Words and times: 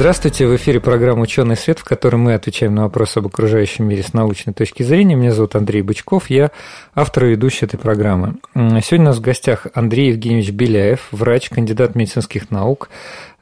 Здравствуйте, 0.00 0.46
в 0.46 0.56
эфире 0.56 0.80
программа 0.80 1.20
«Ученый 1.20 1.56
свет», 1.56 1.78
в 1.78 1.84
которой 1.84 2.16
мы 2.16 2.32
отвечаем 2.32 2.74
на 2.74 2.84
вопросы 2.84 3.18
об 3.18 3.26
окружающем 3.26 3.86
мире 3.86 4.02
с 4.02 4.14
научной 4.14 4.54
точки 4.54 4.82
зрения. 4.82 5.14
Меня 5.14 5.30
зовут 5.30 5.56
Андрей 5.56 5.82
Бычков, 5.82 6.30
я 6.30 6.52
автор 6.94 7.26
и 7.26 7.32
ведущий 7.32 7.66
этой 7.66 7.76
программы. 7.76 8.36
Сегодня 8.54 9.00
у 9.00 9.08
нас 9.08 9.18
в 9.18 9.20
гостях 9.20 9.66
Андрей 9.74 10.08
Евгеньевич 10.08 10.52
Беляев, 10.52 11.08
врач, 11.10 11.50
кандидат 11.50 11.96
медицинских 11.96 12.50
наук, 12.50 12.88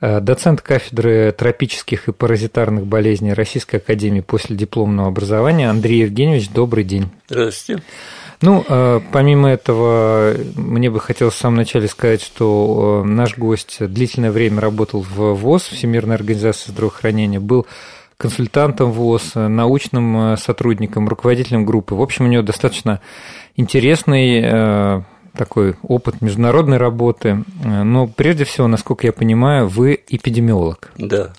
э, 0.01 0.19
доцент 0.19 0.61
кафедры 0.61 1.31
тропических 1.31 2.09
и 2.09 2.13
паразитарных 2.13 2.87
болезней 2.87 3.35
Российской 3.35 3.77
Академии 3.77 4.21
после 4.21 4.57
дипломного 4.57 5.07
образования. 5.07 5.71
Андрей 5.71 6.01
Евгеньевич, 6.01 6.49
добрый 6.51 6.83
день. 6.83 7.09
Здравствуйте. 7.29 7.85
Ну, 8.41 8.65
э, 8.69 9.01
помимо 9.13 9.49
этого, 9.49 10.35
мне 10.55 10.91
бы 10.91 11.01
хотелось 11.01 11.35
в 11.35 11.39
самом 11.39 11.57
начале 11.57 11.89
сказать, 11.89 12.23
что 12.23 13.03
э, 13.05 13.09
наш 13.09 13.37
гость 13.37 13.85
длительное 13.85 14.31
время 14.31 14.61
работал 14.61 15.01
в 15.03 15.35
ВОЗ, 15.35 15.65
Всемирной 15.65 16.15
организации 16.15 16.71
здравоохранения, 16.71 17.41
был 17.41 17.67
консультантом 18.17 18.93
ВОЗ, 18.93 19.33
научным 19.35 20.35
э, 20.35 20.37
сотрудником, 20.37 21.09
руководителем 21.09 21.67
группы. 21.67 21.97
В 21.97 22.03
общем, 22.03 22.27
у 22.27 22.29
него 22.29 22.43
достаточно 22.43 23.01
интересный 23.57 25.05
такой 25.37 25.77
опыт 25.83 26.21
международной 26.21 26.79
работы. 26.79 27.45
Но 27.63 28.09
прежде 28.09 28.45
всего, 28.45 28.67
насколько 28.67 29.07
я 29.07 29.13
понимаю, 29.13 29.69
вы 29.69 30.01
эпидемиолог. 30.09 30.91
Да. 30.97 31.33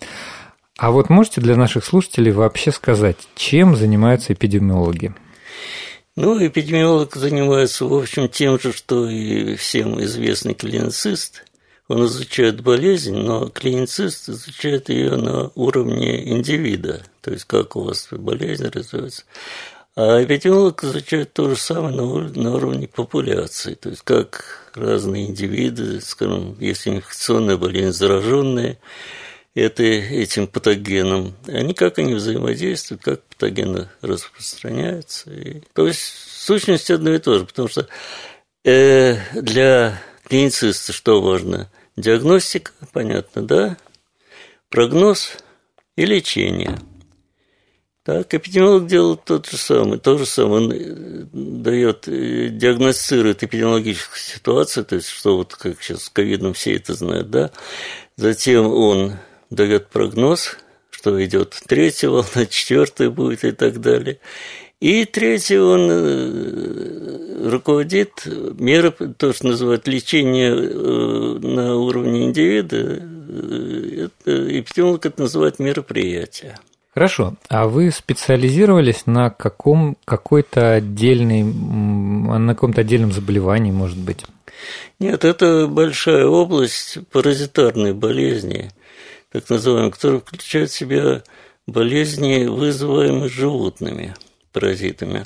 А 0.78 0.91
вот 0.91 1.09
можете 1.09 1.41
для 1.41 1.58
наших 1.58 1.84
слушателей 1.84 2.31
вообще 2.31 2.72
сказать, 2.72 3.17
чем 3.36 3.75
занимаются 3.75 4.31
эпидемиологи? 4.31 5.13
Ну, 6.22 6.38
эпидемиолог 6.45 7.16
занимается, 7.16 7.86
в 7.86 7.94
общем, 7.94 8.28
тем 8.28 8.59
же, 8.59 8.73
что 8.73 9.09
и 9.09 9.56
всем 9.56 10.03
известный 10.03 10.53
клиницист. 10.53 11.45
Он 11.88 12.03
изучает 12.08 12.59
болезнь, 12.59 13.16
но 13.16 13.48
клиницист 13.48 14.28
изучает 14.28 14.90
ее 14.90 15.16
на 15.16 15.50
уровне 15.56 16.30
индивида, 16.30 17.03
то 17.22 17.31
есть 17.31 17.45
как 17.45 17.78
у 17.78 17.84
вас 17.84 18.09
болезнь 18.12 18.67
развивается. 18.67 19.23
А 19.95 20.22
эпидемиолог 20.22 20.84
изучает 20.84 21.31
то 21.31 21.52
же 21.52 21.56
самое 21.56 21.95
на 21.95 22.03
на 22.03 22.53
уровне 22.53 22.90
популяции, 22.90 23.75
то 23.75 23.88
есть 23.88 24.02
как 24.02 24.73
разные 24.75 25.28
индивиды, 25.28 26.02
скажем, 26.02 26.58
если 26.59 26.90
инфекционная 26.90 27.56
болезнь, 27.56 27.97
зараженные, 27.97 28.78
это, 29.59 29.83
этим 29.83 30.47
патогеном, 30.47 31.35
они 31.47 31.73
как 31.73 31.99
они 31.99 32.13
взаимодействуют, 32.13 33.03
как 33.03 33.23
патогены 33.23 33.89
распространяются. 34.01 35.31
И, 35.31 35.61
то 35.73 35.88
есть, 35.88 36.01
в 36.01 36.41
сущности, 36.41 36.91
одно 36.91 37.13
и 37.13 37.19
то 37.19 37.38
же, 37.38 37.45
потому 37.45 37.67
что 37.67 37.88
э, 38.63 39.17
для 39.33 40.01
клинициста 40.27 40.93
что 40.93 41.21
важно? 41.21 41.69
Диагностика, 41.95 42.71
понятно, 42.93 43.45
да? 43.45 43.77
Прогноз 44.69 45.33
и 45.95 46.05
лечение. 46.05 46.79
Так, 48.03 48.33
эпидемиолог 48.33 48.88
делает 48.88 49.25
тот 49.25 49.47
же 49.47 49.57
самый, 49.57 49.99
то 49.99 50.17
же 50.17 50.25
самое. 50.25 50.55
Он 50.55 50.71
э, 50.71 51.25
дает, 51.33 52.07
э, 52.07 52.49
диагностирует 52.49 53.44
эпидемиологическую 53.44 54.17
ситуацию, 54.17 54.85
то 54.85 54.95
есть, 54.95 55.09
что 55.09 55.38
вот 55.38 55.53
как 55.55 55.81
сейчас 55.81 56.03
с 56.03 56.09
ковидом 56.09 56.53
все 56.53 56.75
это 56.75 56.94
знают, 56.94 57.29
да? 57.29 57.51
Затем 58.16 58.66
он 58.66 59.16
дает 59.49 59.87
прогноз, 59.87 60.57
что 60.91 61.23
идет 61.23 61.59
третья 61.67 62.09
волна, 62.09 62.45
четвертая 62.49 63.09
будет 63.09 63.43
и 63.43 63.51
так 63.51 63.79
далее. 63.79 64.19
И 64.79 65.03
третий, 65.03 65.57
он 65.57 65.89
э, 65.91 67.49
руководит 67.49 68.25
меры, 68.25 68.91
то, 68.91 69.33
что 69.33 69.47
называют 69.47 69.87
лечение 69.89 70.53
э, 70.53 71.39
на 71.41 71.75
уровне 71.75 72.27
индивида, 72.27 72.77
э, 72.77 74.07
это, 74.07 74.59
эпидемиолог 74.59 75.05
это 75.05 75.23
называет 75.23 75.59
мероприятие. 75.59 76.57
Хорошо. 76.93 77.35
А 77.49 77.67
вы 77.67 77.91
специализировались 77.91 79.05
на 79.05 79.29
каком 79.29 79.97
какой-то 80.05 80.73
отдельной, 80.73 81.43
на 81.43 82.55
каком-то 82.55 82.81
отдельном 82.81 83.11
заболевании, 83.11 83.71
может 83.71 83.97
быть? 83.97 84.23
Нет, 84.99 85.25
это 85.25 85.67
большая 85.67 86.25
область 86.25 86.99
паразитарной 87.11 87.93
болезни 87.93 88.71
так 89.31 89.50
называемые, 89.50 89.91
которые 89.91 90.22
включают 90.22 90.72
в 90.72 90.75
себя 90.75 91.23
болезни, 91.67 92.45
вызываемые 92.45 93.29
животными 93.29 94.16
паразитами. 94.51 95.25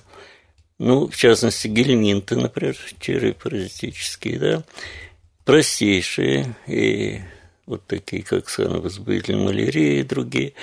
Ну, 0.80 1.08
в 1.08 1.16
частности, 1.16 1.68
гельминты, 1.68 2.36
например, 2.36 2.78
черепаразитические, 3.00 4.40
да, 4.40 4.64
простейшие 5.46 6.56
и 6.68 7.22
вот 7.66 7.86
такие, 7.88 8.24
как 8.24 8.46
возбудитель 8.58 9.38
малярии 9.38 10.00
и 10.00 10.04
другие. 10.04 10.54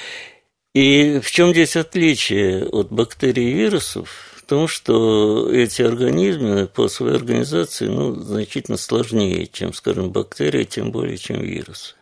И 0.75 1.21
в 1.21 1.31
чем 1.31 1.51
здесь 1.51 1.77
отличие 1.77 2.67
от 2.67 2.93
бактерий 2.93 3.51
и 3.51 3.55
вирусов? 3.55 4.37
В 4.37 4.43
том, 4.51 4.69
что 4.69 5.51
эти 5.51 5.83
организмы 5.83 6.67
по 6.67 6.89
своей 6.89 7.17
организации 7.17 7.87
ну, 7.87 8.15
значительно 8.15 8.77
сложнее, 8.77 9.47
чем, 9.47 9.73
скажем, 9.73 10.11
бактерии, 10.11 10.65
тем 10.65 10.91
более, 10.91 11.17
чем 11.19 11.41
вирусы. 11.41 11.95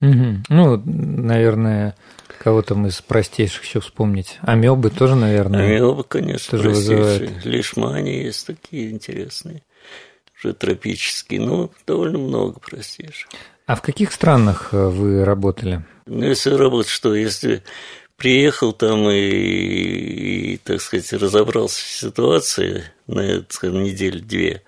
Угу. 0.00 0.42
Ну, 0.48 0.82
наверное, 0.84 1.94
кого 2.42 2.62
там 2.62 2.86
из 2.86 3.00
простейших 3.00 3.64
еще 3.64 3.80
вспомнить. 3.80 4.38
Амебы 4.42 4.90
тоже, 4.90 5.14
наверное. 5.14 5.64
Амебы, 5.64 6.04
конечно, 6.04 6.58
тоже 6.58 6.70
простейшие. 6.70 6.98
Вызывают. 6.98 7.44
Лишмани 7.44 8.22
есть 8.24 8.46
такие 8.46 8.90
интересные, 8.90 9.62
уже 10.36 10.54
тропические, 10.54 11.40
но 11.40 11.70
довольно 11.86 12.18
много 12.18 12.60
простейших. 12.60 13.28
А 13.66 13.76
в 13.76 13.82
каких 13.82 14.12
странах 14.12 14.70
э, 14.72 14.88
вы 14.88 15.24
работали? 15.24 15.84
Ну, 16.06 16.26
если 16.26 16.50
работать, 16.50 16.90
что 16.90 17.14
если 17.14 17.62
приехал 18.16 18.72
там 18.72 19.08
и, 19.08 20.54
и, 20.54 20.56
так 20.58 20.80
сказать, 20.80 21.12
разобрался 21.14 21.82
в 21.82 21.88
ситуации 21.88 22.84
на, 23.06 23.22
неделю-две, 23.22 24.62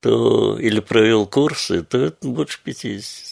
то 0.00 0.58
или 0.58 0.80
провел 0.80 1.26
курсы, 1.26 1.82
то 1.82 1.98
это 1.98 2.26
больше 2.26 2.60
50 2.62 3.27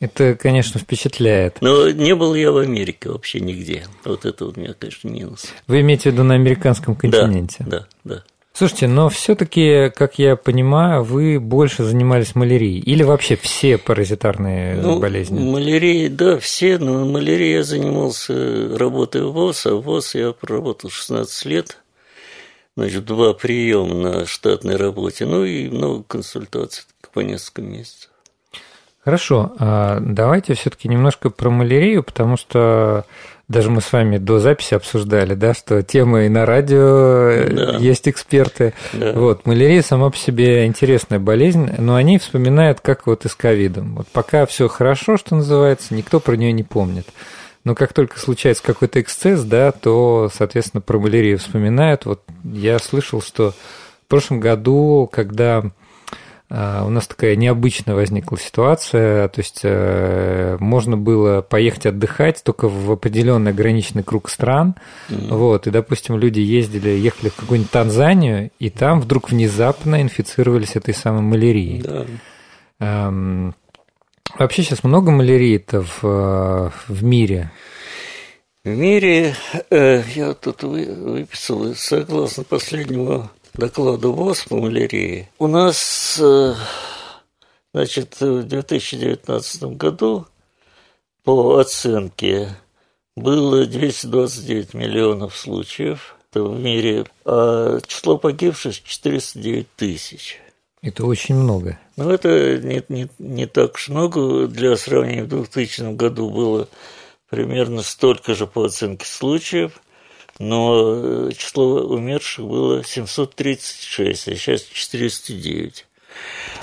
это, 0.00 0.34
конечно, 0.34 0.80
впечатляет. 0.80 1.58
Но 1.60 1.90
не 1.90 2.14
был 2.14 2.34
я 2.34 2.50
в 2.52 2.56
Америке 2.56 3.10
вообще 3.10 3.38
нигде. 3.38 3.84
Вот 4.04 4.24
это 4.24 4.46
у 4.46 4.52
меня, 4.58 4.72
конечно, 4.72 5.08
минус. 5.08 5.46
Вы 5.66 5.82
имеете 5.82 6.10
в 6.10 6.12
виду 6.14 6.24
на 6.24 6.34
американском 6.34 6.96
континенте? 6.96 7.64
Да, 7.66 7.86
да, 8.04 8.16
да. 8.16 8.24
Слушайте, 8.52 8.88
но 8.88 9.08
все-таки, 9.08 9.90
как 9.94 10.18
я 10.18 10.36
понимаю, 10.36 11.04
вы 11.04 11.38
больше 11.38 11.84
занимались 11.84 12.34
малярией 12.34 12.80
или 12.80 13.02
вообще 13.02 13.36
все 13.36 13.78
паразитарные 13.78 14.76
ну, 14.76 14.98
болезни? 14.98 15.38
Малярии, 15.38 16.08
да, 16.08 16.38
все, 16.38 16.78
но 16.78 17.06
малярией 17.06 17.54
я 17.54 17.62
занимался 17.62 18.76
работой 18.76 19.22
в 19.22 19.32
ВОЗ, 19.32 19.66
а 19.66 19.74
в 19.76 19.82
ВОЗ 19.82 20.14
я 20.14 20.32
проработал 20.32 20.90
16 20.90 21.44
лет, 21.46 21.78
значит, 22.76 23.04
два 23.04 23.34
приема 23.34 23.94
на 23.94 24.26
штатной 24.26 24.76
работе, 24.76 25.26
ну 25.26 25.44
и 25.44 25.68
много 25.68 26.02
консультаций 26.02 26.84
по 27.12 27.20
несколько 27.20 27.62
месяцев. 27.62 28.09
Хорошо, 29.02 29.52
а 29.58 29.98
давайте 30.00 30.54
все-таки 30.54 30.86
немножко 30.86 31.30
про 31.30 31.48
малярию, 31.48 32.02
потому 32.02 32.36
что 32.36 33.06
даже 33.48 33.70
мы 33.70 33.80
с 33.80 33.92
вами 33.92 34.18
до 34.18 34.38
записи 34.38 34.74
обсуждали, 34.74 35.34
да, 35.34 35.54
что 35.54 35.82
тема 35.82 36.24
и 36.24 36.28
на 36.28 36.44
радио 36.44 37.46
да. 37.48 37.78
есть 37.78 38.08
эксперты. 38.08 38.74
Да. 38.92 39.12
Вот, 39.14 39.46
малярия 39.46 39.82
сама 39.82 40.10
по 40.10 40.16
себе 40.16 40.66
интересная 40.66 41.18
болезнь, 41.18 41.70
но 41.78 41.96
они 41.96 42.18
вспоминают, 42.18 42.80
как 42.80 43.06
вот 43.06 43.24
и 43.24 43.28
с 43.28 43.34
ковидом. 43.34 43.96
Вот 43.96 44.06
пока 44.08 44.44
все 44.44 44.68
хорошо, 44.68 45.16
что 45.16 45.34
называется, 45.34 45.94
никто 45.94 46.20
про 46.20 46.36
нее 46.36 46.52
не 46.52 46.62
помнит. 46.62 47.06
Но 47.64 47.74
как 47.74 47.92
только 47.92 48.20
случается 48.20 48.62
какой-то 48.62 49.00
эксцесс, 49.00 49.42
да, 49.42 49.72
то, 49.72 50.30
соответственно, 50.32 50.80
про 50.80 50.98
малярию 50.98 51.38
вспоминают. 51.38 52.04
Вот 52.04 52.22
я 52.44 52.78
слышал, 52.78 53.20
что 53.20 53.50
в 53.50 54.08
прошлом 54.08 54.40
году, 54.40 55.08
когда 55.10 55.64
у 56.50 56.90
нас 56.90 57.06
такая 57.06 57.36
необычная 57.36 57.94
возникла 57.94 58.36
ситуация, 58.36 59.28
то 59.28 59.40
есть 59.40 59.60
э, 59.62 60.56
можно 60.58 60.96
было 60.96 61.42
поехать 61.42 61.86
отдыхать 61.86 62.42
только 62.42 62.68
в 62.68 62.90
определенный 62.90 63.52
ограниченный 63.52 64.02
круг 64.02 64.28
стран, 64.28 64.74
mm-hmm. 65.08 65.28
вот, 65.32 65.68
и, 65.68 65.70
допустим, 65.70 66.18
люди 66.18 66.40
ездили, 66.40 66.90
ехали 66.90 67.28
в 67.28 67.36
какую-нибудь 67.36 67.70
Танзанию, 67.70 68.50
и 68.58 68.68
там 68.68 69.00
вдруг 69.00 69.30
внезапно 69.30 70.02
инфицировались 70.02 70.74
этой 70.74 70.92
самой 70.92 71.22
малярией. 71.22 71.82
Да. 71.82 72.06
Эм, 72.80 73.54
вообще 74.36 74.64
сейчас 74.64 74.82
много 74.82 75.12
малярии-то 75.12 75.82
в, 75.82 76.72
в 76.88 77.04
мире? 77.04 77.52
В 78.64 78.68
мире, 78.70 79.36
э, 79.70 80.02
я 80.14 80.34
тут 80.34 80.64
выписал, 80.64 81.74
согласно 81.76 82.42
последнему 82.42 83.30
докладу 83.60 84.12
ВОЗ 84.12 84.46
по 84.48 84.56
малярии, 84.56 85.28
у 85.38 85.46
нас, 85.46 86.18
э, 86.20 86.54
значит, 87.72 88.20
в 88.20 88.42
2019 88.42 89.76
году 89.76 90.26
по 91.22 91.58
оценке 91.58 92.48
было 93.16 93.66
229 93.66 94.74
миллионов 94.74 95.36
случаев 95.36 96.16
в 96.34 96.58
мире, 96.58 97.06
а 97.24 97.80
число 97.86 98.16
погибших 98.16 98.82
409 98.82 99.68
тысяч. 99.76 100.40
Это 100.82 101.04
очень 101.04 101.34
много. 101.34 101.78
Ну, 101.96 102.10
это 102.10 102.58
не, 102.58 102.82
не, 102.88 103.08
не 103.18 103.46
так 103.46 103.74
уж 103.74 103.88
много. 103.88 104.46
Для 104.46 104.76
сравнения, 104.76 105.24
в 105.24 105.28
2000 105.28 105.94
году 105.94 106.30
было 106.30 106.68
примерно 107.28 107.82
столько 107.82 108.34
же 108.34 108.46
по 108.46 108.64
оценке 108.64 109.06
случаев, 109.06 109.80
но 110.40 111.28
э, 111.28 111.30
число 111.36 111.82
умерших 111.82 112.46
было 112.46 112.82
736, 112.82 114.28
а 114.28 114.34
сейчас 114.34 114.62
409. 114.62 115.86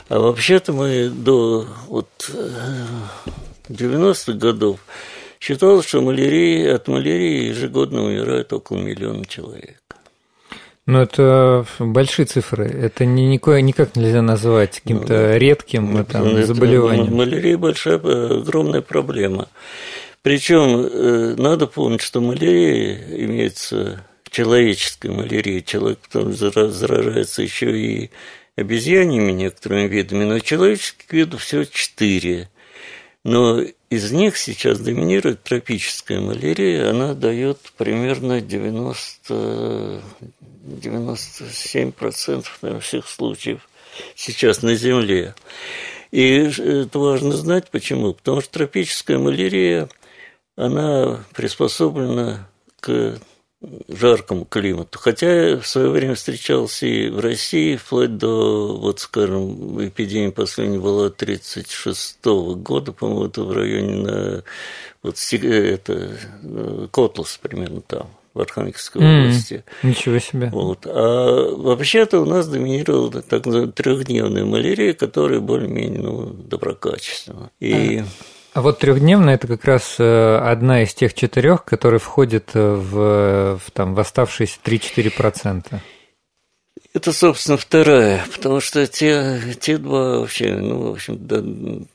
А 0.09 0.19
вообще-то 0.19 0.73
мы 0.73 1.09
до 1.09 1.67
вот, 1.87 2.09
90-х 3.69 4.33
годов 4.33 4.79
считалось, 5.39 5.85
что 5.85 6.01
малярии, 6.01 6.67
от 6.67 6.87
малярии 6.87 7.49
ежегодно 7.49 8.03
умирает 8.03 8.51
около 8.51 8.79
миллиона 8.79 9.25
человек. 9.25 9.79
Но 10.87 11.03
это 11.03 11.65
большие 11.77 12.25
цифры. 12.25 12.65
Это 12.65 13.05
ни, 13.05 13.21
никакое, 13.21 13.61
никак 13.61 13.95
нельзя 13.95 14.23
назвать 14.23 14.79
каким-то 14.79 15.13
ну, 15.13 15.37
редким 15.37 15.93
ну, 15.93 16.03
там, 16.03 16.27
это, 16.27 16.47
заболеванием. 16.47 17.13
Малярия 17.13 17.57
большая, 17.57 17.97
огромная 17.97 18.81
проблема. 18.81 19.49
Причем 20.27 20.81
э, 20.81 21.35
надо 21.37 21.67
помнить, 21.67 22.01
что 22.01 22.19
малярия 22.19 23.01
имеется 23.23 24.03
человеческая 24.29 25.09
малярия. 25.09 25.61
Человек 25.61 25.99
потом 25.99 26.33
заражается 26.33 27.41
еще 27.43 27.79
и 27.79 28.09
обезьяньями 28.57 29.31
некоторыми 29.31 29.87
видами, 29.87 30.25
но 30.25 30.39
человеческих 30.39 31.09
видов 31.13 31.43
всего 31.43 31.63
четыре. 31.63 32.49
Но 33.23 33.61
из 33.89 34.11
них 34.11 34.35
сейчас 34.35 34.81
доминирует 34.81 35.43
тропическая 35.43 36.19
малярия, 36.19 36.89
она 36.89 37.13
дает 37.13 37.59
примерно 37.77 38.41
90, 38.41 40.01
97% 40.65 42.45
наверное, 42.61 42.81
всех 42.81 43.07
случаев 43.07 43.69
сейчас 44.13 44.61
на 44.61 44.75
Земле. 44.75 45.35
И 46.11 46.51
это 46.59 46.99
важно 46.99 47.31
знать 47.31 47.69
почему. 47.71 48.13
Потому 48.13 48.41
что 48.41 48.51
тропическая 48.51 49.19
малярия, 49.19 49.87
она 50.57 51.23
приспособлена 51.33 52.49
к 52.81 53.19
жаркому 53.87 54.45
климату. 54.45 54.99
Хотя 54.99 55.57
в 55.57 55.65
свое 55.65 55.89
время 55.89 56.15
встречался 56.15 56.85
и 56.85 57.09
в 57.09 57.19
России, 57.19 57.75
вплоть 57.75 58.17
до, 58.17 58.77
вот 58.77 58.99
скажем, 58.99 59.87
эпидемия 59.87 60.31
последняя 60.31 60.79
была 60.79 61.09
36 61.09 62.19
-го 62.23 62.55
года, 62.55 62.91
по-моему, 62.91 63.25
это 63.25 63.43
в 63.43 63.51
районе 63.51 63.95
на 63.95 64.43
вот 65.01 65.17
это 65.33 66.17
Котлас 66.91 67.39
примерно 67.41 67.81
там 67.81 68.09
в 68.33 68.41
Архангельской 68.41 69.01
mm, 69.01 69.19
области. 69.19 69.63
Ничего 69.81 70.19
себе. 70.19 70.49
Вот. 70.51 70.85
А 70.85 71.55
вообще-то 71.55 72.19
у 72.21 72.25
нас 72.25 72.47
доминировала 72.47 73.23
так 73.23 73.45
называемая 73.45 73.73
трехдневная 73.73 74.45
малярия, 74.45 74.93
которая 74.93 75.39
более-менее 75.39 76.01
ну, 76.01 76.25
доброкачественна. 76.27 77.49
И... 77.59 77.99
А. 77.99 78.05
А 78.57 78.61
вот 78.61 78.79
трехдневная 78.79 79.35
это 79.35 79.45
как 79.45 79.65
раз 79.65 79.97
э, 79.99 80.37
одна 80.37 80.81
из 80.81 80.91
тех 80.91 81.13
четырех, 81.13 81.63
которые 81.63 81.99
входят 81.99 82.55
э, 82.55 82.73
в, 82.73 83.59
в, 83.63 83.71
там, 83.71 83.93
в 83.93 83.99
оставшиеся 83.99 84.57
3-4%. 84.63 85.75
Это, 86.91 87.13
собственно, 87.13 87.57
вторая, 87.57 88.25
потому 88.35 88.59
что 88.59 88.87
те, 88.87 89.39
те 89.59 89.77
два 89.77 90.21
вообще, 90.21 90.55
ну, 90.55 90.89
в 90.89 90.91
общем, 90.93 91.19
да, 91.27 91.37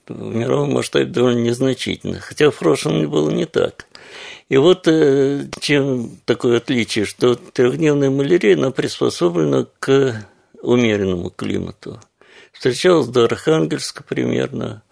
в 0.06 0.34
мировом 0.36 0.74
масштабе 0.74 1.06
довольно 1.06 1.40
незначительны. 1.40 2.20
Хотя 2.20 2.52
в 2.52 2.54
прошлом 2.54 3.10
было 3.10 3.28
не 3.28 3.46
так. 3.46 3.86
И 4.48 4.56
вот 4.56 4.86
э, 4.86 5.48
чем 5.58 6.16
такое 6.26 6.58
отличие, 6.58 7.06
что 7.06 7.34
трехдневная 7.34 8.10
малярия, 8.10 8.56
она 8.56 8.70
приспособлена 8.70 9.66
к 9.80 10.14
умеренному 10.60 11.30
климату. 11.30 11.98
Встречалась 12.52 13.08
до 13.08 13.24
Архангельска 13.24 14.04
примерно, 14.04 14.84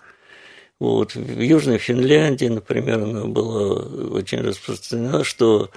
вот. 0.81 1.15
В 1.15 1.41
Южной 1.41 1.79
Финляндии, 1.79 2.47
например, 2.47 3.03
она 3.03 3.27
была 3.27 3.75
очень 4.15 4.41
распространена, 4.41 5.23
что 5.25 5.71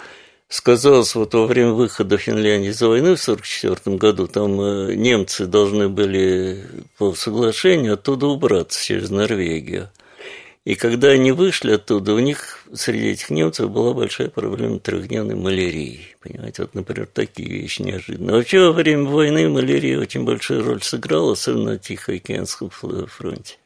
сказалось 0.48 1.14
вот 1.14 1.34
во 1.34 1.46
время 1.46 1.72
выхода 1.72 2.18
Финляндии 2.18 2.70
из 2.70 2.82
войны 2.82 3.16
в 3.16 3.22
1944 3.22 3.98
году, 3.98 4.28
там 4.28 4.62
э, 4.62 4.96
немцы 4.96 5.46
должны 5.46 5.90
были 5.90 6.66
по 6.98 7.14
соглашению 7.14 7.96
оттуда 7.96 8.28
убраться 8.28 8.84
через 8.84 9.10
Норвегию. 9.10 9.90
И 10.64 10.76
когда 10.76 11.10
они 11.10 11.34
вышли 11.34 11.74
оттуда, 11.74 12.14
у 12.14 12.20
них 12.20 12.66
среди 12.74 13.10
этих 13.10 13.30
немцев 13.30 13.70
была 13.70 13.94
большая 13.94 14.30
проблема 14.30 14.80
трехдневной 14.80 15.36
малярии. 15.36 16.16
Понимаете, 16.22 16.62
вот, 16.62 16.74
например, 16.76 17.10
такие 17.14 17.50
вещи 17.50 17.82
неожиданные. 17.82 18.38
Вообще, 18.38 18.60
во 18.60 18.72
время 18.72 19.10
войны 19.10 19.50
малярия 19.50 20.00
очень 20.00 20.24
большую 20.24 20.64
роль 20.64 20.82
сыграла, 20.82 21.34
особенно 21.34 21.72
на 21.72 21.78
Тихоокеанском 21.80 22.70
фронте. 22.70 23.58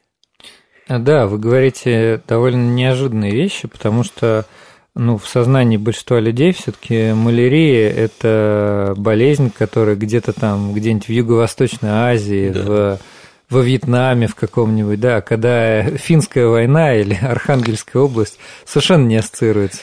Да, 0.88 1.26
вы 1.26 1.38
говорите 1.38 2.22
довольно 2.26 2.70
неожиданные 2.70 3.32
вещи, 3.32 3.68
потому 3.68 4.04
что 4.04 4.46
ну, 4.94 5.16
в 5.16 5.28
сознании 5.28 5.76
большинства 5.76 6.18
людей 6.18 6.52
все-таки 6.52 7.12
малярия– 7.12 7.88
это 7.96 8.94
болезнь, 8.96 9.52
которая 9.56 9.94
где-то 9.96 10.32
там, 10.32 10.72
где-нибудь 10.72 11.06
в 11.06 11.12
Юго-Восточной 11.12 11.90
Азии, 11.90 12.50
да. 12.50 12.62
в, 12.62 13.00
во 13.48 13.60
Вьетнаме 13.60 14.26
в 14.26 14.34
каком-нибудь, 14.34 14.98
да, 14.98 15.20
когда 15.20 15.82
финская 15.82 16.46
война 16.46 16.94
или 16.96 17.14
Архангельская 17.22 18.02
область 18.02 18.38
совершенно 18.64 19.06
не 19.06 19.16
ассоциируется. 19.16 19.82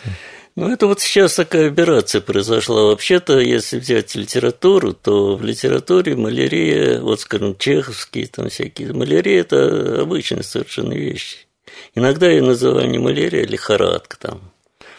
Ну, 0.56 0.72
это 0.72 0.88
вот 0.88 1.02
сейчас 1.02 1.36
такая 1.36 1.70
операция 1.70 2.22
произошла. 2.22 2.84
Вообще-то, 2.84 3.40
если 3.40 3.78
взять 3.78 4.16
литературу, 4.16 4.94
то 4.94 5.36
в 5.36 5.44
литературе 5.44 6.16
малярия, 6.16 7.02
вот, 7.02 7.20
скажем, 7.20 7.58
чеховские 7.58 8.28
там 8.28 8.48
всякие, 8.48 8.94
малярия– 8.94 9.42
это 9.42 10.02
обычная 10.02 10.44
совершенно 10.44 10.94
вещь. 10.94 11.46
Иногда 11.94 12.30
ее 12.30 12.42
называли 12.42 12.88
не 12.88 13.00
малярия, 13.00 13.44
а 13.44 13.48
лихорадка 13.48 14.18
там 14.18 14.54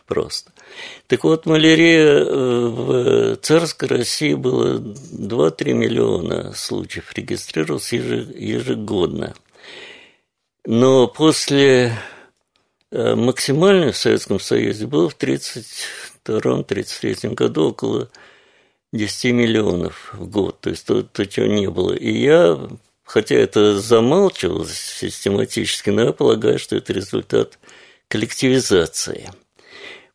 просто. 0.06 0.52
Так 1.06 1.24
вот, 1.24 1.46
малярия 1.46 2.04
э, 2.04 2.66
в 2.68 3.36
царской 3.36 3.88
России 3.88 4.34
было 4.34 4.76
2-3 4.76 5.72
миллиона 5.72 6.52
случаев 6.52 7.14
регистрировалось 7.14 7.94
ежегодно. 7.94 9.34
Но 10.66 11.06
после 11.06 11.96
Э, 12.92 13.14
максимальный 13.14 13.92
в 13.92 13.96
Советском 13.96 14.40
Союзе 14.40 14.86
был 14.86 15.08
в 15.08 15.16
1932-1933 15.18 17.34
году 17.34 17.70
около 17.70 18.10
10 18.92 19.32
миллионов 19.32 20.14
в 20.14 20.28
год, 20.28 20.60
то 20.60 20.70
есть 20.70 20.86
то, 20.86 21.02
то, 21.02 21.26
чего 21.26 21.46
не 21.46 21.68
было. 21.68 21.92
И 21.92 22.12
я, 22.12 22.58
хотя 23.04 23.34
это 23.34 23.80
замалчивалось 23.80 24.78
систематически, 24.78 25.90
но 25.90 26.04
я 26.04 26.12
полагаю, 26.12 26.58
что 26.58 26.76
это 26.76 26.92
результат 26.92 27.58
коллективизации– 28.08 29.30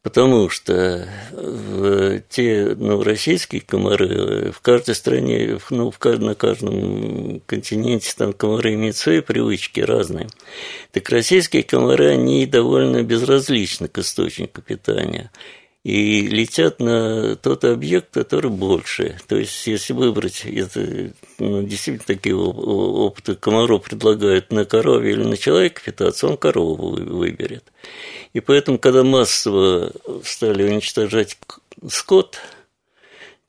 Потому 0.04 0.50
что 0.50 1.08
в 1.32 2.22
те 2.22 2.76
ну, 2.76 3.04
российские 3.04 3.62
комары 3.62 4.52
в 4.52 4.60
каждой 4.62 4.96
стране, 4.96 5.60
ну, 5.70 5.92
в, 5.92 6.20
на 6.20 6.34
каждом 6.34 7.40
континенте 7.42 8.12
там 8.18 8.34
комары 8.34 8.74
имеют 8.74 8.98
свои 8.98 9.22
привычки 9.22 9.80
разные. 9.80 10.28
Так 10.92 11.08
российские 11.10 11.62
комары, 11.62 12.08
они 12.08 12.48
довольно 12.48 13.04
безразличны 13.04 13.90
к 13.90 14.00
источнику 14.00 14.64
питания 14.64 15.30
и 15.84 16.22
летят 16.28 16.80
на 16.80 17.36
тот 17.36 17.64
объект, 17.66 18.14
который 18.14 18.52
больше. 18.52 19.18
То 19.28 19.36
есть, 19.36 19.66
если 19.66 19.94
выбрать, 19.94 20.46
это 20.46 21.12
ну, 21.40 21.64
действительно 21.64 22.06
такие 22.06 22.36
опыты 22.36 23.36
комаров 23.36 23.84
предлагают 23.84 24.52
на 24.52 24.66
корове 24.66 25.12
или 25.12 25.24
на 25.24 25.38
человека 25.38 25.82
питаться, 25.84 26.28
он 26.28 26.38
корову 26.38 26.96
выберет. 26.96 27.64
И 28.34 28.40
поэтому, 28.42 28.78
когда 28.78 29.04
массово 29.04 29.92
стали 30.24 30.64
уничтожать 30.64 31.38
скот, 31.90 32.38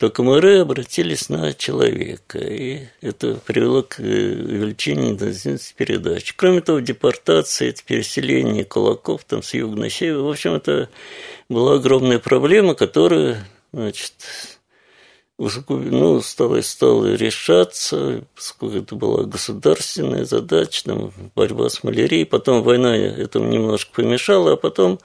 то 0.02 0.10
комары 0.10 0.58
обратились 0.58 1.28
на 1.28 1.52
человека, 1.52 2.36
и 2.40 2.88
это 3.02 3.36
привело 3.36 3.84
к 3.84 4.00
увеличению 4.00 5.10
интенсивности 5.10 5.74
передач. 5.76 6.34
Кроме 6.34 6.60
того, 6.60 6.80
депортация, 6.80 7.68
это 7.68 7.84
переселение 7.84 8.64
кулаков 8.64 9.22
там 9.22 9.44
с 9.44 9.54
юга 9.54 9.78
на 9.78 9.88
север, 9.88 10.18
в 10.22 10.28
общем, 10.28 10.54
это 10.54 10.88
была 11.48 11.74
огромная 11.74 12.18
проблема, 12.18 12.74
которая, 12.74 13.46
значит, 13.72 14.14
ну, 15.38 16.20
стала, 16.20 16.60
стала 16.62 17.14
решаться, 17.14 18.24
поскольку 18.34 18.78
это 18.78 18.96
была 18.96 19.22
государственная 19.22 20.24
задача, 20.24 20.82
там, 20.82 21.12
борьба 21.36 21.68
с 21.68 21.84
малярией. 21.84 22.26
Потом 22.26 22.64
война 22.64 22.96
этому 22.96 23.46
немножко 23.46 23.92
помешала, 23.94 24.54
а 24.54 24.56
потом 24.56 24.98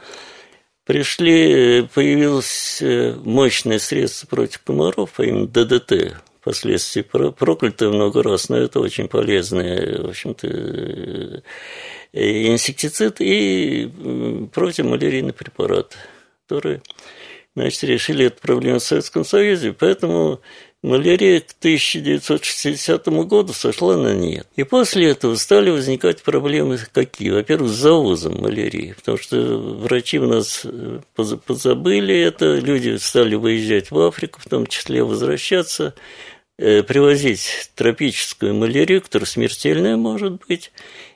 пришли, 0.88 1.88
появилось 1.94 2.82
мощное 3.24 3.78
средство 3.78 4.26
против 4.28 4.62
комаров, 4.64 5.12
а 5.18 5.26
именно 5.26 5.46
ДДТ, 5.46 6.16
впоследствии 6.40 7.02
проклятое 7.02 7.90
много 7.90 8.24
раз, 8.24 8.48
но 8.48 8.56
это 8.58 8.80
очень 8.80 9.10
полезный, 9.10 10.02
в 10.02 10.08
общем-то, 10.08 11.44
инсектицид 12.14 13.20
и 13.20 13.92
противомалярийный 14.54 15.34
препарат, 15.34 15.98
который 16.48 16.82
значит, 17.54 17.84
решили 17.84 18.28
эту 18.28 18.42
проблему 18.42 18.80
в 18.80 18.84
Советском 18.84 19.26
Союзе, 19.26 19.74
поэтому 19.78 20.40
малярия 20.88 21.42
к 21.42 21.52
1960 21.60 23.08
году 23.08 23.54
сошла 23.54 23.98
на 23.98 24.16
нет. 24.16 24.48
И 24.56 24.64
после 24.64 25.10
этого 25.10 25.36
стали 25.36 25.70
возникать 25.70 26.24
проблемы 26.24 26.80
какие? 26.92 27.30
Во-первых, 27.32 27.70
с 27.72 27.76
завозом 27.76 28.42
малярии, 28.42 28.94
потому 28.94 29.18
что 29.18 29.38
врачи 29.38 30.20
у 30.20 30.28
нас 30.28 30.62
э, 30.64 31.00
позабыли 31.16 32.16
это, 32.16 32.56
люди 32.56 32.98
стали 32.98 33.36
выезжать 33.36 33.92
в 33.92 34.00
Африку, 34.00 34.40
в 34.40 34.50
том 34.50 34.66
числе 34.68 35.04
возвращаться, 35.04 35.94
э, 36.58 36.84
привозить 36.84 37.72
тропическую 37.76 38.56
малярию, 38.56 39.02
которая 39.02 39.28
смертельная 39.28 39.98
может 39.98 40.40
быть, 40.48 40.72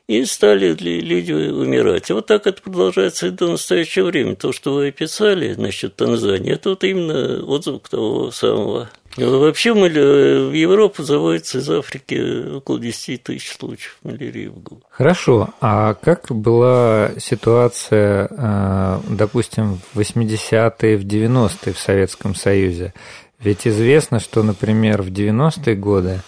и 0.07 0.25
стали 0.25 0.73
люди 0.75 1.31
умирать. 1.31 2.09
И 2.09 2.13
вот 2.13 2.25
так 2.25 2.45
это 2.45 2.61
продолжается 2.61 3.27
и 3.27 3.31
до 3.31 3.51
настоящего 3.51 4.07
времени. 4.07 4.35
То, 4.35 4.51
что 4.51 4.73
вы 4.73 4.89
описали 4.89 5.53
насчет 5.53 5.95
Танзании, 5.95 6.51
это 6.51 6.71
вот 6.71 6.83
именно 6.83 7.43
отзыв 7.45 7.87
того 7.89 8.29
самого. 8.31 8.89
Вообще 9.17 9.73
в 9.73 10.53
Европу 10.53 11.03
заводится 11.03 11.57
из 11.57 11.69
Африки 11.69 12.55
около 12.55 12.79
10 12.79 13.23
тысяч 13.23 13.51
случаев 13.51 13.97
малярии 14.03 14.47
в 14.47 14.59
год. 14.59 14.83
Хорошо. 14.89 15.49
А 15.59 15.95
как 15.95 16.27
была 16.29 17.11
ситуация, 17.17 18.29
э, 18.29 18.99
допустим, 19.09 19.79
в 19.93 19.99
80-е, 19.99 20.97
в 20.97 21.05
90-е 21.05 21.73
в 21.73 21.79
Советском 21.79 22.35
Союзе? 22.35 22.93
Ведь 23.39 23.67
известно, 23.67 24.19
что, 24.19 24.43
например, 24.43 25.01
в 25.01 25.07
90-е 25.07 25.75
годы 25.75 26.21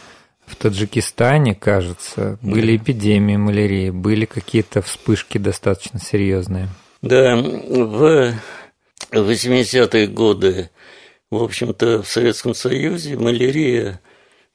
в 0.46 0.56
Таджикистане, 0.56 1.56
кажется, 1.56 2.38
были 2.42 2.75
эпидемии 2.75 3.38
малярии, 3.38 3.92
были 3.92 4.25
какие-то 4.25 4.82
вспышки 4.82 5.38
достаточно 5.38 6.00
серьезные. 6.00 6.68
Да, 7.02 7.36
в 7.36 8.34
80-е 9.12 10.08
годы, 10.08 10.70
в 11.40 11.44
общем-то, 11.44 12.04
в 12.04 12.08
Советском 12.08 12.54
Союзе 12.54 13.18
малярия 13.18 14.02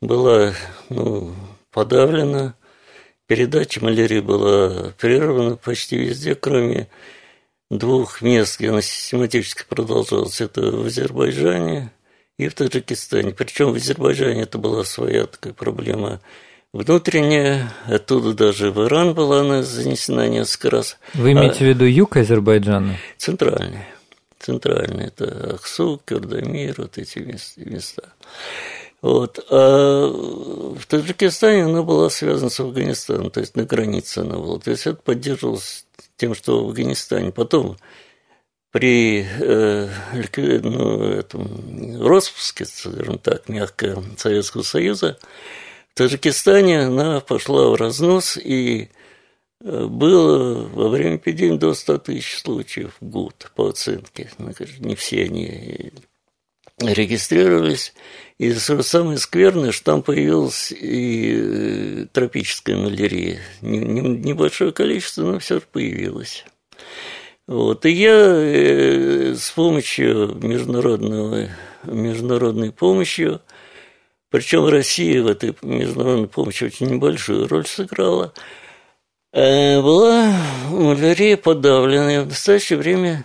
была 0.01 0.53
ну, 0.89 1.35
подавлена, 1.73 2.55
передача 3.27 3.83
малярии 3.83 4.21
была 4.21 4.93
прервана 4.99 5.57
почти 5.57 5.97
везде, 5.99 6.35
кроме 6.35 6.89
двух 7.71 8.23
мест, 8.23 8.59
где 8.59 8.71
она 8.71 8.83
систематически 8.83 9.65
продолжалась. 9.69 10.41
Это 10.41 10.63
в 10.63 10.87
Азербайджане 10.87 11.93
и 12.39 12.49
в 12.49 12.55
Таджикистане. 12.55 13.33
Причем 13.33 13.73
в 13.73 13.77
Азербайджане 13.77 14.43
это 14.43 14.59
была 14.59 14.85
своя 14.85 15.27
такая 15.27 15.53
проблема 15.53 16.21
внутренняя, 16.73 17.73
оттуда 17.87 18.35
даже 18.35 18.71
в 18.71 18.85
Иран 18.87 19.15
была 19.15 19.41
она 19.41 19.63
занесена 19.63 20.29
несколько 20.29 20.71
раз. 20.71 20.99
Вы 21.15 21.33
имеете 21.33 21.57
а, 21.57 21.65
в 21.65 21.69
виду 21.69 21.85
юг 21.85 22.17
Азербайджана? 22.17 22.97
Центральный. 23.17 23.85
Центральный. 24.39 25.07
Это 25.07 25.55
Ахсу, 25.55 26.01
Кардамир, 26.05 26.75
вот 26.79 26.99
эти 26.99 27.19
места. 27.57 28.13
Вот. 29.01 29.45
А 29.51 30.09
в 30.09 30.85
Таджикистане 30.87 31.65
она 31.65 31.83
была 31.83 32.11
связана 32.11 32.51
с 32.51 32.59
Афганистаном, 32.61 33.31
то 33.31 33.41
есть 33.41 33.57
на 33.57 33.65
границе 33.65 34.19
она 34.19 34.37
была. 34.37 34.59
То 34.59 34.71
есть 34.71 34.87
это 34.87 35.01
поддерживалось 35.01 35.87
тем, 36.17 36.35
что 36.35 36.65
в 36.65 36.69
Афганистане. 36.69 37.31
Потом 37.31 37.77
при 38.71 39.27
э, 39.27 39.89
ну, 40.63 41.03
этом, 41.05 42.07
распуске, 42.07 42.67
скажем 42.67 43.19
так, 43.19 43.49
мягко 43.49 44.03
Советского 44.17 44.63
Союза, 44.63 45.19
в 45.93 45.99
Таджикистане 45.99 46.83
она 46.83 47.21
пошла 47.21 47.69
в 47.71 47.75
разнос, 47.75 48.37
и 48.37 48.91
было 49.61 50.69
во 50.69 50.89
время 50.89 51.17
эпидемии 51.17 51.59
до 51.59 51.75
100 51.75 51.99
тысяч 51.99 52.39
случаев 52.39 52.97
в 53.01 53.07
год 53.07 53.51
по 53.55 53.69
оценке. 53.69 54.31
Ну, 54.39 54.53
не 54.81 54.95
все 54.95 55.25
они 55.25 55.93
регистрировались. 56.81 57.93
И 58.39 58.53
самое 58.53 59.19
скверное, 59.19 59.73
что 59.73 59.85
там 59.87 60.03
появилась 60.03 60.71
и 60.71 61.33
э, 61.37 62.07
тропическая 62.13 62.77
малярия. 62.77 63.41
Небольшое 63.63 64.73
количество, 64.73 65.23
но 65.25 65.39
все 65.41 65.57
же 65.57 65.65
появилось. 65.73 66.45
Вот. 67.49 67.85
И 67.85 67.91
я 67.91 68.15
э, 68.15 69.35
с 69.35 69.51
помощью 69.51 70.39
международного, 70.41 71.49
международной 71.83 72.71
помощи, 72.71 73.41
причем 74.31 74.67
Россия 74.67 75.23
в 75.23 75.27
этой 75.27 75.57
международной 75.63 76.29
помощи 76.29 76.65
очень 76.65 76.87
небольшую 76.91 77.49
роль 77.49 77.67
сыграла, 77.67 78.33
была 79.33 80.35
малярия 80.71 81.37
подавлена. 81.37 82.17
И 82.17 82.19
в 82.21 82.29
настоящее 82.29 82.79
время, 82.79 83.25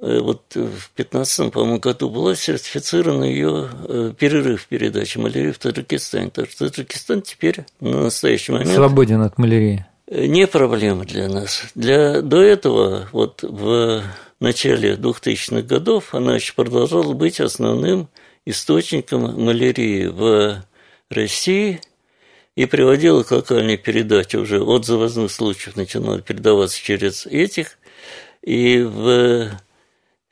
э, 0.00 0.18
вот 0.20 0.42
в 0.54 0.90
15 0.96 1.52
по-моему, 1.52 1.78
году 1.78 2.10
была 2.10 2.34
сертифицирована 2.34 3.24
ее 3.24 4.14
перерыв 4.18 4.66
передачи 4.66 5.18
малярии 5.18 5.52
в 5.52 5.58
Таджикистане. 5.58 6.30
Так 6.30 6.50
что 6.50 6.68
Таджикистан 6.68 7.22
теперь 7.22 7.64
на 7.80 8.02
настоящий 8.02 8.52
момент... 8.52 8.70
Свободен 8.70 9.22
от 9.22 9.38
малярии 9.38 9.86
не 10.10 10.46
проблема 10.46 11.04
для 11.04 11.28
нас. 11.28 11.64
Для, 11.74 12.20
до 12.20 12.40
этого, 12.40 13.08
вот 13.12 13.42
в 13.42 14.02
начале 14.40 14.94
2000-х 14.94 15.62
годов, 15.62 16.14
она 16.14 16.36
еще 16.36 16.54
продолжала 16.54 17.12
быть 17.14 17.40
основным 17.40 18.08
источником 18.46 19.42
малярии 19.42 20.06
в 20.06 20.62
России 21.10 21.80
и 22.56 22.66
приводила 22.66 23.22
к 23.22 23.30
локальной 23.30 23.76
передаче 23.76 24.38
уже. 24.38 24.62
От 24.62 24.86
завозных 24.86 25.30
случаев 25.30 25.76
начинала 25.76 26.20
передаваться 26.20 26.80
через 26.80 27.26
этих. 27.26 27.78
И 28.42 28.80
в 28.80 29.50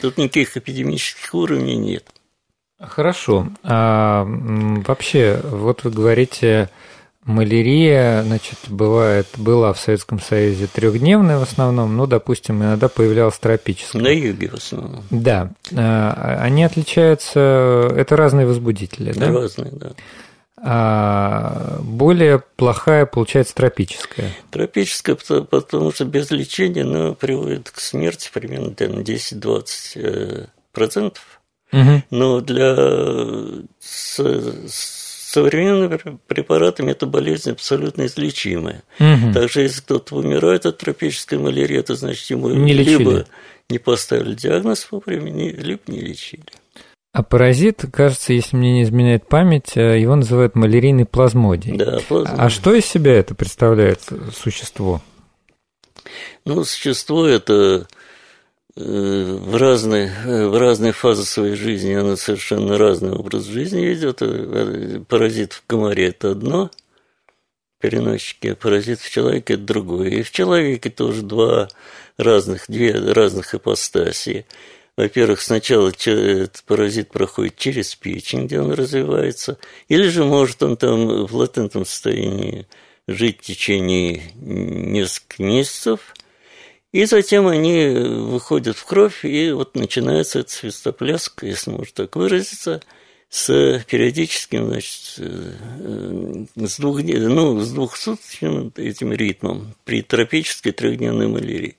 Тут 0.00 0.18
никаких 0.18 0.56
эпидемических 0.56 1.34
уровней 1.34 1.76
нет. 1.76 2.04
Хорошо. 2.80 3.48
А 3.62 4.24
вообще, 4.86 5.40
вот 5.44 5.84
вы 5.84 5.90
говорите 5.90 6.68
Малярия, 7.24 8.22
значит, 8.22 8.58
бывает, 8.68 9.26
была 9.36 9.74
в 9.74 9.78
Советском 9.78 10.18
Союзе 10.18 10.66
трехдневная 10.66 11.38
в 11.38 11.42
основном, 11.42 11.94
ну, 11.94 12.06
допустим, 12.06 12.62
иногда 12.62 12.88
появлялась 12.88 13.36
тропическая. 13.38 14.00
На 14.00 14.08
юге 14.08 14.48
в 14.48 14.54
основном. 14.54 15.04
Да. 15.10 15.50
А, 15.76 16.38
они 16.40 16.64
отличаются, 16.64 17.92
это 17.94 18.16
разные 18.16 18.46
возбудители, 18.46 19.12
да? 19.12 19.30
Разные, 19.30 19.72
да. 19.72 19.92
А 20.62 21.78
более 21.82 22.42
плохая 22.56 23.06
получается 23.06 23.54
тропическая. 23.54 24.32
Тропическая, 24.50 25.16
потому 25.16 25.92
что 25.92 26.04
без 26.04 26.30
лечения 26.30 26.82
она 26.82 27.12
приводит 27.12 27.70
к 27.70 27.80
смерти 27.80 28.30
примерно 28.32 28.70
10-20 28.70 29.66
э, 29.94 30.46
процентов. 30.72 31.40
Угу. 31.72 32.02
Но 32.10 32.40
для 32.40 32.74
современными 35.28 36.18
препаратами 36.26 36.92
эта 36.92 37.06
болезнь 37.06 37.50
абсолютно 37.50 38.06
излечимая. 38.06 38.82
Угу. 38.98 39.32
Также, 39.34 39.62
если 39.62 39.82
кто-то 39.82 40.16
умирает 40.16 40.66
от 40.66 40.78
тропической 40.78 41.38
малярии, 41.38 41.78
это 41.78 41.94
значит, 41.94 42.30
ему 42.30 42.48
не 42.50 42.72
либо 42.72 43.26
не 43.68 43.78
поставили 43.78 44.34
диагноз 44.34 44.88
вовремя, 44.90 45.30
либо 45.52 45.82
не 45.86 46.00
лечили. 46.00 46.44
А 47.18 47.24
паразит, 47.24 47.84
кажется, 47.92 48.32
если 48.32 48.56
мне 48.56 48.74
не 48.74 48.82
изменяет 48.84 49.26
память, 49.26 49.76
э, 49.76 49.98
его 49.98 50.14
называют 50.14 50.54
малярийный 50.54 51.04
плазмодий. 51.04 51.76
Да, 51.76 51.98
плазмодий. 52.06 52.40
А 52.40 52.48
что 52.48 52.72
из 52.72 52.86
себя 52.86 53.14
это 53.14 53.34
представляет 53.34 54.02
существо? 54.32 55.02
Ну, 56.44 56.62
существо 56.62 57.26
это 57.26 57.88
в 58.76 59.56
разные, 59.56 60.12
в 60.48 60.56
разные 60.56 60.92
фазы 60.92 61.24
своей 61.24 61.56
жизни 61.56 61.92
она 61.94 62.16
совершенно 62.16 62.78
разный 62.78 63.10
образ 63.10 63.46
жизни 63.46 63.80
ведет. 63.80 64.18
Э, 64.20 65.00
паразит 65.08 65.54
в 65.54 65.64
комаре– 65.66 66.06
это 66.10 66.30
одно, 66.30 66.70
переносчики, 67.80 68.46
а 68.46 68.54
паразит 68.54 69.00
в 69.00 69.10
человеке– 69.10 69.54
это 69.54 69.64
другое. 69.64 70.10
И 70.10 70.22
в 70.22 70.30
человеке 70.30 70.88
тоже 70.88 71.22
два 71.22 71.66
разных, 72.16 72.66
две 72.68 72.92
разных 72.92 73.56
ипостаси. 73.56 74.46
Во-первых, 74.98 75.40
сначала 75.42 75.90
этот 75.90 76.64
паразит 76.64 77.10
проходит 77.10 77.56
через 77.56 77.94
печень, 77.94 78.46
где 78.46 78.60
он 78.60 78.72
развивается, 78.72 79.56
или 79.86 80.08
же 80.08 80.24
может 80.24 80.60
он 80.64 80.76
там 80.76 81.24
в 81.24 81.36
латентном 81.36 81.86
состоянии 81.86 82.66
жить 83.06 83.38
в 83.38 83.42
течение 83.42 84.32
нескольких 84.34 85.38
месяцев, 85.38 86.00
и 86.90 87.04
затем 87.04 87.46
они 87.46 87.86
выходят 87.90 88.76
в 88.76 88.84
кровь, 88.86 89.24
и 89.24 89.52
вот 89.52 89.76
начинается 89.76 90.40
эта 90.40 90.50
свистопляска, 90.50 91.46
если 91.46 91.70
можно 91.70 91.92
так 91.94 92.16
выразиться, 92.16 92.82
с 93.30 93.84
периодическим, 93.88 94.66
значит, 94.66 95.14
э, 95.18 96.44
с, 96.56 96.76
двух, 96.76 97.04
ну, 97.04 97.60
с 97.60 97.70
двухсуточным 97.70 98.72
этим 98.74 99.12
ритмом 99.12 99.76
при 99.84 100.02
тропической 100.02 100.72
трехдневной 100.72 101.28
малярии. 101.28 101.76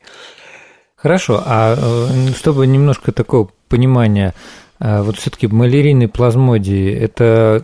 Хорошо, 1.01 1.41
а 1.45 1.75
э, 1.77 2.33
чтобы 2.35 2.67
немножко 2.67 3.13
такого 3.13 3.49
понимания, 3.69 4.33
э, 4.81 5.01
вот 5.01 5.17
все-таки 5.17 5.47
малярийный 5.47 6.09
плазмодий, 6.09 6.93
это 6.93 7.63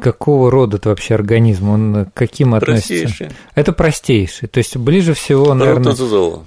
какого 0.00 0.50
рода 0.50 0.78
это 0.78 0.88
вообще 0.88 1.14
организм? 1.14 1.68
Он 1.68 2.06
к 2.06 2.14
каким 2.14 2.54
относится? 2.54 3.04
Простейший. 3.04 3.28
Это 3.54 3.72
простейший. 3.72 4.48
То 4.48 4.58
есть 4.58 4.76
ближе 4.76 5.14
всего, 5.14 5.54
наверное, 5.54 5.94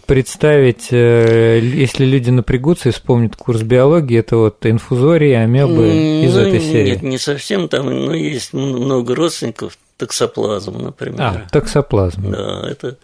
представить, 0.06 0.89
э, 0.92 1.62
если 1.62 2.04
люди 2.04 2.32
напрягутся 2.32 2.89
и 2.89 2.92
вспомнят 2.92 3.38
курс 3.38 3.62
биологии, 3.62 4.20
это 4.20 4.36
вот 4.36 4.65
инфузории, 4.65 5.32
амебы 5.32 5.88
из 6.25 6.36
ну, 6.36 6.42
этой 6.42 6.60
серии. 6.60 6.89
Нет, 6.92 7.01
не 7.01 7.18
совсем. 7.18 7.70
Там 7.70 7.86
но 7.86 8.13
есть 8.13 8.51
много 8.51 9.15
родственников, 9.15 9.77
таксоплазм, 9.96 10.80
например. 10.80 11.22
А, 11.22 11.48
таксоплазм. 11.50 12.32
Да, 12.32 12.68
это 12.70 12.98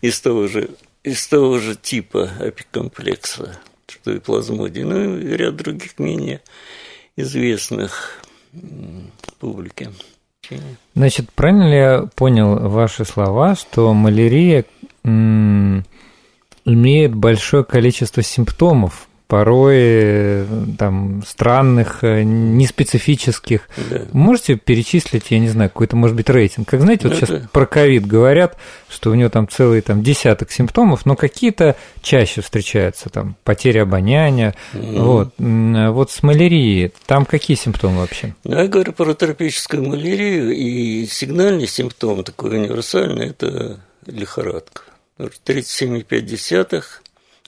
из 0.00 0.20
того 0.20 0.46
же 0.46 0.70
из 1.06 1.26
того 1.28 1.58
же 1.58 1.76
типа 1.76 2.28
апикомплекса, 2.40 3.60
что 3.86 4.10
и 4.10 4.18
плазмодий, 4.18 4.82
ну 4.82 5.16
и 5.16 5.36
ряд 5.36 5.54
других 5.54 6.00
менее 6.00 6.42
известных 7.14 8.24
публике. 9.38 9.92
Значит, 10.94 11.30
правильно 11.32 11.70
ли 11.70 11.76
я 11.76 12.08
понял 12.16 12.68
ваши 12.68 13.04
слова, 13.04 13.54
что 13.54 13.94
малярия 13.94 14.64
имеет 15.04 15.84
большое 17.14 17.64
количество 17.64 18.24
симптомов, 18.24 19.08
порой 19.26 20.46
там 20.78 21.22
странных, 21.26 22.04
э, 22.04 22.22
неспецифических. 22.22 23.68
Да. 23.90 24.02
Можете 24.12 24.56
перечислить, 24.56 25.30
я 25.30 25.38
не 25.40 25.48
знаю, 25.48 25.70
какой-то, 25.70 25.96
может 25.96 26.16
быть, 26.16 26.30
рейтинг? 26.30 26.68
Как 26.68 26.80
знаете, 26.80 27.08
вот 27.08 27.16
Это... 27.16 27.26
сейчас 27.26 27.48
про 27.50 27.66
ковид 27.66 28.06
говорят, 28.06 28.56
что 28.88 29.10
у 29.10 29.14
него 29.14 29.28
там 29.28 29.48
целый 29.48 29.80
там 29.80 30.02
десяток 30.02 30.52
симптомов, 30.52 31.06
но 31.06 31.16
какие-то 31.16 31.76
чаще 32.02 32.40
встречаются, 32.40 33.10
там 33.10 33.36
потеря 33.42 33.82
обоняния. 33.82 34.54
Mm. 34.72 35.02
Вот. 35.02 35.34
вот 35.38 36.10
с 36.10 36.22
малярией, 36.22 36.92
там 37.06 37.24
какие 37.24 37.56
симптомы 37.56 38.00
вообще? 38.00 38.34
Ну, 38.44 38.56
я 38.56 38.68
говорю 38.68 38.92
про 38.92 39.12
тропическую 39.14 39.82
малярию, 39.82 40.54
и 40.54 41.06
сигнальный 41.06 41.66
симптом 41.66 42.22
такой 42.22 42.58
универсальный– 42.58 43.26
это 43.30 43.80
лихорадка. 44.06 44.82
37,5 45.18 46.82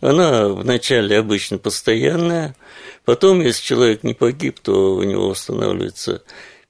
она 0.00 0.49
вначале 0.49 1.19
обычно 1.19 1.59
постоянная, 1.59 2.55
потом, 3.05 3.40
если 3.40 3.62
человек 3.62 4.05
не 4.05 4.14
погиб, 4.14 4.61
то 4.61 4.95
у 4.95 5.02
него 5.02 5.28
устанавливается 5.28 6.23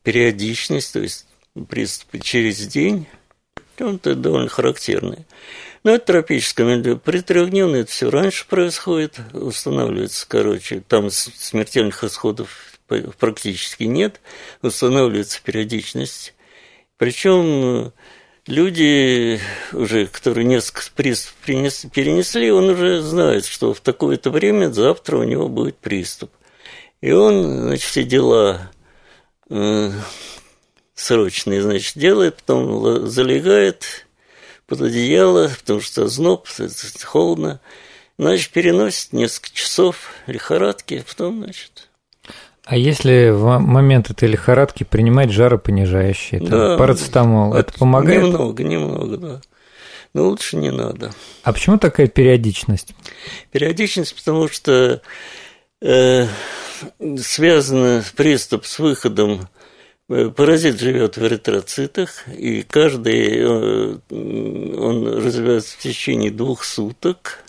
периодичность, 0.03 0.93
то 0.93 1.01
есть 1.01 1.27
приступы 1.69 2.19
через 2.19 2.67
день. 2.67 3.07
Это 3.77 4.15
довольно 4.15 4.49
характерное. 4.49 5.27
Но 5.85 5.93
это 5.93 6.07
тропическое. 6.07 6.97
При 6.97 7.21
трехдневной 7.21 7.83
это 7.83 7.91
все 7.91 8.11
раньше 8.11 8.47
происходит, 8.47 9.21
устанавливается, 9.33 10.27
короче, 10.29 10.83
там 10.87 11.11
смертельных 11.11 12.03
исходов 12.03 12.79
практически 13.19 13.85
нет, 13.85 14.21
устанавливается 14.63 15.41
периодичность. 15.43 16.35
Причем 16.97 17.93
люди 18.49 19.41
уже, 19.73 20.07
которые 20.07 20.45
несколько 20.45 20.83
приступ 20.95 21.35
перенесли, 21.45 22.51
он 22.51 22.71
уже 22.71 23.01
знает, 23.03 23.45
что 23.45 23.75
в 23.75 23.81
такое-то 23.81 24.31
время 24.31 24.73
завтра 24.73 25.19
у 25.19 25.25
него 25.25 25.49
будет 25.49 25.77
приступ. 25.77 26.31
И 27.01 27.13
он, 27.13 27.63
значит, 27.63 27.89
все 27.89 28.03
дела 28.03 28.71
э, 29.51 29.91
срочные, 30.95 31.63
значит, 31.63 31.97
делает, 31.97 32.37
потом 32.37 33.07
залегает 33.07 34.07
под 34.67 34.83
одеяло, 34.83 35.51
потому 35.61 35.81
что 35.81 36.09
зноб, 36.09 36.49
холодно, 37.05 37.61
значит, 38.19 38.51
переносит 38.51 39.13
несколько 39.13 39.55
часов 39.55 40.11
лихорадки, 40.27 40.95
а 40.95 41.09
потом, 41.09 41.45
значит, 41.45 41.88
а 42.69 42.77
если 42.77 43.31
в 43.31 43.59
момент 43.61 44.11
этой 44.11 44.29
лихорадки 44.29 44.85
принимать 44.85 45.31
жаропонижающие, 45.31 46.39
там, 46.41 46.51
да, 46.51 46.77
парацетамол, 46.77 47.55
это, 47.55 47.71
это 47.71 47.79
помогает? 47.79 48.25
Немного, 48.25 48.63
немного, 48.63 49.17
да. 49.17 49.41
Но 50.13 50.29
лучше 50.29 50.59
не 50.59 50.71
надо. 50.71 51.13
А 51.45 51.55
почему 51.55 51.79
такая 51.79 52.09
периодичность? 52.09 52.95
Периодичность, 53.53 54.15
потому 54.15 54.49
что 54.49 55.01
э, 55.81 56.27
связан 57.17 58.05
приступ 58.15 58.67
с 58.67 58.79
выходом 58.79 59.49
э, 60.11 60.29
Паразит 60.29 60.79
живет 60.79 61.17
в 61.17 61.25
эритроцитах, 61.25 62.29
и 62.29 62.61
каждый 62.65 63.39
э, 63.39 63.99
он 64.11 65.07
развивается 65.25 65.75
в 65.75 65.79
течение 65.79 66.31
двух 66.31 66.65
суток. 66.65 67.45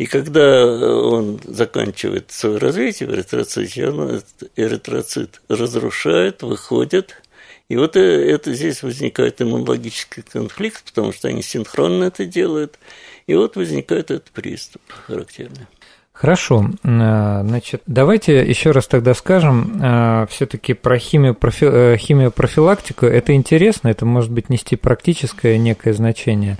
И 0.00 0.06
когда 0.06 0.64
он 0.64 1.38
заканчивает 1.44 2.30
свое 2.30 2.56
развитие 2.56 3.06
в 3.06 3.12
эритроците, 3.14 3.90
он 3.90 4.22
эритроцит 4.56 5.42
разрушает, 5.50 6.42
выходит. 6.42 7.20
И 7.68 7.76
вот 7.76 7.96
э, 7.96 8.00
это 8.00 8.54
здесь 8.54 8.82
возникает 8.82 9.42
иммунологический 9.42 10.22
конфликт, 10.22 10.84
потому 10.84 11.12
что 11.12 11.28
они 11.28 11.42
синхронно 11.42 12.04
это 12.04 12.24
делают. 12.24 12.78
И 13.26 13.34
вот 13.34 13.56
возникает 13.56 14.10
этот 14.10 14.30
приступ 14.30 14.80
характерный. 15.06 15.66
Хорошо, 16.14 16.70
э, 16.82 17.42
значит, 17.42 17.82
давайте 17.84 18.38
еще 18.42 18.70
раз 18.70 18.86
тогда 18.86 19.12
скажем 19.12 19.82
э, 19.82 20.26
все-таки 20.30 20.72
про 20.72 20.98
химиопрофи... 20.98 21.98
химиопрофилактику. 21.98 23.04
Это 23.04 23.34
интересно, 23.34 23.88
это 23.88 24.06
может 24.06 24.30
быть 24.30 24.48
нести 24.48 24.76
практическое 24.76 25.58
некое 25.58 25.92
значение. 25.92 26.56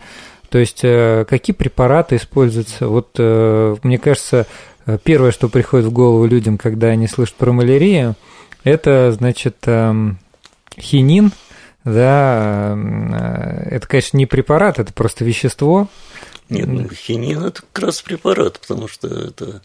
То 0.51 0.59
есть 0.59 0.81
э, 0.83 1.25
какие 1.29 1.55
препараты 1.55 2.17
используются? 2.17 2.89
Вот 2.89 3.11
э, 3.19 3.77
мне 3.83 3.99
кажется, 3.99 4.47
первое, 5.05 5.31
что 5.31 5.49
приходит 5.49 5.87
в 5.87 5.93
голову 5.93 6.27
людям, 6.27 6.59
когда 6.59 6.89
они 6.89 7.07
слышат 7.07 7.37
про 7.37 7.53
малярию, 7.53 8.17
это, 8.65 9.13
значит, 9.13 9.57
эм, 9.67 10.19
хинин, 10.79 11.33
да, 11.85 12.75
э, 12.77 13.69
это, 13.77 13.87
конечно, 13.87 14.17
не 14.17 14.27
препарат, 14.27 14.79
это 14.79 14.93
просто 14.93 15.25
вещество. 15.25 15.89
Нет, 16.49 16.67
ну, 16.67 16.89
хинин– 16.89 17.45
это 17.45 17.63
как 17.73 17.85
раз 17.85 18.03
препарат, 18.03 18.59
потому 18.59 18.89
что 18.89 19.07
это 19.07 19.63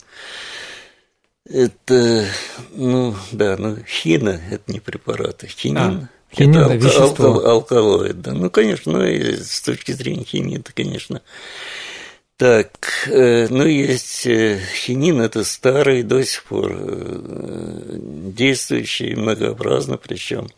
это, 1.48 2.26
ну, 2.72 3.16
да, 3.32 3.56
ну, 3.58 3.78
хина– 3.88 4.40
это 4.52 4.72
не 4.72 4.80
препарат, 4.80 5.44
а 5.44 5.48
хинин 5.48 5.78
а. 5.78 6.10
Хинин 6.34 6.58
это 6.58 6.76
вещество. 6.76 7.40
Алко- 7.40 7.46
алкалоид, 7.46 8.22
да. 8.22 8.34
Ну, 8.34 8.50
конечно, 8.50 8.94
ну, 8.94 9.06
и 9.06 9.38
с 9.38 9.62
точки 9.62 9.92
зрения 9.94 10.24
химии, 10.24 10.60
это, 10.60 10.74
конечно. 10.74 11.22
Так, 12.38 13.08
э, 13.08 13.48
ну, 13.50 13.66
есть 13.66 14.28
э, 14.28 14.60
хинин, 14.76 15.22
это 15.22 15.46
старый, 15.46 16.04
до 16.04 16.22
сих 16.26 16.44
пор 16.44 16.76
э, 16.78 17.98
действующий, 17.98 19.16
многообразно 19.16 19.98
причем 19.98 20.50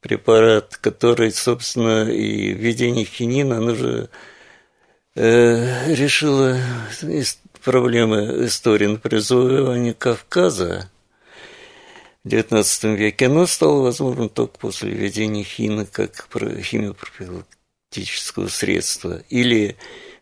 препарат, 0.00 0.76
который, 0.76 1.30
собственно, 1.30 2.10
и 2.10 2.52
введение 2.52 3.04
хинина, 3.04 3.58
оно 3.58 3.74
же 3.74 4.08
решило 5.16 6.58
проблемы 7.62 8.46
истории, 8.46 8.86
например, 8.88 9.22
завоевания 9.22 9.94
Кавказа, 9.94 10.90
XIX 12.26 12.96
веке, 12.96 13.26
оно 13.26 13.46
стало 13.46 13.82
возможным 13.82 14.28
только 14.28 14.58
после 14.58 14.90
введения 14.90 15.44
хина 15.44 15.86
как 15.86 16.26
химиопрофилактического 16.62 18.48
средства. 18.48 19.22
Или 19.28 19.76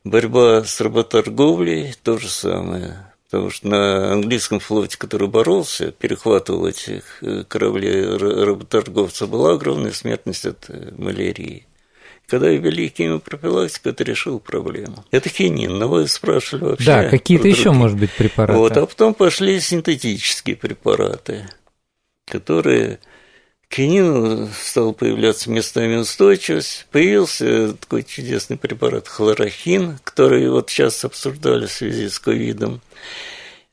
борьба 0.04 0.64
с 0.64 0.80
работорговлей– 0.80 1.94
то 2.02 2.18
же 2.18 2.28
самое. 2.28 3.06
Потому 3.30 3.50
что 3.50 3.68
на 3.68 4.12
английском 4.12 4.60
флоте, 4.60 4.98
который 4.98 5.28
боролся, 5.28 5.90
перехватывал 5.92 6.66
этих 6.66 7.22
э, 7.22 7.44
кораблей 7.48 8.04
работорговцев, 8.04 9.30
была 9.30 9.52
огромная 9.52 9.92
смертность 9.92 10.44
от 10.44 10.68
э, 10.68 10.92
малярии. 10.98 11.66
Когда 12.26 12.48
ввели 12.48 12.92
химиопрофилактику, 12.94 13.88
это 13.88 14.04
решил 14.04 14.38
проблему. 14.38 15.04
Это 15.12 15.30
хинин, 15.30 15.78
но 15.78 15.88
вы 15.88 16.08
спрашивали 16.08 16.64
вообще. 16.70 16.86
Да, 16.86 17.08
какие-то 17.08 17.48
еще, 17.48 17.70
может 17.70 17.98
быть, 17.98 18.12
препараты. 18.12 18.58
Вот, 18.58 18.76
а 18.76 18.86
потом 18.86 19.14
пошли 19.14 19.60
синтетические 19.60 20.56
препараты 20.56 21.46
которые 22.32 22.98
к 23.68 23.76
кинину 23.76 24.48
стал 24.60 24.92
появляться 24.94 25.50
местами 25.50 25.96
устойчивость. 25.96 26.86
Появился 26.90 27.74
такой 27.74 28.02
чудесный 28.02 28.56
препарат 28.56 29.06
хлорохин, 29.06 29.98
который 30.02 30.48
вот 30.48 30.70
сейчас 30.70 31.04
обсуждали 31.04 31.66
в 31.66 31.72
связи 31.72 32.08
с 32.08 32.18
ковидом. 32.18 32.80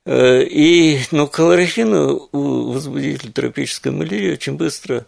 И, 0.07 0.99
ну, 1.11 1.27
хлорохин 1.27 1.93
у 1.93 2.71
возбудителя 2.71 3.31
тропической 3.31 3.91
малярии 3.91 4.33
очень 4.33 4.53
быстро 4.53 5.05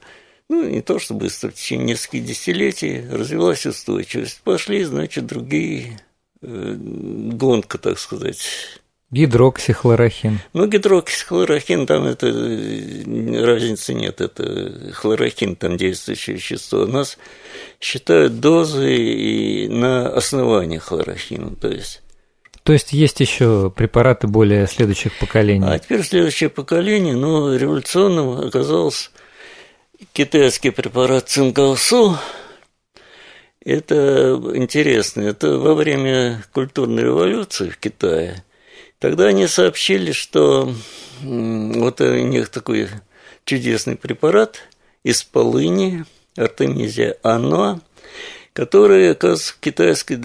ну, 0.51 0.67
не 0.67 0.81
то 0.81 0.99
что 0.99 1.13
быстро, 1.13 1.49
в 1.49 1.53
течение 1.53 1.87
нескольких 1.87 2.25
десятилетий 2.25 3.07
развилась 3.09 3.65
устойчивость. 3.65 4.41
Пошли, 4.43 4.83
значит, 4.83 5.25
другие, 5.25 6.01
э, 6.41 6.75
гонка, 6.77 7.77
так 7.77 7.97
сказать. 7.97 8.80
Гидроксихлорохин. 9.11 10.39
Ну, 10.53 10.67
гидроксихлорохин, 10.67 11.85
там 11.85 12.05
это 12.05 12.27
разницы 12.27 13.93
нет, 13.93 14.21
это 14.21 14.93
хлорохин, 14.93 15.57
там 15.57 15.75
действующее 15.75 16.37
вещество. 16.37 16.83
У 16.83 16.87
нас 16.87 17.17
считают 17.81 18.39
дозы 18.39 18.95
и 18.95 19.67
на 19.67 20.07
основании 20.07 20.77
хлорохина, 20.77 21.55
то 21.55 21.67
есть 21.67 22.01
то 22.63 22.73
есть 22.73 22.93
есть 22.93 23.19
еще 23.19 23.73
препараты 23.75 24.27
более 24.27 24.67
следующих 24.67 25.17
поколений. 25.17 25.65
А 25.67 25.79
теперь 25.79 26.03
следующее 26.03 26.49
поколение, 26.49 27.15
ну, 27.15 27.55
революционным 27.55 28.47
оказалось 28.47 29.11
китайский 30.13 30.69
препарат 30.69 31.27
цингаусу. 31.27 32.17
Это 33.65 34.39
интересно. 34.53 35.21
Это 35.21 35.57
во 35.57 35.73
время 35.73 36.43
культурной 36.51 37.03
революции 37.03 37.69
в 37.69 37.77
Китае. 37.77 38.43
Тогда 39.01 39.25
они 39.25 39.47
сообщили, 39.47 40.11
что 40.11 40.71
вот 41.23 42.01
у 42.01 42.17
них 42.17 42.49
такой 42.49 42.87
чудесный 43.45 43.95
препарат 43.95 44.59
из 45.01 45.23
полыни, 45.23 46.05
артемизия 46.37 47.17
ано, 48.51 48.65
который, 48.65 49.11
оказывается, 49.11 49.53
в 49.53 49.59
китайской 49.59 50.15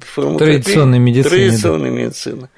фармакопее... 0.00 0.58
Традиционной 0.60 0.98
медицине. 0.98 1.30
Традиционной 1.30 1.90
да. 1.90 1.96
медицины. 1.96 2.48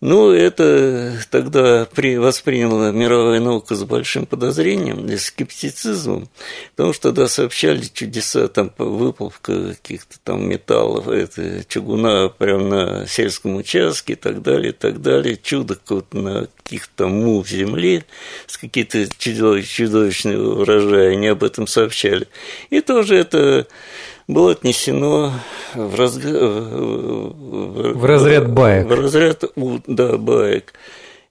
Ну, 0.00 0.32
это 0.32 1.12
тогда 1.30 1.86
при, 1.94 2.16
восприняла 2.18 2.90
мировая 2.90 3.40
наука 3.40 3.76
с 3.76 3.84
большим 3.84 4.26
подозрением 4.26 5.06
и 5.06 5.16
скептицизмом, 5.16 6.28
потому 6.74 6.92
что 6.92 7.10
тогда 7.10 7.28
сообщали 7.28 7.82
чудеса, 7.82 8.48
там, 8.48 8.72
выплавка 8.78 9.74
каких-то 9.74 10.16
там 10.24 10.48
металлов, 10.48 11.06
это, 11.06 11.64
чугуна 11.68 12.28
прямо 12.28 12.64
на 12.64 13.06
сельском 13.06 13.56
участке 13.56 14.14
и 14.14 14.16
так 14.16 14.42
далее, 14.42 14.70
и 14.70 14.74
так 14.74 15.00
далее, 15.00 15.38
чудо 15.40 15.78
на 16.12 16.48
каких-то 16.62 17.08
му 17.08 17.44
земли 17.44 18.04
с 18.46 18.56
какие-то 18.56 19.06
чудовищные 19.18 20.40
урожаи, 20.40 21.12
они 21.14 21.28
об 21.28 21.44
этом 21.44 21.66
сообщали. 21.66 22.28
И 22.70 22.80
тоже 22.80 23.16
это 23.16 23.66
было 24.28 24.52
отнесено 24.52 25.32
в, 25.74 25.94
раз... 25.96 26.16
в 26.16 28.04
разряд 28.04 28.50
баек. 28.50 28.86
В 28.86 28.92
разряд, 28.92 29.44
да, 29.86 30.16
баек. 30.16 30.72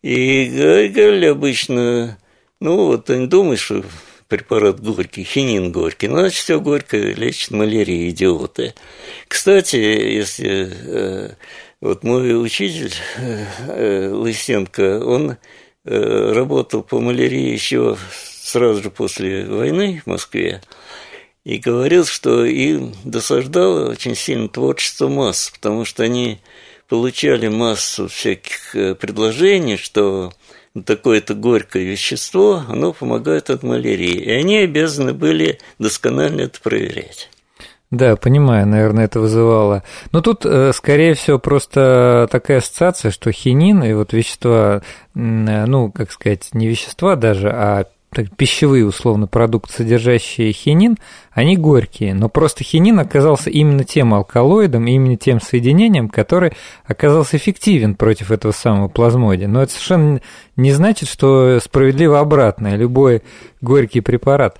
И 0.02 0.90
говорили 0.94 1.28
обычно, 1.28 2.18
ну 2.60 2.88
вот 2.88 3.10
они 3.10 3.28
думают, 3.28 3.60
что 3.60 3.84
препарат 4.28 4.80
горький, 4.80 5.24
хинин 5.24 5.72
горький, 5.72 6.08
ну, 6.08 6.20
значит, 6.20 6.40
все 6.40 6.60
горькое 6.60 7.14
лечит 7.14 7.52
малярию, 7.52 8.10
идиоты. 8.10 8.74
Кстати, 9.28 9.76
если 9.76 10.72
э, 10.72 11.32
вот 11.82 12.04
мой 12.04 12.42
учитель 12.42 12.94
э, 13.18 13.46
э, 13.68 14.10
Лысенко, 14.10 15.04
он 15.06 15.38
работал 15.84 16.84
по 16.84 17.00
малярии 17.02 17.50
еще 17.50 17.98
сразу 18.52 18.84
же 18.84 18.92
после 18.92 19.46
войны 19.46 20.04
в 20.06 20.10
Москве, 20.10 20.62
и 21.44 21.58
говорил, 21.58 22.06
что 22.06 22.46
им 22.46 22.94
досаждало 23.04 23.90
очень 23.90 24.16
сильно 24.16 24.48
творчество 24.48 25.08
масс, 25.08 25.50
потому 25.50 25.86
что 25.86 26.04
они 26.04 26.40
получали 26.88 27.48
массу 27.48 28.08
всяких 28.08 28.76
э, 28.76 28.96
предложений, 28.96 29.78
что 29.78 30.34
такое-то 30.86 31.34
горькое 31.34 31.86
вещество, 31.86 32.64
оно 32.68 32.94
помогает 32.94 33.50
от 33.50 33.64
малярии. 33.64 34.20
И 34.20 34.30
они 34.30 34.58
обязаны 34.58 35.14
были 35.14 35.58
досконально 35.80 36.42
это 36.42 36.60
проверять. 36.62 37.30
Да, 37.92 38.16
понимаю, 38.16 38.66
наверное, 38.66 39.06
это 39.06 39.20
вызывало. 39.20 39.84
Но 40.14 40.22
тут, 40.22 40.46
э, 40.46 40.72
скорее 40.74 41.14
всего, 41.14 41.40
просто 41.40 42.28
такая 42.32 42.60
ассоциация, 42.60 43.12
что 43.12 43.34
хинин 43.34 43.84
и 43.84 43.92
вот 43.94 44.14
вещества, 44.14 44.82
ну, 45.14 45.92
как 45.92 46.10
сказать, 46.12 46.50
не 46.54 46.68
вещества 46.68 47.18
даже, 47.18 47.50
а 47.50 47.86
пищевые, 48.38 48.86
условно, 48.86 49.28
продукты, 49.28 49.74
содержащие 49.74 50.52
хинин, 50.52 50.98
они 51.32 51.56
горькие, 51.56 52.14
но 52.14 52.28
просто 52.28 52.64
хинин 52.64 53.00
оказался 53.00 53.50
именно 53.50 53.84
тем 53.84 54.14
алкалоидом, 54.14 54.86
именно 54.88 55.16
тем 55.16 55.42
соединением, 55.42 56.10
который 56.10 56.54
оказался 56.86 57.38
эффективен 57.38 57.96
против 57.96 58.32
этого 58.32 58.52
самого 58.52 58.90
плазмодия. 58.90 59.48
Но 59.48 59.64
это 59.64 59.72
совершенно 59.72 60.22
не 60.58 60.72
значит, 60.72 61.08
что 61.10 61.60
справедливо 61.60 62.20
обратное, 62.20 62.76
любой 62.76 63.22
горький 63.62 64.02
препарат. 64.02 64.60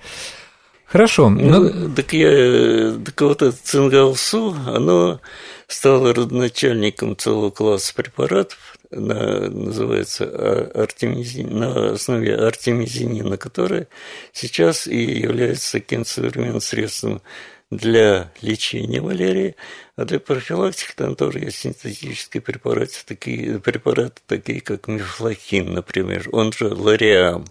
Хорошо. 0.92 1.30
Ну, 1.30 1.70
но... 1.70 1.94
так, 1.94 2.12
я, 2.12 2.94
так 3.02 3.18
вот 3.22 3.40
это 3.40 3.56
цингалсу, 3.56 4.54
оно 4.66 5.22
стало 5.66 6.12
родоначальником 6.12 7.16
целого 7.16 7.50
класса 7.50 7.94
препаратов, 7.94 8.76
на, 8.90 9.48
называется 9.48 10.24
а, 10.30 10.70
артемизин, 10.82 11.58
на 11.58 11.92
основе 11.92 12.36
артемизинина, 12.36 13.38
который 13.38 13.86
сейчас 14.34 14.86
и 14.86 15.02
является 15.02 15.72
таким 15.72 16.04
современным 16.04 16.60
средством 16.60 17.22
для 17.70 18.30
лечения 18.42 19.00
малярии, 19.00 19.56
а 19.96 20.04
для 20.04 20.20
профилактики 20.20 20.92
там 20.94 21.16
тоже 21.16 21.38
есть 21.38 21.56
синтетические 21.56 22.42
препараты, 22.42 22.96
такие, 23.06 23.58
препараты, 23.60 24.20
такие 24.26 24.60
как 24.60 24.88
мифлохин, 24.88 25.72
например, 25.72 26.28
он 26.32 26.52
же 26.52 26.68
лариам. 26.68 27.46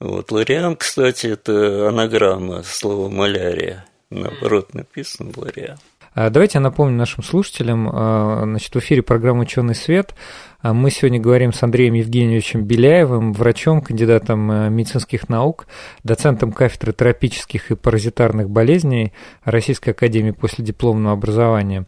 Вот, 0.00 0.32
лариам, 0.32 0.76
кстати, 0.76 1.26
это 1.26 1.88
анаграмма 1.88 2.62
слова 2.62 3.10
малярия. 3.10 3.84
Наоборот 4.08 4.72
написано 4.72 5.30
лариам. 5.36 5.78
А, 6.14 6.30
давайте 6.30 6.58
я 6.58 6.62
напомню 6.62 6.96
нашим 6.96 7.22
слушателям, 7.22 7.88
а, 7.92 8.40
значит, 8.44 8.74
в 8.74 8.78
эфире 8.78 9.02
программы 9.02 9.42
«Ученый 9.42 9.74
свет». 9.74 10.14
А, 10.62 10.72
мы 10.72 10.90
сегодня 10.90 11.20
говорим 11.20 11.52
с 11.52 11.62
Андреем 11.62 11.94
Евгеньевичем 11.94 12.64
Беляевым, 12.64 13.34
врачом, 13.34 13.82
кандидатом 13.82 14.74
медицинских 14.74 15.28
наук, 15.28 15.66
доцентом 16.02 16.52
кафедры 16.52 16.92
тропических 16.92 17.70
и 17.70 17.76
паразитарных 17.76 18.48
болезней 18.50 19.12
Российской 19.44 19.90
академии 19.90 20.32
после 20.32 20.64
дипломного 20.64 21.12
образования. 21.12 21.86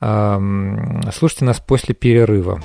Слушайте 0.00 1.44
нас 1.44 1.60
после 1.60 1.94
перерыва. 1.94 2.60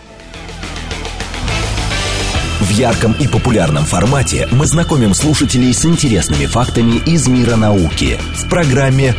В 2.70 2.72
ярком 2.72 3.14
и 3.20 3.28
популярном 3.28 3.84
формате 3.84 4.48
мы 4.52 4.68
знакомим 4.68 5.16
слушателей 5.16 5.74
с 5.74 5.86
интересными 5.86 6.46
фактами 6.46 6.98
из 7.04 7.28
мира 7.28 7.56
науки 7.56 8.20
в 8.36 8.48
программе 8.48 9.16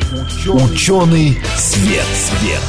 «Ученый 0.46 1.36
свет». 1.56 2.04
свет. 2.14 2.60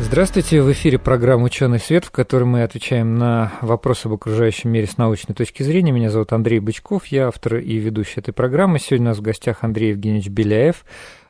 Здравствуйте, 0.00 0.60
в 0.60 0.72
эфире 0.72 0.98
программа 0.98 1.44
«Ученый 1.44 1.78
свет», 1.78 2.04
в 2.04 2.10
которой 2.10 2.42
мы 2.42 2.64
отвечаем 2.64 3.14
на 3.14 3.52
вопросы 3.60 4.06
об 4.06 4.14
окружающем 4.14 4.72
мире 4.72 4.88
с 4.88 4.98
научной 4.98 5.36
точки 5.36 5.62
зрения. 5.62 5.92
Меня 5.92 6.10
зовут 6.10 6.32
Андрей 6.32 6.58
Бычков, 6.58 7.06
я 7.06 7.28
автор 7.28 7.58
и 7.58 7.76
ведущий 7.76 8.18
этой 8.18 8.32
программы. 8.32 8.80
Сегодня 8.80 9.06
у 9.06 9.10
нас 9.10 9.18
в 9.18 9.22
гостях 9.22 9.58
Андрей 9.62 9.90
Евгеньевич 9.90 10.30
Беляев, 10.30 10.84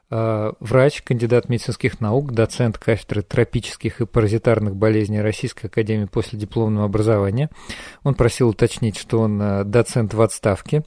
врач, 0.08 1.02
кандидат 1.02 1.48
медицинских 1.48 2.00
наук, 2.00 2.32
доцент 2.32 2.78
кафедры 2.78 3.22
тропических 3.22 4.00
и 4.00 4.06
паразитарных 4.06 4.76
болезней 4.76 5.20
Российской 5.20 5.66
Академии 5.66 6.04
после 6.04 6.38
дипломного 6.38 6.86
образования. 6.86 7.50
Он 8.04 8.14
просил 8.14 8.50
уточнить, 8.50 8.96
что 8.96 9.20
он 9.20 9.40
э, 9.42 9.64
доцент 9.64 10.14
в 10.14 10.22
отставке, 10.22 10.84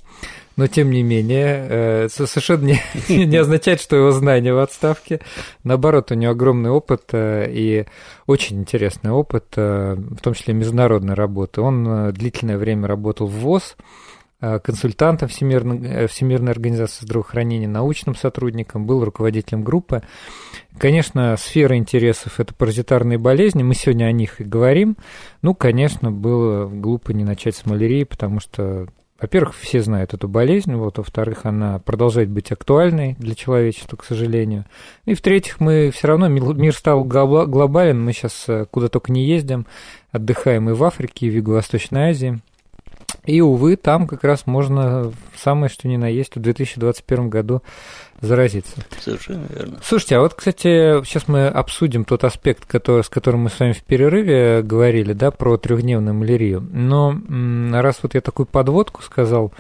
но 0.56 0.68
тем 0.68 0.92
не 0.92 1.04
менее, 1.04 1.68
э, 1.70 2.08
совершенно 2.10 2.66
не, 3.10 3.26
не 3.26 3.38
означает, 3.38 3.82
что 3.82 3.98
его 3.98 4.12
знания 4.12 4.54
в 4.54 4.60
отставке. 4.60 5.20
Наоборот, 5.64 6.12
у 6.12 6.16
него 6.16 6.32
огромный 6.32 6.70
опыт 6.70 7.10
и 7.14 7.86
очень 8.26 8.60
интересный 8.60 9.12
опыт, 9.12 9.48
в 9.56 10.18
том 10.22 10.34
числе 10.34 10.54
международной 10.54 11.16
работы. 11.16 11.62
Он 11.62 12.14
длительное 12.14 12.58
время 12.58 12.88
работал 12.88 13.28
в 13.28 13.34
ВОЗ, 13.40 13.76
Э, 13.76 14.09
консультантом 14.60 15.28
Всемирной, 15.28 15.88
э, 15.88 16.08
Всемирной 16.08 16.52
организации 16.52 17.06
здравоохранения, 17.06 17.68
научным 17.68 18.16
сотрудником, 18.16 18.86
был 18.86 19.04
руководителем 19.04 19.64
группы. 19.64 20.02
Конечно, 20.78 21.36
сфера 21.38 21.76
интересов– 21.76 22.34
это 22.40 22.54
паразитарные 22.54 23.18
болезни, 23.18 23.64
мы 23.64 23.76
сегодня 23.76 24.06
о 24.06 24.12
них 24.12 24.40
и 24.40 24.46
говорим. 24.46 24.96
Ну, 25.42 25.54
конечно, 25.54 26.12
было 26.12 26.68
глупо 26.68 27.12
не 27.12 27.24
начать 27.24 27.56
с 27.56 27.66
малярии, 27.66 28.06
потому 28.06 28.40
что 28.40 28.88
во-первых, 29.20 29.56
все 29.58 29.82
знают 29.82 30.14
эту 30.14 30.30
болезнь, 30.30 30.74
вот, 30.76 30.98
во-вторых, 30.98 31.46
она 31.46 31.80
продолжает 31.80 32.30
быть 32.30 32.52
актуальной 32.52 33.16
для 33.20 33.36
человечества, 33.36 33.98
к 33.98 34.06
сожалению. 34.06 34.64
И 35.06 35.14
в-третьих, 35.14 35.60
мы 35.60 35.92
все 35.94 36.08
равно, 36.08 36.30
мир 36.30 36.74
стал 36.74 37.04
глобален, 37.04 38.02
мы 38.02 38.14
сейчас 38.14 38.46
э, 38.48 38.66
куда 38.72 38.88
только 38.88 39.12
не 39.12 39.26
ездим, 39.26 39.66
отдыхаем 40.12 40.70
и 40.70 40.74
в 40.74 40.84
Африке, 40.86 41.28
и 41.28 41.30
в 41.30 41.34
Юго-Восточной 41.34 42.12
Азии. 42.12 42.40
И, 43.26 43.42
увы, 43.42 43.76
там 43.76 44.08
как 44.08 44.24
раз 44.24 44.48
можно 44.48 45.12
самое 45.36 45.70
что 45.70 45.88
ни 45.88 45.98
на 45.98 46.08
есть 46.08 46.36
в 46.36 46.40
2021 46.40 47.30
году 47.30 47.62
заразиться. 48.22 48.76
Совершенно 49.00 49.46
верно. 49.50 49.80
Слушайте, 49.84 50.18
а 50.18 50.22
вот, 50.22 50.34
кстати, 50.34 51.04
сейчас 51.06 51.28
мы 51.28 51.48
обсудим 51.48 52.06
тот 52.06 52.24
аспект, 52.24 52.66
который, 52.66 53.04
с 53.04 53.10
которым 53.10 53.42
мы 53.42 53.50
с 53.50 53.60
вами 53.60 53.72
в 53.74 53.84
перерыве 53.84 54.62
говорили, 54.62 55.14
да, 55.14 55.32
про 55.32 55.58
трехдневную 55.58 56.14
малярию. 56.14 56.62
Но 56.72 57.16
раз 57.72 58.00
вот 58.02 58.16
я 58.16 58.22
такую 58.22 58.46
подводку 58.46 59.02
сказал, 59.02 59.54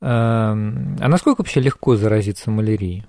а 0.00 0.54
насколько 0.54 1.42
вообще 1.42 1.60
легко 1.60 1.96
заразиться 1.96 2.50
малярией? 2.50 3.04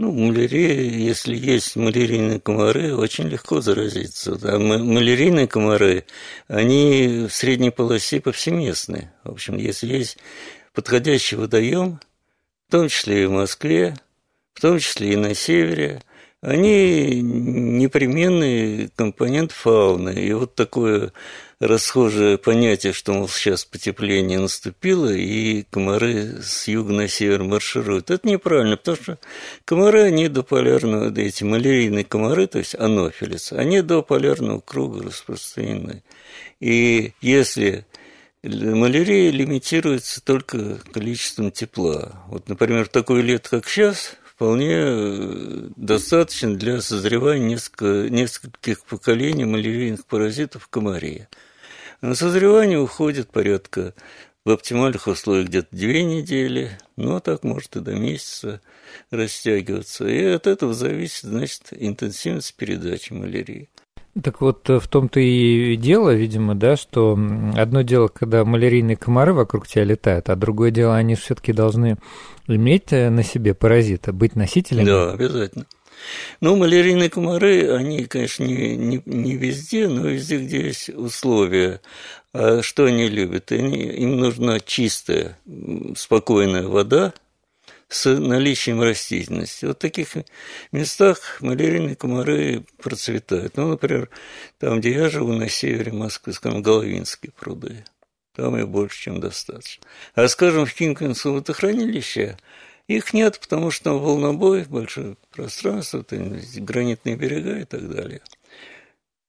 Ну, 0.00 0.12
малярия, 0.12 0.80
если 0.80 1.36
есть 1.36 1.76
малярийные 1.76 2.40
комары, 2.40 2.96
очень 2.96 3.28
легко 3.28 3.60
заразиться. 3.60 4.34
Да. 4.36 4.58
Малярийные 4.58 5.46
комары, 5.46 6.06
они 6.48 7.26
в 7.28 7.34
средней 7.34 7.70
полосе 7.70 8.18
повсеместны. 8.22 9.12
В 9.24 9.32
общем, 9.32 9.58
если 9.58 9.94
есть 9.94 10.16
подходящий 10.72 11.36
водоем, 11.36 12.00
в 12.66 12.72
том 12.72 12.88
числе 12.88 13.24
и 13.24 13.26
в 13.26 13.32
Москве, 13.32 13.94
в 14.54 14.62
том 14.62 14.78
числе 14.78 15.12
и 15.12 15.16
на 15.16 15.34
севере, 15.34 16.00
они 16.42 17.20
непременный 17.20 18.90
компонент 18.96 19.52
фауны. 19.52 20.10
И 20.10 20.32
вот 20.32 20.54
такое 20.54 21.12
расхожее 21.60 22.38
понятие, 22.38 22.94
что, 22.94 23.12
мол, 23.12 23.28
сейчас 23.28 23.66
потепление 23.66 24.38
наступило, 24.38 25.12
и 25.12 25.64
комары 25.70 26.42
с 26.42 26.66
юга 26.68 26.92
на 26.92 27.08
север 27.08 27.44
маршируют. 27.44 28.10
Это 28.10 28.26
неправильно, 28.26 28.78
потому 28.78 28.96
что 28.96 29.18
комары, 29.66 30.02
они 30.02 30.28
до 30.28 30.42
полярного, 30.42 31.14
эти 31.20 31.44
малярийные 31.44 32.04
комары, 32.04 32.46
то 32.46 32.58
есть 32.58 32.74
анофилис, 32.74 33.52
они 33.52 33.82
до 33.82 34.02
полярного 34.02 34.60
круга 34.60 35.02
распространены. 35.04 36.02
И 36.60 37.12
если 37.20 37.84
малярия 38.42 39.30
лимитируется 39.30 40.22
только 40.22 40.78
количеством 40.92 41.50
тепла. 41.50 42.24
Вот, 42.28 42.48
например, 42.48 42.88
такое 42.88 43.20
лето, 43.20 43.50
как 43.50 43.68
сейчас, 43.68 44.16
вполне 44.40 44.72
э, 44.72 45.68
достаточно 45.76 46.56
для 46.56 46.80
созревания 46.80 47.46
несколько, 47.46 48.08
нескольких 48.08 48.86
поколений 48.86 49.44
малярийных 49.44 50.06
паразитов 50.06 50.62
в 50.62 50.68
комаре. 50.68 51.28
На 52.00 52.14
созревание 52.14 52.80
уходит 52.80 53.30
порядка 53.30 53.92
в 54.46 54.50
оптимальных 54.50 55.08
условиях 55.08 55.48
где-то 55.48 55.68
две 55.72 56.04
недели, 56.04 56.70
но 56.96 57.20
так 57.20 57.44
может 57.44 57.76
и 57.76 57.80
до 57.80 57.92
месяца 57.92 58.62
растягиваться. 59.10 60.08
И 60.08 60.24
от 60.24 60.46
этого 60.46 60.72
зависит, 60.72 61.24
значит, 61.24 61.64
интенсивность 61.72 62.54
передачи 62.54 63.12
малярии. 63.12 63.68
Так 64.22 64.40
вот, 64.40 64.68
в 64.68 64.88
том-то 64.88 65.20
и 65.20 65.76
дело, 65.76 66.12
видимо, 66.12 66.54
да, 66.56 66.76
что 66.76 67.18
одно 67.56 67.82
дело, 67.82 68.08
когда 68.08 68.44
малярийные 68.44 68.96
комары 68.96 69.32
вокруг 69.32 69.68
тебя 69.68 69.84
летают, 69.84 70.28
а 70.28 70.36
другое 70.36 70.72
дело, 70.72 70.96
они 70.96 71.14
все-таки 71.14 71.52
должны 71.52 71.96
иметь 72.48 72.90
на 72.90 73.22
себе 73.22 73.54
паразита, 73.54 74.12
быть 74.12 74.34
носителями. 74.34 74.86
Да, 74.86 75.12
обязательно. 75.12 75.66
Ну, 76.40 76.56
малярийные 76.56 77.10
комары, 77.10 77.70
они, 77.72 78.04
конечно, 78.06 78.44
не, 78.44 78.76
не, 78.76 79.02
не 79.04 79.36
везде, 79.36 79.86
но 79.86 80.08
везде, 80.08 80.38
где 80.38 80.66
есть 80.66 80.88
условия. 80.88 81.80
А 82.32 82.62
что 82.62 82.86
они 82.86 83.08
любят? 83.08 83.52
Они, 83.52 83.82
им 83.82 84.16
нужна 84.18 84.60
чистая, 84.60 85.38
спокойная 85.96 86.66
вода 86.66 87.12
с 87.90 88.08
наличием 88.08 88.80
растительности. 88.80 89.66
Вот 89.66 89.76
в 89.76 89.80
таких 89.80 90.16
местах 90.72 91.38
малярийные 91.40 91.96
комары 91.96 92.64
процветают. 92.82 93.56
Ну, 93.56 93.68
например, 93.68 94.08
там, 94.58 94.80
где 94.80 94.92
я 94.92 95.10
живу, 95.10 95.32
на 95.34 95.48
севере 95.48 95.92
Москвы, 95.92 96.32
скажем, 96.32 96.62
Головинские 96.62 97.32
пруды. 97.32 97.84
Там 98.34 98.56
их 98.56 98.68
больше, 98.68 99.02
чем 99.02 99.20
достаточно. 99.20 99.84
А, 100.14 100.26
скажем, 100.28 100.64
в 100.64 100.72
Кинкинском 100.72 101.34
водохранилище– 101.34 102.38
их 102.90 103.14
нет, 103.14 103.38
потому 103.40 103.70
что 103.70 104.00
волнобой, 104.00 104.64
большое 104.68 105.14
пространство, 105.32 106.04
гранитные 106.56 107.14
берега 107.14 107.60
и 107.60 107.64
так 107.64 107.88
далее. 107.88 108.20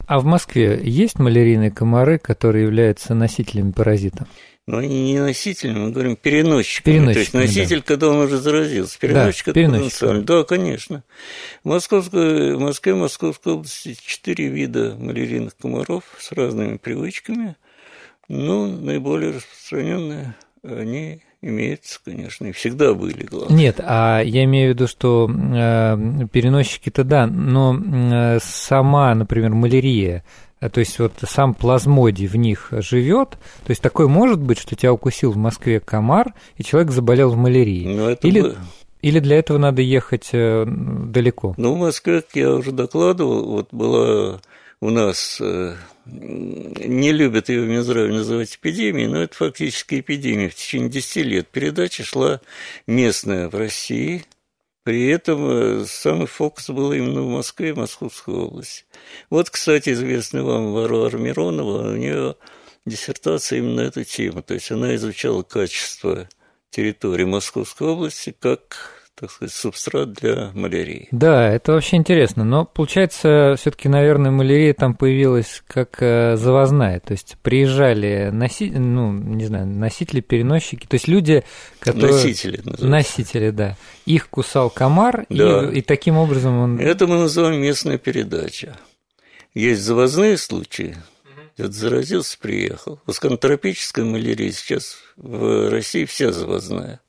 А 0.07 0.19
в 0.19 0.25
Москве 0.25 0.79
есть 0.81 1.19
малярийные 1.19 1.69
комары, 1.69 2.17
которые 2.17 2.63
являются 2.63 3.13
носителями 3.13 3.71
паразита? 3.71 4.25
Но 4.71 4.77
они 4.77 5.11
не 5.11 5.19
носителями, 5.19 5.79
мы 5.79 5.91
говорим 5.91 6.15
переносчиками 6.15 7.11
То 7.11 7.19
есть 7.19 7.33
носитель, 7.33 7.79
да. 7.79 7.83
когда 7.85 8.07
он 8.07 8.19
уже 8.19 8.37
заразился. 8.37 8.97
Переносчик 8.99 9.47
да, 9.47 9.51
это 9.51 9.69
потенциально. 9.69 10.21
Да, 10.21 10.43
конечно. 10.45 11.03
В, 11.65 11.67
Московской, 11.67 12.55
в 12.55 12.59
Москве, 12.61 12.95
Московской 12.95 13.51
области 13.51 13.97
четыре 14.01 14.47
вида 14.47 14.95
малярийных 14.97 15.57
комаров 15.57 16.05
с 16.17 16.31
разными 16.31 16.77
привычками. 16.77 17.57
Ну, 18.29 18.67
наиболее 18.67 19.31
распространенные 19.31 20.35
они 20.63 21.19
имеются, 21.41 21.99
конечно, 22.05 22.45
и 22.45 22.53
всегда 22.53 22.93
были, 22.93 23.23
главное. 23.23 23.57
Нет, 23.57 23.81
а 23.83 24.21
я 24.21 24.45
имею 24.45 24.71
в 24.71 24.75
виду, 24.75 24.87
что 24.87 25.29
э, 25.29 26.27
переносчики-то 26.31 27.03
да, 27.03 27.27
но 27.27 27.77
э, 27.77 28.39
сама, 28.41 29.13
например, 29.15 29.49
малярия, 29.49 30.23
то 30.69 30.79
есть 30.79 30.99
вот 30.99 31.13
сам 31.27 31.53
плазмодий 31.53 32.27
в 32.27 32.35
них 32.35 32.67
живет, 32.71 33.31
то 33.65 33.69
есть 33.69 33.81
такое 33.81 34.07
может 34.07 34.39
быть, 34.39 34.59
что 34.59 34.75
тебя 34.75 34.93
укусил 34.93 35.31
в 35.31 35.37
Москве 35.37 35.79
комар, 35.79 36.33
и 36.57 36.63
человек 36.63 36.91
заболел 36.91 37.31
в 37.31 37.37
малярии. 37.37 37.85
Ну, 37.85 38.11
Или... 38.11 38.41
Бы... 38.41 38.57
Или 39.01 39.17
для 39.17 39.39
этого 39.39 39.57
надо 39.57 39.81
ехать 39.81 40.29
э, 40.31 40.63
далеко? 40.67 41.55
Ну, 41.57 41.73
в 41.73 41.79
Москве, 41.79 42.21
как 42.21 42.35
я 42.35 42.53
уже 42.53 42.71
докладывал, 42.71 43.45
вот 43.45 43.69
была 43.71 44.39
у 44.79 44.89
нас 44.89 45.39
э, 45.41 45.75
не 46.05 47.11
любят 47.11 47.49
ее 47.49 47.61
в 47.61 47.67
Минздраве 47.67 48.11
называть 48.11 48.55
эпидемией, 48.55 49.07
но 49.07 49.21
это 49.21 49.35
фактически 49.35 49.99
эпидемия. 49.99 50.49
В 50.49 50.55
течение 50.55 50.89
10 50.89 51.15
лет 51.25 51.47
передача 51.47 52.03
шла 52.03 52.41
местная 52.87 53.47
в 53.49 53.55
России, 53.55 54.23
при 54.83 55.07
этом 55.07 55.49
э, 55.49 55.85
самый 55.85 56.27
фокус 56.27 56.69
был 56.69 56.91
именно 56.91 57.21
в 57.21 57.29
Москве 57.29 57.69
и 57.69 57.73
Московской 57.73 58.33
области. 58.33 58.85
Вот, 59.29 59.49
кстати, 59.49 59.89
известный 59.89 60.41
вам 60.41 60.73
Варвара 60.73 61.17
Миронова, 61.17 61.91
у 61.91 61.95
нее 61.95 62.35
диссертация 62.85 63.59
именно 63.59 63.81
эту 63.81 64.03
тему. 64.03 64.41
То 64.41 64.55
есть 64.55 64.71
она 64.71 64.95
изучала 64.95 65.43
качество 65.43 66.27
территории 66.71 67.25
Московской 67.25 67.87
области 67.87 68.35
как 68.37 69.00
так 69.15 69.29
сказать, 69.29 69.53
субстрат 69.53 70.13
для 70.13 70.51
малярии. 70.53 71.07
Да, 71.11 71.47
это 71.47 71.73
вообще 71.73 71.97
интересно. 71.97 72.43
Но 72.43 72.65
получается, 72.65 73.55
все-таки, 73.57 73.87
наверное, 73.87 74.31
малярия 74.31 74.73
там 74.73 74.95
появилась 74.95 75.63
как 75.67 76.01
э, 76.01 76.37
завозная. 76.37 76.99
То 76.99 77.11
есть 77.11 77.37
приезжали 77.41 78.29
носи... 78.31 78.71
ну, 78.71 79.11
не 79.11 79.45
знаю, 79.45 79.67
носители, 79.67 80.21
переносчики, 80.21 80.87
то 80.87 80.95
есть 80.95 81.07
люди, 81.07 81.43
которые. 81.79 82.13
Носители, 82.13 82.57
называется. 82.57 82.87
Носители, 82.87 83.49
да. 83.51 83.77
Их 84.05 84.29
кусал 84.29 84.69
комар, 84.69 85.25
да. 85.29 85.69
и, 85.69 85.79
и 85.79 85.81
таким 85.81 86.17
образом 86.17 86.57
он. 86.57 86.79
Это 86.79 87.05
мы 87.07 87.17
называем 87.17 87.61
местная 87.61 87.97
передача. 87.97 88.77
Есть 89.53 89.81
завозные 89.81 90.37
случаи, 90.37 90.95
это 91.57 91.71
заразился, 91.71 92.37
приехал. 92.39 92.99
Восконотропическая 93.05 94.05
малярия 94.05 94.51
сейчас 94.51 94.97
в 95.17 95.69
России 95.69 96.05
вся 96.05 96.31
завозная. 96.31 97.01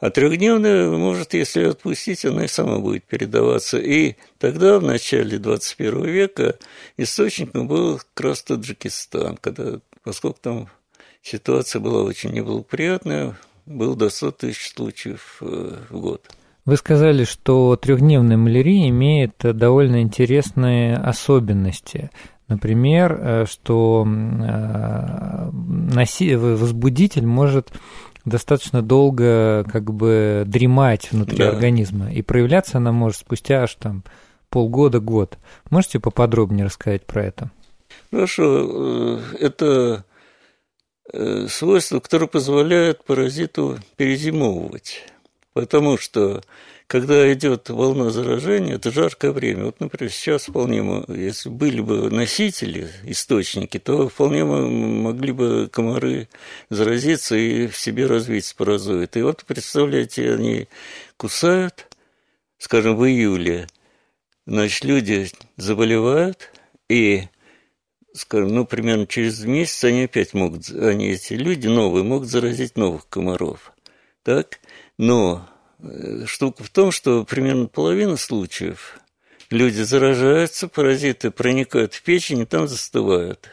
А 0.00 0.10
трехдневная, 0.10 0.90
может, 0.90 1.34
если 1.34 1.64
отпустить, 1.64 2.24
она 2.24 2.44
и 2.44 2.48
сама 2.48 2.78
будет 2.78 3.04
передаваться. 3.04 3.78
И 3.78 4.14
тогда, 4.38 4.78
в 4.78 4.84
начале 4.84 5.38
21 5.38 6.04
века, 6.04 6.56
источником 6.96 7.66
был 7.66 7.98
как 8.14 8.26
раз 8.26 8.42
Таджикистан, 8.42 9.36
когда, 9.40 9.80
поскольку 10.04 10.38
там 10.40 10.68
ситуация 11.22 11.80
была 11.80 12.02
очень 12.02 12.30
неблагоприятная, 12.30 13.36
было 13.66 13.96
до 13.96 14.08
100 14.08 14.30
тысяч 14.32 14.72
случаев 14.74 15.38
э, 15.40 15.76
в 15.90 16.00
год. 16.00 16.30
Вы 16.64 16.76
сказали, 16.76 17.24
что 17.24 17.76
трехдневная 17.76 18.36
малярия 18.36 18.90
имеет 18.90 19.32
довольно 19.38 20.02
интересные 20.02 20.96
особенности. 20.96 22.10
Например, 22.46 23.18
э, 23.20 23.46
что 23.46 24.06
э, 24.06 25.50
возбудитель 26.36 27.26
может 27.26 27.72
достаточно 28.28 28.82
долго 28.82 29.64
как 29.70 29.92
бы 29.92 30.44
дремать 30.46 31.10
внутри 31.12 31.38
да. 31.38 31.50
организма, 31.50 32.12
и 32.12 32.22
проявляться 32.22 32.78
она 32.78 32.92
может 32.92 33.20
спустя 33.20 33.62
аж 33.62 33.74
там 33.74 34.04
полгода-год. 34.50 35.38
Можете 35.70 36.00
поподробнее 36.00 36.66
рассказать 36.66 37.04
про 37.06 37.24
это? 37.24 37.50
Хорошо. 38.10 39.20
Э, 39.20 39.20
это 39.40 40.04
э, 41.12 41.46
свойство, 41.48 42.00
которое 42.00 42.26
позволяет 42.26 43.04
паразиту 43.04 43.78
перезимовывать. 43.96 45.04
Потому 45.52 45.98
что 45.98 46.42
когда 46.88 47.30
идет 47.34 47.68
волна 47.68 48.08
заражения, 48.08 48.76
это 48.76 48.90
жаркое 48.90 49.30
время. 49.30 49.66
Вот, 49.66 49.78
например, 49.78 50.10
сейчас 50.10 50.48
вполне, 50.48 51.04
если 51.08 51.50
были 51.50 51.82
бы 51.82 52.10
носители, 52.10 52.88
источники, 53.04 53.78
то 53.78 54.08
вполне 54.08 54.44
могли 54.44 55.32
бы 55.32 55.68
комары 55.70 56.28
заразиться 56.70 57.36
и 57.36 57.66
в 57.66 57.76
себе 57.76 58.06
развить 58.06 58.46
спорозоид. 58.46 59.18
И 59.18 59.22
вот, 59.22 59.44
представляете, 59.46 60.32
они 60.32 60.66
кусают, 61.18 61.94
скажем, 62.56 62.96
в 62.96 63.06
июле, 63.06 63.66
значит, 64.46 64.82
люди 64.84 65.30
заболевают, 65.58 66.50
и 66.88 67.24
скажем, 68.14 68.54
ну, 68.54 68.64
примерно 68.64 69.06
через 69.06 69.44
месяц 69.44 69.84
они 69.84 70.04
опять 70.04 70.32
могут, 70.32 70.70
они, 70.70 71.10
эти 71.10 71.34
люди 71.34 71.66
новые, 71.68 72.02
могут 72.02 72.28
заразить 72.28 72.76
новых 72.78 73.06
комаров. 73.10 73.74
Так? 74.22 74.60
Но 74.96 75.46
штука 76.26 76.64
в 76.64 76.70
том, 76.70 76.92
что 76.92 77.24
примерно 77.24 77.66
половина 77.66 78.16
случаев 78.16 78.98
люди 79.50 79.82
заражаются, 79.82 80.68
паразиты 80.68 81.30
проникают 81.30 81.94
в 81.94 82.02
печень 82.02 82.40
и 82.40 82.44
там 82.44 82.68
застывают 82.68 83.48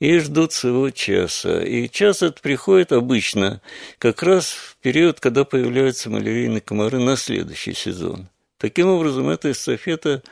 и 0.00 0.18
ждут 0.18 0.52
своего 0.52 0.90
часа. 0.90 1.62
И 1.62 1.88
час 1.88 2.22
этот 2.22 2.40
приходит 2.40 2.92
обычно 2.92 3.60
как 3.98 4.22
раз 4.22 4.50
в 4.50 4.76
период, 4.76 5.20
когда 5.20 5.44
появляются 5.44 6.10
малярийные 6.10 6.60
комары 6.60 6.98
на 6.98 7.16
следующий 7.16 7.74
сезон. 7.74 8.28
Таким 8.58 8.88
образом, 8.88 9.28
эта 9.28 9.50
эстафета 9.50 10.22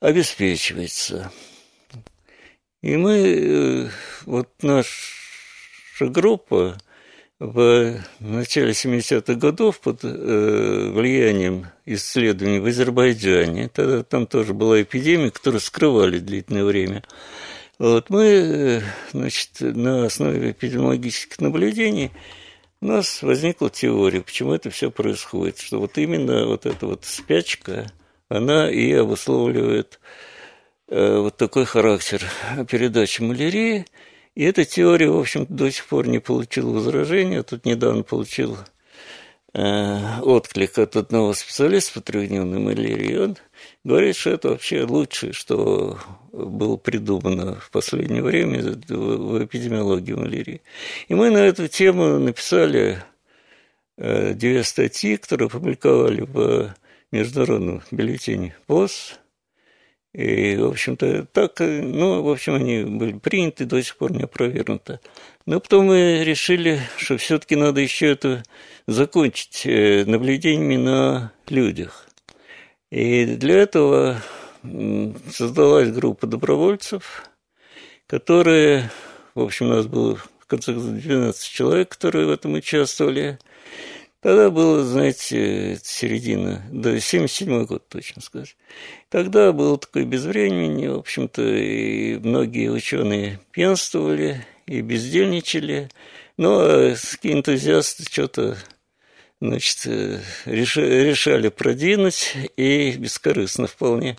обеспечивается. 0.00 1.32
И 2.82 2.96
мы, 2.96 3.16
э, 3.16 3.88
вот 4.24 4.50
наша 4.62 4.90
группа 6.00 6.78
в 7.38 7.98
начале 8.20 8.70
70-х 8.70 9.34
годов 9.34 9.80
под 9.80 10.04
э, 10.04 10.90
влиянием 10.92 11.66
исследований 11.84 12.60
в 12.60 12.66
Азербайджане, 12.66 13.68
тогда 13.68 14.02
там 14.02 14.26
тоже 14.26 14.54
была 14.54 14.80
эпидемия, 14.80 15.30
которую 15.30 15.60
скрывали 15.60 16.18
длительное 16.18 16.64
время, 16.64 17.02
вот 17.78 18.08
мы, 18.08 18.24
э, 18.24 18.80
значит, 19.12 19.50
на 19.60 20.06
основе 20.06 20.52
эпидемиологических 20.52 21.38
наблюдений 21.40 22.10
у 22.80 22.86
нас 22.86 23.22
возникла 23.22 23.68
теория, 23.68 24.22
почему 24.22 24.54
это 24.54 24.70
все 24.70 24.90
происходит, 24.90 25.58
что 25.58 25.80
вот 25.80 25.98
именно 25.98 26.46
вот 26.46 26.64
эта 26.64 26.86
вот 26.86 27.04
спячка, 27.04 27.86
она 28.28 28.70
и 28.70 28.92
обусловливает 28.92 30.00
э, 30.88 31.18
вот 31.18 31.36
такой 31.36 31.66
характер 31.66 32.24
передачи 32.68 33.22
малярии. 33.22 33.84
И 34.36 34.44
эта 34.44 34.66
теория, 34.66 35.08
в 35.08 35.18
общем 35.18 35.46
до 35.48 35.70
сих 35.70 35.86
пор 35.86 36.06
не 36.06 36.18
получила 36.18 36.70
возражения. 36.70 37.42
Тут 37.42 37.64
недавно 37.64 38.02
получил 38.02 38.58
э, 39.54 40.20
отклик 40.20 40.78
от 40.78 40.94
одного 40.94 41.32
специалиста 41.32 41.94
по 41.94 42.00
трехдневной 42.02 42.58
малярии. 42.58 43.16
Он 43.16 43.36
говорит, 43.82 44.14
что 44.14 44.30
это 44.30 44.50
вообще 44.50 44.84
лучшее, 44.84 45.32
что 45.32 45.98
было 46.32 46.76
придумано 46.76 47.58
в 47.58 47.70
последнее 47.70 48.22
время 48.22 48.62
в 48.62 49.42
эпидемиологии 49.42 50.12
малярии. 50.12 50.60
И 51.08 51.14
мы 51.14 51.30
на 51.30 51.38
эту 51.38 51.66
тему 51.66 52.18
написали 52.18 53.02
э, 53.96 54.34
две 54.34 54.62
статьи, 54.64 55.16
которые 55.16 55.46
опубликовали 55.46 56.20
в 56.20 56.74
международном 57.10 57.82
бюллетене 57.90 58.54
ВОЗ. 58.68 59.18
И, 60.16 60.56
в 60.56 60.64
общем-то, 60.68 61.26
так, 61.30 61.60
ну, 61.60 62.22
в 62.22 62.30
общем, 62.30 62.54
они 62.54 62.84
были 62.84 63.18
приняты, 63.18 63.66
до 63.66 63.82
сих 63.82 63.98
пор 63.98 64.12
не 64.12 64.22
опровергнуты. 64.22 64.98
Но 65.44 65.60
потом 65.60 65.88
мы 65.88 66.24
решили, 66.24 66.80
что 66.96 67.18
все-таки 67.18 67.54
надо 67.54 67.82
еще 67.82 68.12
это 68.12 68.42
закончить 68.86 69.66
э, 69.66 70.04
наблюдениями 70.06 70.76
на 70.76 71.32
людях. 71.50 72.08
И 72.90 73.26
для 73.26 73.58
этого 73.58 74.22
создалась 75.30 75.90
группа 75.90 76.26
добровольцев, 76.26 77.24
которые, 78.06 78.90
в 79.34 79.42
общем, 79.42 79.66
у 79.66 79.74
нас 79.74 79.86
было 79.86 80.16
в 80.16 80.46
конце 80.46 80.72
12 80.72 81.46
человек, 81.46 81.90
которые 81.90 82.24
в 82.24 82.30
этом 82.30 82.54
участвовали. 82.54 83.38
Тогда 84.26 84.50
было, 84.50 84.82
знаете, 84.82 85.78
середина, 85.84 86.60
да, 86.72 86.98
77 86.98 87.64
год, 87.64 87.88
точно 87.88 88.20
сказать. 88.20 88.56
Тогда 89.08 89.52
было 89.52 89.78
такое 89.78 90.04
безвременье, 90.04 90.90
в 90.94 90.98
общем-то, 90.98 91.42
и 91.42 92.18
многие 92.18 92.72
ученые 92.72 93.38
пьянствовали 93.52 94.44
и 94.66 94.80
бездельничали, 94.80 95.90
но 96.36 96.88
энтузиасты 97.22 98.02
что-то 98.02 98.58
значит, 99.40 99.86
решали 100.44 101.48
продвинуть, 101.48 102.36
и 102.56 102.96
бескорыстно 102.98 103.68
вполне. 103.68 104.18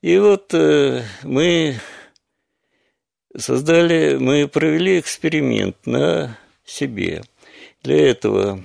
И 0.00 0.16
вот 0.16 0.54
э, 0.54 1.04
мы 1.24 1.78
создали, 3.36 4.16
мы 4.16 4.48
провели 4.48 4.98
эксперимент 4.98 5.76
на 5.84 6.38
себе. 6.64 7.22
Для 7.82 8.08
этого 8.08 8.58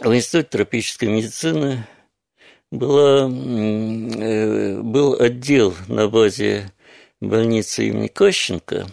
в 0.00 0.14
Институте 0.14 0.48
тропической 0.48 1.08
медицины 1.08 1.86
была, 2.70 3.28
э, 3.28 4.80
был 4.80 5.20
отдел 5.20 5.74
на 5.88 6.08
базе 6.08 6.72
больницы 7.20 7.88
имени 7.88 8.08
Кащенко, 8.08 8.86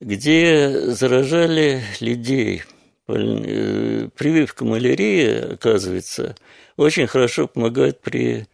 где 0.00 0.90
заражали 0.90 1.82
людей– 2.00 2.62
Э, 3.06 4.08
прививка 4.16 4.64
малярии, 4.64 5.52
оказывается, 5.54 6.34
очень 6.78 7.06
хорошо 7.06 7.46
помогает 7.46 8.00
при 8.00 8.46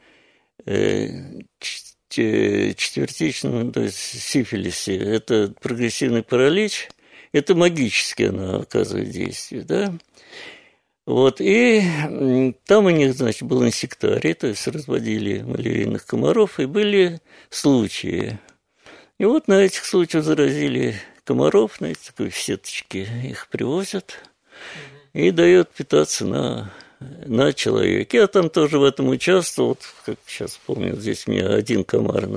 э, 0.67 1.07
четвертичном, 2.09 3.71
то 3.71 3.83
есть 3.83 3.97
сифилисе. 3.97 4.97
Это 4.97 5.55
прогрессивный 5.61 6.25
паралич, 6.25 6.89
это 7.31 7.55
магически 7.55 8.25
она 8.25 8.57
оказывает 8.57 9.11
действие, 9.11 9.63
да. 9.63 9.95
Вот, 11.11 11.41
и 11.41 12.55
там 12.67 12.87
у 12.87 12.91
них, 12.91 13.15
значит, 13.15 13.43
был 13.43 13.65
инсектарий, 13.65 14.35
то 14.35 14.47
есть 14.47 14.67
разводили 14.69 15.43
малярийных 15.43 16.07
комаров, 16.07 16.61
и 16.61 16.67
были 16.67 17.21
случаи. 17.49 18.39
И 19.19 19.25
вот 19.25 19.49
на 19.49 19.61
этих 19.61 19.85
случаях 19.85 20.25
заразили 20.25 20.95
комаров, 21.25 21.81
на 21.81 21.87
эти 21.87 22.07
такой 22.07 22.31
сеточки 22.31 23.09
их 23.25 23.49
привозят– 23.49 24.19
и 25.13 25.31
дает 25.31 25.71
питаться 25.71 26.25
на, 26.25 26.73
на 27.01 27.53
человека. 27.53 28.17
Я 28.17 28.27
там 28.27 28.51
тоже 28.51 28.79
в 28.79 28.85
этом 28.85 29.09
участвовал, 29.09 29.79
как 30.05 30.19
сейчас 30.27 30.59
помню, 30.67 30.97
здесь 30.97 31.27
у 31.27 31.33
меня 31.33 31.49
один 31.49 31.85
комар, 31.85 32.29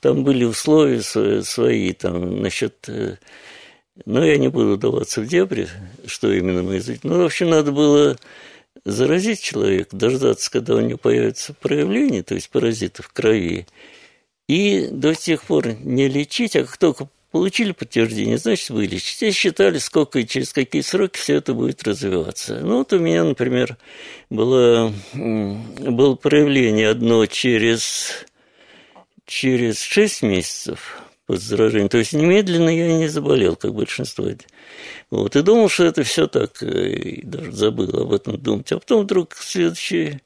там 0.00 0.24
были 0.24 0.44
условия 0.44 1.02
свои, 1.02 1.92
там, 1.92 2.42
насчет 2.42 2.88
э, 2.88 3.16
но 4.04 4.24
я 4.24 4.36
не 4.38 4.48
буду 4.48 4.76
даваться 4.76 5.20
в 5.20 5.26
дебри, 5.26 5.68
что 6.06 6.32
именно 6.32 6.62
мы 6.62 6.78
изучили. 6.78 7.00
Ну, 7.04 7.22
в 7.22 7.24
общем, 7.24 7.50
надо 7.50 7.72
было 7.72 8.16
заразить 8.84 9.40
человека, 9.42 9.96
дождаться, 9.96 10.50
когда 10.50 10.74
у 10.74 10.80
него 10.80 10.98
появятся 10.98 11.54
проявления, 11.54 12.22
то 12.22 12.34
есть 12.34 12.50
паразиты 12.50 13.02
в 13.02 13.08
крови, 13.08 13.66
и 14.48 14.88
до 14.90 15.14
тех 15.14 15.44
пор 15.44 15.74
не 15.80 16.08
лечить, 16.08 16.56
а 16.56 16.64
как 16.64 16.76
только 16.76 17.08
Получили 17.32 17.72
подтверждение, 17.72 18.36
значит, 18.36 18.68
вылечить. 18.68 19.22
И 19.22 19.30
считали, 19.30 19.78
сколько 19.78 20.18
и 20.18 20.26
через 20.26 20.52
какие 20.52 20.82
сроки 20.82 21.18
все 21.18 21.36
это 21.36 21.54
будет 21.54 21.82
развиваться. 21.82 22.60
Ну, 22.60 22.76
вот 22.76 22.92
у 22.92 22.98
меня, 22.98 23.24
например, 23.24 23.78
было, 24.28 24.92
было 25.14 26.14
проявление 26.14 26.90
одно 26.90 27.24
через, 27.24 28.26
через 29.24 29.80
6 29.80 30.22
месяцев 30.22 31.00
после 31.32 31.56
заражения. 31.56 31.88
То 31.88 31.98
есть 31.98 32.12
немедленно 32.12 32.68
я 32.68 32.92
не 32.98 33.08
заболел, 33.08 33.56
как 33.56 33.74
большинство. 33.74 34.28
Вот, 35.10 35.36
и 35.36 35.42
думал, 35.42 35.68
что 35.68 35.84
это 35.84 36.02
все 36.02 36.26
так, 36.26 36.62
э, 36.62 36.92
и 36.92 37.26
даже 37.26 37.52
забыл 37.52 37.88
об 38.00 38.12
этом 38.12 38.38
думать. 38.38 38.70
А 38.72 38.78
потом 38.78 39.04
вдруг 39.04 39.34
следующей 39.36 40.20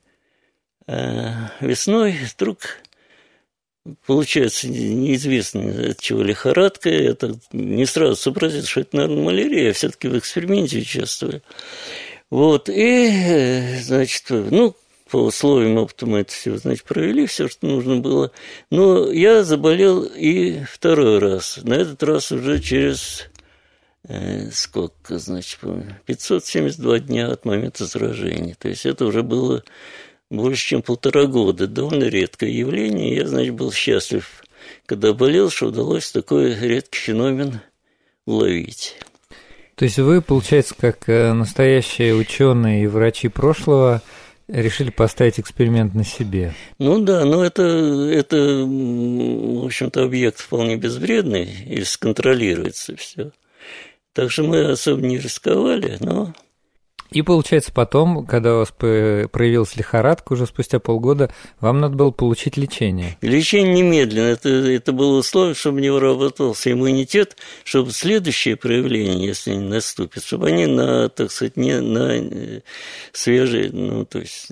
э, 0.86 1.32
весной 1.60 2.16
вдруг 2.34 2.58
получается 4.04 4.68
неизвестно 4.68 5.90
от 5.90 6.00
чего 6.00 6.22
лихорадка. 6.22 6.90
Это 6.90 7.38
не 7.52 7.86
сразу 7.86 8.16
сообразил, 8.16 8.64
что 8.64 8.80
это, 8.80 8.96
наверное, 8.96 9.24
малярия. 9.24 9.64
Я 9.68 9.72
все-таки 9.72 10.08
в 10.08 10.18
эксперименте 10.18 10.78
участвую. 10.78 11.42
Вот, 12.28 12.68
и, 12.68 13.78
значит, 13.82 14.24
ну, 14.30 14.74
по 15.10 15.18
условиям 15.18 15.76
опыта 15.78 16.06
мы 16.06 16.20
это 16.20 16.32
все, 16.32 16.56
значит, 16.56 16.84
провели, 16.84 17.26
все, 17.26 17.48
что 17.48 17.66
нужно 17.66 17.98
было. 17.98 18.32
Но 18.70 19.10
я 19.10 19.44
заболел 19.44 20.02
и 20.02 20.64
второй 20.64 21.18
раз. 21.18 21.60
На 21.62 21.74
этот 21.74 22.02
раз 22.02 22.32
уже 22.32 22.60
через 22.60 23.28
э, 24.08 24.50
сколько, 24.50 25.18
значит, 25.18 25.60
572 26.06 26.98
дня 27.00 27.30
от 27.30 27.44
момента 27.44 27.86
заражения. 27.86 28.56
То 28.58 28.68
есть 28.68 28.84
это 28.84 29.04
уже 29.04 29.22
было 29.22 29.62
больше, 30.28 30.66
чем 30.66 30.82
полтора 30.82 31.26
года. 31.26 31.68
Довольно 31.68 32.04
редкое 32.04 32.50
явление. 32.50 33.14
Я, 33.14 33.28
значит, 33.28 33.54
был 33.54 33.70
счастлив, 33.72 34.42
когда 34.86 35.12
болел, 35.12 35.50
что 35.50 35.66
удалось 35.66 36.10
такой 36.10 36.54
редкий 36.54 36.98
феномен 36.98 37.60
уловить. 38.24 38.96
То 39.76 39.84
есть 39.84 39.98
вы, 39.98 40.22
получается, 40.22 40.74
как 40.76 41.08
э, 41.08 41.32
настоящие 41.32 42.14
ученые 42.14 42.84
и 42.84 42.86
врачи 42.86 43.28
прошлого, 43.28 44.02
решили 44.48 44.90
поставить 44.90 45.40
эксперимент 45.40 45.94
на 45.94 46.04
себе. 46.04 46.54
Ну 46.78 47.02
да, 47.02 47.24
но 47.24 47.44
это, 47.44 47.62
это 47.62 48.36
в 48.36 49.64
общем-то, 49.64 50.04
объект 50.04 50.40
вполне 50.40 50.76
безвредный, 50.76 51.48
если 51.66 51.84
сконтролируется 51.84 52.96
все. 52.96 53.32
Так 54.12 54.30
что 54.30 54.44
мы 54.44 54.70
особо 54.70 55.02
не 55.02 55.18
рисковали, 55.18 55.96
но 56.00 56.32
И 57.10 57.22
получается 57.22 57.72
потом, 57.72 58.26
когда 58.26 58.54
у 58.54 58.58
вас 58.58 58.70
проявилась 58.70 59.76
лихорадка, 59.76 60.32
уже 60.32 60.46
спустя 60.46 60.78
полгода, 60.78 61.30
вам 61.60 61.80
надо 61.80 61.96
было 61.96 62.10
получить 62.10 62.56
лечение. 62.56 63.16
Лечение 63.20 63.74
немедленно. 63.74 64.26
Это, 64.26 64.48
это 64.48 64.92
было 64.92 65.18
условие, 65.18 65.54
чтобы 65.54 65.80
не 65.80 65.90
выработался 65.90 66.72
иммунитет, 66.72 67.36
чтобы 67.64 67.90
следующее 67.92 68.56
проявление, 68.56 69.26
если 69.26 69.52
не 69.52 69.68
наступит, 69.68 70.24
чтобы 70.24 70.48
они 70.48 70.66
на, 70.66 71.08
так 71.08 71.30
сказать, 71.30 71.56
не 71.56 71.80
на 71.80 72.16
э, 72.16 72.60
свежей, 73.12 73.70
ну, 73.72 74.04
то 74.04 74.18
есть 74.18 74.48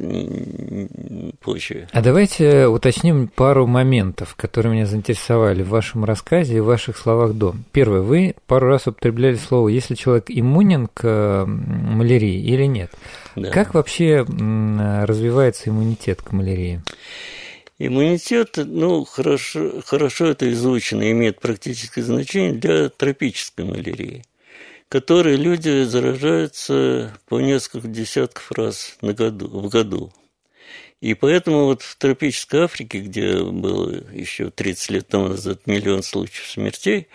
почве. 1.41 1.89
А 1.93 2.03
давайте 2.03 2.67
уточним 2.67 3.29
пару 3.29 3.67
моментов, 3.67 4.35
которые 4.37 4.73
меня 4.73 4.87
заинтересовали 4.87 5.63
в 5.63 5.69
вашем 5.69 6.05
рассказе 6.05 6.57
и 6.57 6.61
в 6.61 6.67
ваших 6.67 6.97
словах 6.97 7.35
до. 7.35 7.55
Первое, 7.73 8.01
вы 8.01 8.35
пару 8.47 8.69
раз 8.69 8.87
употребляли 8.87 9.37
слово 9.37 9.69
«если 9.69 9.95
человек 9.95 10.27
иммунен 10.29 10.89
к 10.93 11.45
малярии», 11.47 12.44
или 12.45 12.65
нет. 12.65 12.93
Да. 13.37 13.51
Как 13.51 13.75
вообще 13.75 14.21
развивается 14.21 15.71
иммунитет 15.71 16.23
к 16.23 16.33
малярии? 16.33 16.83
Иммунитет, 17.79 18.53
ну, 18.57 19.05
хорошо, 19.05 19.83
хорошо 19.85 20.27
это 20.27 20.51
изучено, 20.53 21.11
имеет 21.11 21.41
практическое 21.41 22.03
значение 22.03 22.53
для 22.53 22.89
тропической 22.89 23.65
малярии, 23.65 24.25
которой 24.89 25.37
люди 25.37 25.83
заражаются 25.83 27.19
по 27.27 27.41
несколько 27.41 27.89
десятков 27.89 28.53
раз 28.53 28.97
на 29.01 29.13
году, 29.13 29.49
в 29.49 29.69
году. 29.69 30.13
И 31.01 31.15
поэтому 31.15 31.65
вот 31.65 31.83
в 31.83 31.97
тропической 31.97 32.63
Африке, 32.63 33.01
где 33.01 33.43
было 33.43 33.91
еще 34.13 34.51
30 34.51 34.91
лет 34.91 35.09
тому 35.09 35.29
назад 35.29 35.67
миллион 35.67 36.03
случаев 36.03 36.47
смертей, 36.47 37.09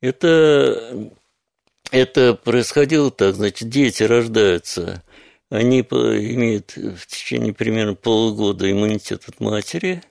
это 0.00 1.10
это 1.90 2.34
происходило 2.34 3.10
так, 3.10 3.34
значит, 3.34 3.68
дети 3.68 4.02
рождаются, 4.02 5.02
они 5.50 5.80
имеют 5.80 6.76
в 6.76 7.06
течение 7.06 7.52
примерно 7.52 7.94
полугода 7.94 8.70
иммунитет 8.70 9.24
от 9.28 9.40
матери, 9.40 10.02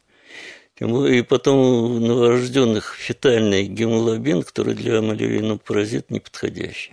и 0.80 1.22
потом 1.24 1.58
у 1.58 2.00
новорожденных 2.00 2.96
фетальный 2.98 3.66
гемоглобин, 3.66 4.44
который 4.44 4.76
для 4.76 5.02
малярийного 5.02 5.58
паразита 5.58 6.14
неподходящий. 6.14 6.92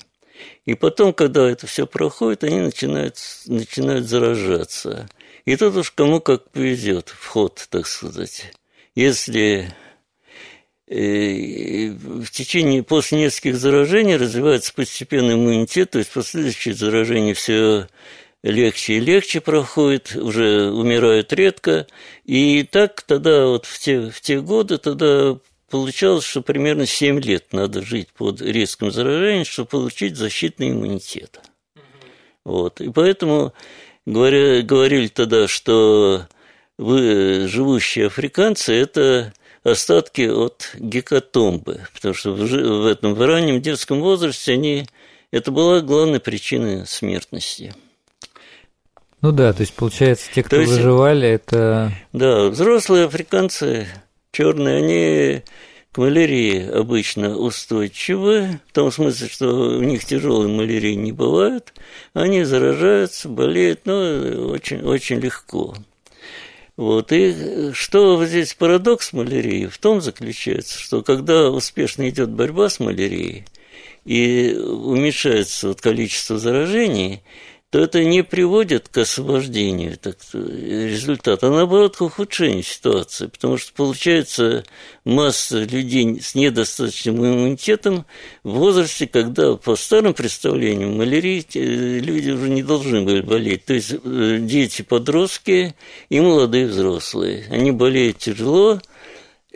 И 0.65 0.75
потом, 0.75 1.13
когда 1.13 1.49
это 1.49 1.67
все 1.67 1.87
проходит, 1.87 2.45
они 2.45 2.61
начинают, 2.61 3.17
начинают 3.47 4.07
заражаться. 4.07 5.09
И 5.45 5.57
тут 5.57 5.77
уж 5.77 5.93
кому 5.93 6.21
как 6.21 6.51
повезет 6.51 7.09
вход, 7.09 7.67
так 7.71 7.87
сказать. 7.87 8.53
Если 8.95 9.73
в 10.89 12.31
течение, 12.31 12.83
после 12.83 13.19
нескольких 13.19 13.57
заражений 13.57 14.17
развивается 14.17 14.73
постепенный 14.73 15.35
иммунитет, 15.35 15.91
то 15.91 15.99
есть 15.99 16.13
последующие 16.13 16.75
заражения 16.75 17.35
все 17.35 17.89
легче 18.43 18.95
и 18.95 19.01
легче 19.01 19.41
проходит, 19.41 20.15
уже 20.15 20.71
умирают 20.71 21.33
редко. 21.33 21.89
И 22.25 22.63
так 22.63 23.03
тогда 23.03 23.47
вот 23.47 23.67
в 23.67 23.79
те, 23.81 24.11
в 24.11 24.21
те 24.21 24.41
годы 24.41 24.79
тогда 24.79 25.37
получалось, 25.71 26.25
что 26.25 26.43
примерно 26.43 26.87
7 26.87 27.21
лет 27.21 27.53
надо 27.53 27.83
жить 27.83 28.09
под 28.17 28.41
резким 28.41 28.93
заражением, 28.93 29.45
чтобы 29.45 29.69
получить 29.71 30.17
защитный 30.17 30.71
иммунитет. 30.71 31.41
Вот. 32.45 32.81
И 32.81 32.91
поэтому 32.91 33.53
говоря, 34.05 34.63
говорили 34.63 35.09
тогда, 35.09 35.49
что 35.49 36.29
вы, 36.79 37.49
живущие 37.49 38.07
африканцы, 38.07 38.73
это 38.73 39.33
остатки 39.71 40.23
от 40.23 40.71
гекатомбы, 40.79 41.87
потому 41.95 42.15
что 42.15 42.33
в 42.33 42.87
этом 42.87 43.15
в 43.15 43.27
раннем 43.27 43.61
детском 43.61 44.01
возрасте 44.01 44.53
они, 44.53 44.87
это 45.31 45.51
была 45.51 45.81
главной 45.81 46.21
причиной 46.21 46.87
смертности. 46.87 47.75
Ну 49.23 49.33
да, 49.33 49.53
то 49.53 49.63
есть 49.63 49.75
получается, 49.75 50.29
те, 50.35 50.43
кто 50.43 50.57
есть, 50.57 50.73
выживали, 50.73 51.29
это... 51.29 51.93
Да, 52.13 52.49
взрослые 52.49 53.07
африканцы 53.07 53.89
черные, 54.31 54.77
они 54.77 55.43
к 55.93 55.99
малярии 55.99 56.69
обычно 56.71 57.37
устойчивы, 57.37 58.61
в 58.69 58.73
том 58.73 58.93
смысле, 58.93 59.29
что 59.29 59.49
у 59.49 59.83
них 59.83 60.05
тяжелой 60.05 60.49
малярии 60.49 60.93
не 60.93 61.13
бывает, 61.13 61.73
они 62.13 62.45
заражаются, 62.45 63.31
болеют, 63.31 63.87
но 63.87 63.95
очень, 64.51 64.83
очень 64.83 65.19
легко. 65.19 65.75
Вот. 66.77 67.11
И 67.13 67.73
что 67.73 68.25
здесь 68.27 68.55
парадокс 68.55 69.13
малярии 69.13 69.67
в 69.67 69.79
том 69.79 70.01
заключается, 70.01 70.79
что 70.79 71.03
когда 71.03 71.51
успешно 71.51 72.09
идет 72.09 72.31
борьба 72.31 72.69
с 72.69 72.81
малярией 72.81 73.45
и 74.05 74.55
уменьшается 74.55 75.69
вот 75.69 75.81
количество 75.81 76.39
заражений, 76.39 77.23
то 77.71 77.81
это 77.81 78.05
не 78.05 78.23
приводит 78.23 78.89
к 78.89 78.99
освобождению 78.99 79.99
так, 79.99 80.17
результата, 80.33 81.49
а 81.49 81.51
наоборот 81.51 81.97
к 81.97 82.01
ухудшению 82.01 82.63
ситуации, 82.63 83.27
потому 83.27 83.59
что 83.59 83.73
получается 83.73 84.65
масса 85.05 85.65
людей 85.65 86.21
с 86.21 86.37
недостаточным 86.37 87.17
иммунитетом 87.17 88.07
в 88.45 88.53
возрасте, 88.53 89.09
когда 89.09 89.57
по 89.57 89.75
старым 89.75 90.15
представлениям 90.15 90.97
малярии 90.97 91.45
э, 91.55 91.99
люди 91.99 92.31
уже 92.31 92.51
не 92.51 92.63
должны 92.63 93.03
были 93.03 93.21
болеть. 93.21 93.65
То 93.65 93.75
есть 93.75 93.93
э, 93.93 94.39
дети, 94.41 94.83
подростки 94.83 95.75
и 96.09 96.21
молодые 96.21 96.67
взрослые. 96.67 97.47
Они 97.51 97.73
болеют 97.73 98.19
тяжело, 98.19 98.81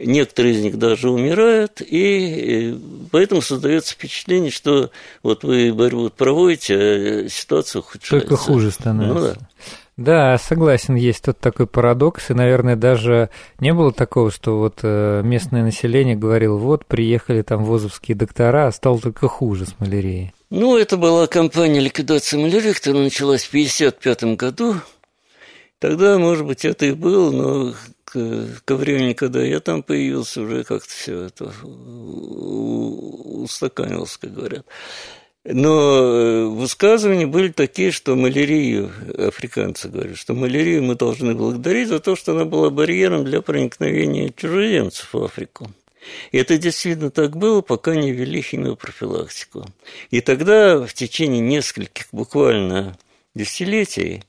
некоторые 0.05 0.55
из 0.55 0.63
них 0.63 0.79
даже 0.79 1.11
умирают, 1.11 1.81
и 1.81 2.73
э, 2.73 2.79
поэтому 3.11 3.43
создается 3.43 3.95
впечатление, 3.95 4.51
что 4.51 4.91
вот 5.23 5.45
вы 5.45 5.73
борьбу 5.73 6.11
проводите, 6.11 6.75
а 6.77 7.29
ситуация 7.29 7.81
ухудшается. 7.81 8.29
Только 8.29 8.37
хуже 8.37 8.71
становится. 8.71 9.15
Ну, 9.15 9.35
да. 9.35 9.49
Да, 9.97 10.39
согласен, 10.39 10.95
есть 10.95 11.25
тут 11.25 11.39
такой 11.41 11.67
парадокс, 11.67 12.31
и, 12.31 12.35
наверное, 12.35 12.75
даже 12.75 13.29
не 13.59 13.75
было 13.75 13.93
такого, 13.93 14.31
что 14.31 14.59
вот 14.59 14.79
э, 14.83 15.21
местное 15.23 15.63
население 15.63 16.17
говорило, 16.17 16.57
вот, 16.57 16.87
приехали 16.87 17.43
там 17.43 17.65
вузовские 17.65 18.17
доктора, 18.17 18.69
а 18.69 18.73
стало 18.73 18.99
только 18.99 19.29
хуже 19.29 19.67
с 19.67 19.79
малярией. 19.79 20.33
Ну, 20.49 20.79
это 20.79 20.97
была 20.97 21.27
кампания 21.27 21.81
ликвидации 21.81 22.39
малярии, 22.39 22.73
которая 22.73 23.05
началась 23.05 23.45
в 23.45 23.51
1955 23.51 24.37
году. 24.39 24.77
Тогда, 25.81 26.19
может 26.19 26.47
быть, 26.47 26.65
это 26.65 26.87
и 26.87 26.93
было, 26.93 27.31
но 27.31 27.75
к, 28.11 28.47
ко 28.65 28.77
времени, 28.77 29.13
когда 29.13 29.43
я 29.43 29.61
там 29.61 29.83
появился, 29.83 30.43
уже 30.43 30.65
как-то 30.65 30.91
все 30.91 31.25
это 31.25 31.53
устаканилось, 33.43 34.17
как 34.17 34.35
говорят. 34.35 34.67
Но 35.45 36.03
э, 36.03 36.45
высказывания 36.47 37.27
были 37.27 37.49
такие, 37.49 37.93
что 37.93 38.15
малярию, 38.15 38.91
африканцы 39.17 39.89
говорят, 39.89 40.19
что 40.19 40.35
малярию 40.35 40.83
мы 40.83 40.97
должны 40.97 41.35
благодарить 41.35 41.89
за 41.89 41.99
то, 41.99 42.15
что 42.15 42.33
она 42.33 42.45
была 42.45 42.69
барьером 42.69 43.25
для 43.25 43.41
проникновения 43.41 44.33
чужеземцев 44.37 45.15
в 45.15 45.25
Африку. 45.25 45.71
И 46.33 46.39
это 46.39 46.59
действительно 46.59 47.11
так 47.11 47.37
было, 47.37 47.63
пока 47.63 47.95
не 47.95 48.13
ввели 48.13 48.43
химиопрофилактику. 48.43 49.67
И 50.11 50.21
тогда 50.21 50.85
в 50.85 50.93
течение 50.93 51.41
нескольких 51.41 52.09
буквально 52.13 52.99
десятилетий 53.35 54.25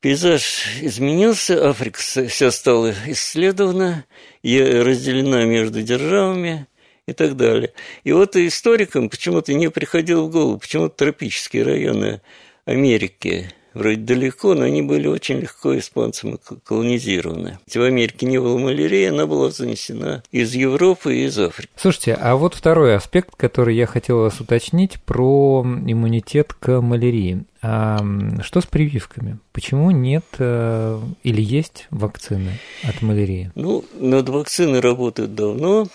Пейзаж 0.00 0.78
изменился, 0.80 1.68
Африка 1.68 1.98
вся 1.98 2.50
стала 2.52 2.94
исследована, 3.06 4.04
разделена 4.44 5.44
между 5.44 5.82
державами 5.82 6.68
и 7.06 7.12
так 7.12 7.36
далее. 7.36 7.72
И 8.04 8.12
вот 8.12 8.36
историкам 8.36 9.08
почему-то 9.08 9.52
не 9.54 9.70
приходило 9.70 10.22
в 10.22 10.30
голову, 10.30 10.58
почему-то 10.58 10.94
тропические 10.94 11.64
районы 11.64 12.20
Америки 12.64 13.50
вроде 13.78 13.96
далеко, 13.96 14.54
но 14.54 14.64
они 14.64 14.82
были 14.82 15.06
очень 15.06 15.38
легко 15.38 15.76
испанцами 15.78 16.38
колонизированы. 16.64 17.58
В 17.66 17.76
Америке 17.76 18.26
не 18.26 18.38
было 18.38 18.58
малярии, 18.58 19.06
она 19.06 19.26
была 19.26 19.50
занесена 19.50 20.22
из 20.32 20.54
Европы 20.54 21.14
и 21.14 21.24
из 21.26 21.38
Африки. 21.38 21.70
Слушайте, 21.76 22.14
а 22.14 22.36
вот 22.36 22.54
второй 22.54 22.96
аспект, 22.96 23.36
который 23.36 23.76
я 23.76 23.86
хотел 23.86 24.18
вас 24.18 24.40
уточнить, 24.40 25.00
про 25.02 25.62
иммунитет 25.64 26.52
к 26.52 26.80
малярии. 26.80 27.44
А 27.60 27.98
что 28.42 28.60
с 28.60 28.66
прививками? 28.66 29.38
Почему 29.52 29.90
нет 29.90 30.24
э, 30.38 31.00
или 31.24 31.42
есть 31.42 31.88
вакцины 31.90 32.52
от 32.84 33.02
малярии? 33.02 33.50
Ну, 33.56 33.84
над 33.98 34.28
вакциной 34.28 34.78
работают 34.80 35.34
давно. 35.34 35.88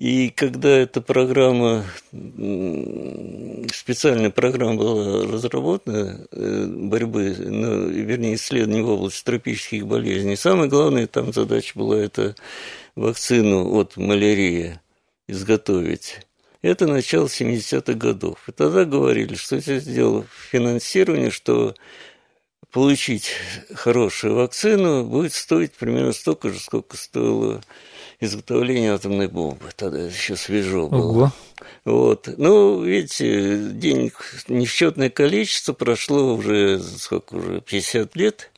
И 0.00 0.30
когда 0.30 0.78
эта 0.78 1.00
программа, 1.02 1.84
специальная 2.10 4.30
программа 4.30 4.76
была 4.76 5.26
разработана 5.26 6.26
э, 6.32 6.66
борьбы, 6.66 7.36
ну, 7.38 7.86
вернее, 7.86 8.36
исследований 8.36 8.80
в 8.80 8.88
области 8.88 9.22
тропических 9.22 9.86
болезней, 9.86 10.36
самая 10.36 10.68
главная 10.68 11.06
там 11.06 11.34
задача 11.34 11.78
была 11.78 11.98
это 11.98 12.34
вакцину 12.96 13.74
от 13.74 13.98
малярии 13.98 14.80
изготовить. 15.28 16.26
Это 16.62 16.86
начало 16.86 17.26
70-х 17.26 17.92
годов. 17.92 18.48
И 18.48 18.52
тогда 18.52 18.86
говорили, 18.86 19.34
что 19.34 19.56
это 19.56 19.80
сделало 19.80 20.24
финансирование, 20.50 21.30
что 21.30 21.74
получить 22.72 23.32
хорошую 23.74 24.36
вакцину 24.36 25.04
будет 25.04 25.34
стоить 25.34 25.72
примерно 25.72 26.14
столько 26.14 26.48
же, 26.48 26.58
сколько 26.58 26.96
стоило 26.96 27.60
изготовление 28.20 28.92
атомной 28.92 29.28
бомбы. 29.28 29.70
Тогда 29.76 30.06
еще 30.06 30.36
свежо 30.36 30.88
было. 30.88 31.10
Ого. 31.10 31.32
Вот. 31.84 32.28
Ну, 32.36 32.82
видите, 32.82 33.70
денег 33.72 34.34
несчетное 34.48 35.10
количество, 35.10 35.72
прошло 35.72 36.34
уже, 36.34 36.80
сколько 36.80 37.34
уже, 37.34 37.60
50 37.60 38.16
лет, 38.16 38.50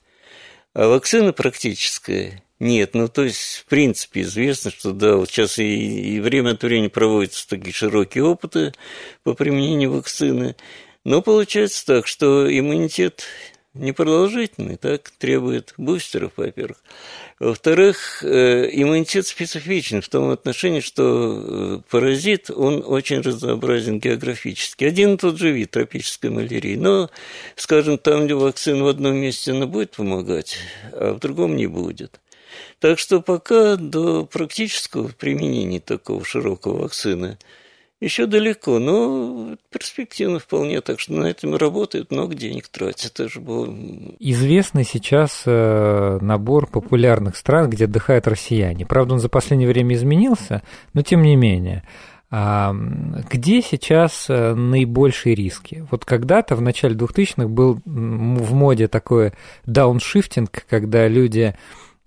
а 0.74 0.88
вакцина 0.88 1.32
практическая 1.32 2.42
нет, 2.62 2.94
ну 2.94 3.08
то 3.08 3.24
есть, 3.24 3.56
в 3.56 3.64
принципе, 3.64 4.20
известно, 4.20 4.70
что 4.70 4.92
да, 4.92 5.16
вот 5.16 5.28
сейчас 5.28 5.58
и, 5.58 6.14
и 6.14 6.20
время 6.20 6.50
от 6.50 6.62
времени 6.62 6.86
проводятся 6.86 7.48
такие 7.48 7.72
широкие 7.72 8.22
опыты 8.22 8.72
по 9.24 9.34
применению 9.34 9.90
вакцины, 9.90 10.54
но 11.02 11.22
получается 11.22 11.84
так, 11.84 12.06
что 12.06 12.46
иммунитет 12.56 13.24
непродолжительный, 13.74 14.76
так, 14.76 15.10
требует 15.18 15.74
бустеров, 15.76 16.34
во-первых. 16.36 16.78
Во-вторых, 17.42 18.22
э, 18.22 18.68
иммунитет 18.70 19.26
специфичен 19.26 20.00
в 20.00 20.08
том 20.08 20.30
отношении, 20.30 20.78
что 20.78 21.02
э, 21.44 21.90
паразит, 21.90 22.50
он 22.50 22.84
очень 22.86 23.20
разнообразен 23.20 23.98
географически. 23.98 24.84
Один 24.84 25.14
и 25.14 25.16
тот 25.16 25.38
же 25.38 25.50
вид 25.50 25.72
тропической 25.72 26.30
малярии, 26.30 26.76
но, 26.76 27.10
скажем, 27.56 27.98
там, 27.98 28.26
где 28.26 28.34
вакцина 28.34 28.84
в 28.84 28.86
одном 28.86 29.16
месте, 29.16 29.50
она 29.50 29.66
будет 29.66 29.90
помогать, 29.90 30.56
а 30.92 31.14
в 31.14 31.18
другом 31.18 31.56
не 31.56 31.66
будет. 31.66 32.20
Так 32.78 33.00
что 33.00 33.20
пока 33.20 33.74
до 33.74 34.24
практического 34.24 35.08
применения 35.08 35.80
такого 35.80 36.24
широкого 36.24 36.82
вакцины 36.82 37.38
еще 38.02 38.26
далеко, 38.26 38.78
но 38.78 39.56
перспективно 39.70 40.40
вполне, 40.40 40.80
так 40.80 40.98
что 40.98 41.12
на 41.12 41.26
этом 41.26 41.54
работают, 41.54 42.10
много 42.10 42.34
денег 42.34 42.66
тратят. 42.68 43.20
Это 43.20 43.28
же 43.28 43.40
было... 43.40 43.72
Известный 44.18 44.84
сейчас 44.84 45.44
э, 45.46 46.18
набор 46.20 46.66
популярных 46.66 47.36
стран, 47.36 47.70
где 47.70 47.84
отдыхают 47.84 48.26
россияне. 48.26 48.84
Правда, 48.84 49.14
он 49.14 49.20
за 49.20 49.28
последнее 49.28 49.68
время 49.68 49.94
изменился, 49.94 50.62
но 50.94 51.02
тем 51.02 51.22
не 51.22 51.36
менее. 51.36 51.84
А 52.34 52.74
где 53.30 53.60
сейчас 53.60 54.26
э, 54.28 54.54
наибольшие 54.54 55.34
риски? 55.34 55.86
Вот 55.90 56.04
когда-то 56.04 56.56
в 56.56 56.62
начале 56.62 56.96
2000-х 56.96 57.46
был 57.46 57.80
в 57.84 58.54
моде 58.54 58.88
такой 58.88 59.32
дауншифтинг, 59.66 60.64
когда 60.68 61.06
люди 61.08 61.54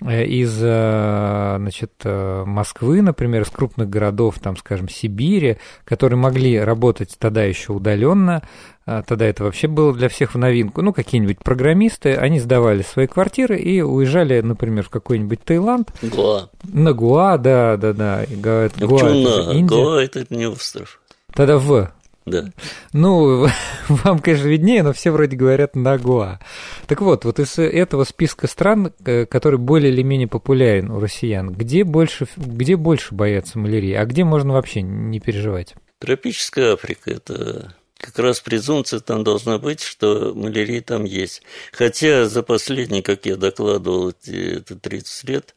из 0.01 0.59
э, 0.61 1.55
значит, 1.57 1.93
э, 2.03 2.43
Москвы, 2.45 3.01
например, 3.01 3.43
из 3.43 3.49
крупных 3.49 3.89
городов, 3.89 4.39
там, 4.39 4.57
скажем, 4.57 4.89
Сибири, 4.89 5.57
которые 5.85 6.17
могли 6.17 6.59
работать 6.59 7.15
тогда 7.17 7.43
еще 7.43 7.71
удаленно, 7.71 8.43
тогда 8.85 9.25
это 9.25 9.43
вообще 9.43 9.67
было 9.67 9.93
для 9.93 10.09
всех 10.09 10.35
в 10.35 10.37
новинку, 10.37 10.81
ну, 10.83 10.93
какие-нибудь 10.93 11.39
программисты, 11.39 12.13
они 12.13 12.39
сдавали 12.39 12.83
свои 12.83 13.07
квартиры 13.07 13.57
и 13.57 13.81
уезжали, 13.81 14.41
например, 14.41 14.83
в 14.83 14.89
какой-нибудь 14.89 15.43
Таиланд. 15.43 15.91
Гуа. 16.03 16.49
На 16.63 16.93
Гуа, 16.93 17.37
да, 17.37 17.77
да, 17.77 17.93
да. 17.93 18.25
Гуа, 18.29 18.65
это, 18.65 18.85
Гуа, 18.85 18.99
это 18.99 19.53
на? 19.53 19.67
Гуа 19.67 20.03
это 20.03 20.25
не 20.29 20.45
остров. 20.45 21.01
Тогда 21.33 21.57
в. 21.57 21.91
Да. 22.25 22.45
Ну, 22.91 23.47
вам, 23.87 24.19
конечно, 24.19 24.47
виднее, 24.47 24.81
но 24.81 24.93
все 24.93 25.11
вроде 25.11 25.37
говорят 25.37 25.75
на 25.75 25.97
Гуа. 25.97 26.39
Так 26.87 27.01
вот, 27.01 27.23
вот 27.23 27.39
из 27.39 27.59
этого 27.59 28.03
списка 28.03 28.47
стран, 28.47 28.93
э, 29.05 29.25
который 29.25 29.59
более 29.59 29.91
или 29.91 30.01
менее 30.01 30.27
популярен 30.27 30.89
у 30.89 30.99
россиян, 30.99 31.51
где 31.51 31.83
больше, 31.83 32.27
где 32.35 32.75
больше 32.75 33.13
боятся 33.13 33.59
малярии, 33.59 33.93
а 33.93 34.05
где 34.05 34.23
можно 34.23 34.53
вообще 34.53 34.81
не 34.81 35.19
переживать? 35.19 35.75
Тропическая 35.99 36.73
Африка– 36.73 37.11
это 37.11 37.75
как 37.97 38.19
раз 38.19 38.39
презумпция 38.39 38.99
там 38.99 39.23
должна 39.23 39.57
быть, 39.57 39.81
что 39.81 40.33
малярия 40.35 40.81
там 40.81 41.05
есть. 41.05 41.41
Хотя 41.71 42.25
за 42.25 42.43
последние, 42.43 43.01
как 43.01 43.25
я 43.25 43.35
докладывал, 43.35 44.09
это 44.09 44.75
30 44.75 45.29
лет, 45.29 45.55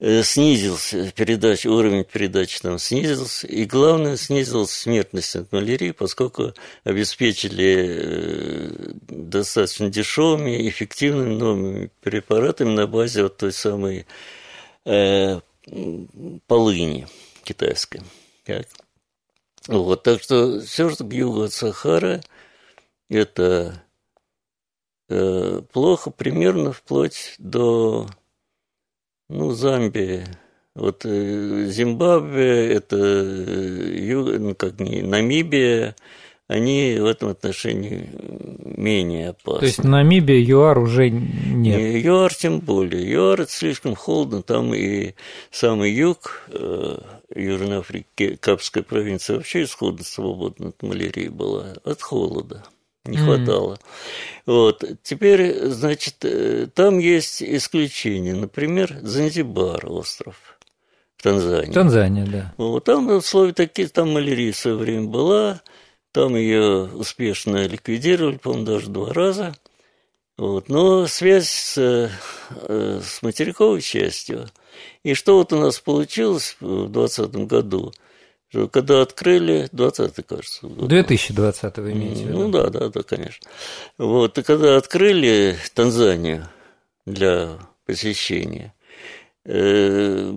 снизился 0.00 1.10
передач, 1.10 1.66
уровень 1.66 2.04
передачи 2.04 2.60
там 2.60 2.78
снизился, 2.78 3.46
и 3.48 3.64
главное, 3.64 4.16
снизилась 4.16 4.70
смертность 4.70 5.34
от 5.34 5.50
малярии, 5.50 5.90
поскольку 5.90 6.54
обеспечили 6.84 7.86
э, 7.88 8.92
достаточно 9.08 9.90
дешевыми, 9.90 10.68
эффективными 10.68 11.34
новыми 11.34 11.90
препаратами 12.00 12.70
на 12.70 12.86
базе 12.86 13.24
вот 13.24 13.38
той 13.38 13.52
самой 13.52 14.06
э, 14.84 15.40
полыни 16.46 17.08
китайской. 17.42 18.02
Так. 18.44 18.66
Вот, 19.66 20.04
так 20.04 20.22
что 20.22 20.60
все, 20.60 20.90
что 20.90 21.04
к 21.04 21.12
югу 21.12 21.42
от 21.42 21.52
Сахары, 21.52 22.22
это 23.10 23.82
э, 25.08 25.60
плохо 25.72 26.10
примерно 26.10 26.72
вплоть 26.72 27.34
до 27.38 28.08
ну, 29.28 29.50
Замбия. 29.52 30.26
Вот 30.74 31.04
э, 31.04 31.66
Зимбабве, 31.66 32.72
это 32.72 32.96
э, 32.96 34.38
ну, 34.38 34.54
как 34.54 34.78
не, 34.78 35.02
Намибия, 35.02 35.96
они 36.46 36.98
в 37.00 37.06
этом 37.06 37.30
отношении 37.30 38.08
менее 38.64 39.30
опасны. 39.30 39.60
То 39.60 39.66
есть 39.66 39.84
Намибия, 39.84 40.40
ЮАР 40.40 40.78
уже 40.78 41.10
нет? 41.10 41.78
Не, 41.78 42.00
ЮАР 42.00 42.32
тем 42.32 42.60
более. 42.60 43.10
ЮАР 43.10 43.42
это 43.42 43.52
слишком 43.52 43.96
холодно, 43.96 44.42
там 44.42 44.72
и 44.72 45.14
самый 45.50 45.92
юг 45.92 46.48
э, 46.52 46.98
Южной 47.34 47.78
Африки, 47.78 48.38
Капская 48.40 48.82
провинция 48.82 49.36
вообще 49.36 49.64
исходно 49.64 50.04
свободна 50.04 50.68
от 50.68 50.82
малярии 50.82 51.28
была, 51.28 51.74
от 51.84 52.00
холода 52.00 52.64
не 53.08 53.16
хватало. 53.16 53.74
Mm. 53.74 53.78
Вот. 54.46 54.84
Теперь, 55.02 55.66
значит, 55.66 56.16
э, 56.22 56.68
там 56.72 56.98
есть 56.98 57.42
исключения. 57.42 58.34
Например, 58.34 58.96
Занзибар 59.02 59.90
остров 59.90 60.58
в 61.16 61.22
Танзании. 61.22 61.72
Танзания, 61.72 62.26
да. 62.26 62.54
Вот 62.56 62.84
там 62.84 63.08
условия 63.08 63.52
такие, 63.52 63.88
там 63.88 64.12
малярия 64.12 64.52
в 64.52 64.56
свое 64.56 64.76
время 64.76 65.06
была, 65.06 65.60
там 66.12 66.36
ее 66.36 66.84
успешно 66.84 67.66
ликвидировали, 67.66 68.36
по-моему, 68.36 68.64
даже 68.64 68.88
два 68.88 69.12
раза. 69.12 69.54
Вот. 70.36 70.68
Но 70.68 71.06
связь 71.06 71.48
с, 71.48 71.78
э, 71.78 73.00
с 73.02 73.22
материковой 73.22 73.80
частью. 73.80 74.48
И 75.02 75.14
что 75.14 75.36
вот 75.36 75.52
у 75.52 75.58
нас 75.58 75.80
получилось 75.80 76.56
в 76.60 76.88
2020 76.88 77.46
году– 77.46 77.92
когда 78.70 79.02
открыли, 79.02 79.68
20 79.72 80.26
кажется. 80.26 80.66
2020 80.66 81.76
вы 81.78 81.92
имеете 81.92 82.24
в 82.24 82.28
виду? 82.28 82.38
Ну 82.38 82.50
да, 82.50 82.70
да, 82.70 82.88
да, 82.88 83.02
конечно. 83.02 83.48
Вот, 83.98 84.38
и 84.38 84.42
когда 84.42 84.76
открыли 84.76 85.56
Танзанию 85.74 86.48
для 87.04 87.58
посещения, 87.86 88.74
э, 89.44 90.32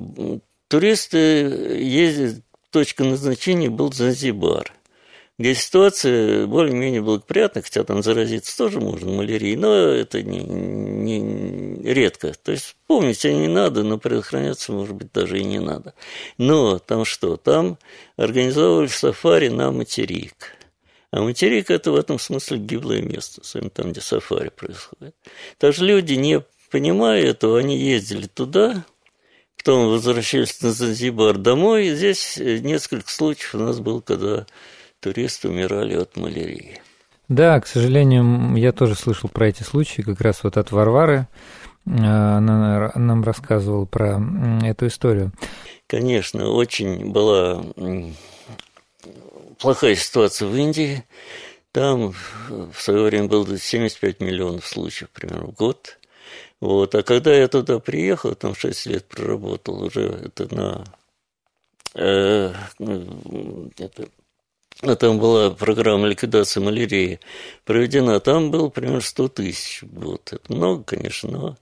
туристы 0.67 1.17
ездят, 1.17 2.43
точка 2.69 3.03
назначения 3.03 3.69
был 3.69 3.91
Занзибар– 3.91 4.73
где 5.37 5.55
ситуация 5.55 6.45
более-менее 6.45 7.01
благоприятная, 7.01 7.63
хотя 7.63 7.83
там 7.83 8.03
заразиться 8.03 8.55
тоже 8.57 8.79
можно 8.79 9.11
малярией, 9.11 9.55
но 9.55 9.73
это 9.73 10.21
не, 10.21 10.39
не, 10.39 11.81
редко. 11.93 12.33
То 12.43 12.51
есть 12.51 12.75
помнить 12.87 13.19
себя 13.19 13.33
не 13.33 13.47
надо, 13.47 13.83
но 13.83 13.97
предохраняться, 13.97 14.71
может 14.71 14.95
быть, 14.95 15.11
даже 15.11 15.39
и 15.39 15.43
не 15.43 15.59
надо. 15.59 15.93
Но 16.37 16.77
там 16.77 17.05
что? 17.05 17.37
Там 17.37 17.79
организовывали 18.17 18.87
сафари 18.87 19.49
на 19.49 19.71
материк. 19.71 20.55
А 21.11 21.21
материк– 21.21 21.69
это 21.71 21.91
в 21.91 21.95
этом 21.95 22.19
смысле 22.19 22.57
гиблое 22.57 23.01
место, 23.01 23.41
там, 23.69 23.91
где 23.91 23.99
сафари 23.99 24.49
происходит. 24.49 25.15
Также 25.57 25.85
люди, 25.85 26.13
не 26.13 26.41
понимая 26.69 27.21
этого, 27.23 27.59
они 27.59 27.77
ездили 27.77 28.27
туда, 28.27 28.85
потом 29.57 29.89
возвращались 29.89 30.61
на 30.61 30.71
Занзибар 30.71 31.37
домой. 31.37 31.89
Здесь 31.89 32.37
несколько 32.37 33.09
случаев 33.11 33.55
у 33.55 33.59
нас 33.59 33.79
было, 33.79 33.99
когда 33.99 34.45
туристы 35.01 35.49
умирали 35.49 35.95
от 35.95 36.15
малярии. 36.15 36.79
Да, 37.27 37.59
к 37.59 37.67
сожалению, 37.67 38.55
я 38.55 38.71
тоже 38.71 38.95
слышал 38.95 39.29
про 39.29 39.47
эти 39.47 39.63
случаи, 39.63 40.01
как 40.01 40.21
раз 40.21 40.43
вот 40.43 40.57
от 40.57 40.71
Варвары. 40.71 41.27
Э, 41.85 41.91
она 41.91 42.91
нам 42.95 43.23
рассказывала 43.23 43.85
про 43.85 44.21
эту 44.63 44.87
историю. 44.87 45.31
Конечно, 45.87 46.47
очень 46.49 47.11
была 47.11 47.63
плохая 49.59 49.95
ситуация 49.95 50.47
в 50.47 50.55
Индии. 50.55 51.03
Там 51.71 52.13
в 52.49 52.75
свое 52.75 53.03
время 53.03 53.27
было 53.27 53.57
75 53.57 54.19
миллионов 54.19 54.65
случаев 54.65 55.09
примерно 55.09 55.47
в 55.47 55.55
год. 55.55 55.97
Вот. 56.59 56.93
А 56.95 57.03
когда 57.03 57.33
я 57.33 57.47
туда 57.47 57.79
приехал, 57.79 58.35
там 58.35 58.55
6 58.55 58.85
лет 58.87 59.05
проработал, 59.05 59.83
уже 59.83 60.01
это 60.01 60.53
на 60.53 60.83
э, 61.95 62.53
это 63.77 64.07
а 64.81 64.95
там 64.95 65.19
была 65.19 65.51
программа 65.51 66.07
ликвидации 66.07 66.59
малярии 66.59 67.19
проведена, 67.65 68.19
там 68.19 68.51
было 68.51 68.69
примерно 68.69 69.01
100 69.01 69.27
тысяч 69.29 69.81
в 69.83 69.93
год. 69.93 70.33
Это 70.33 70.53
много, 70.53 70.83
конечно, 70.83 71.29
но 71.29 71.57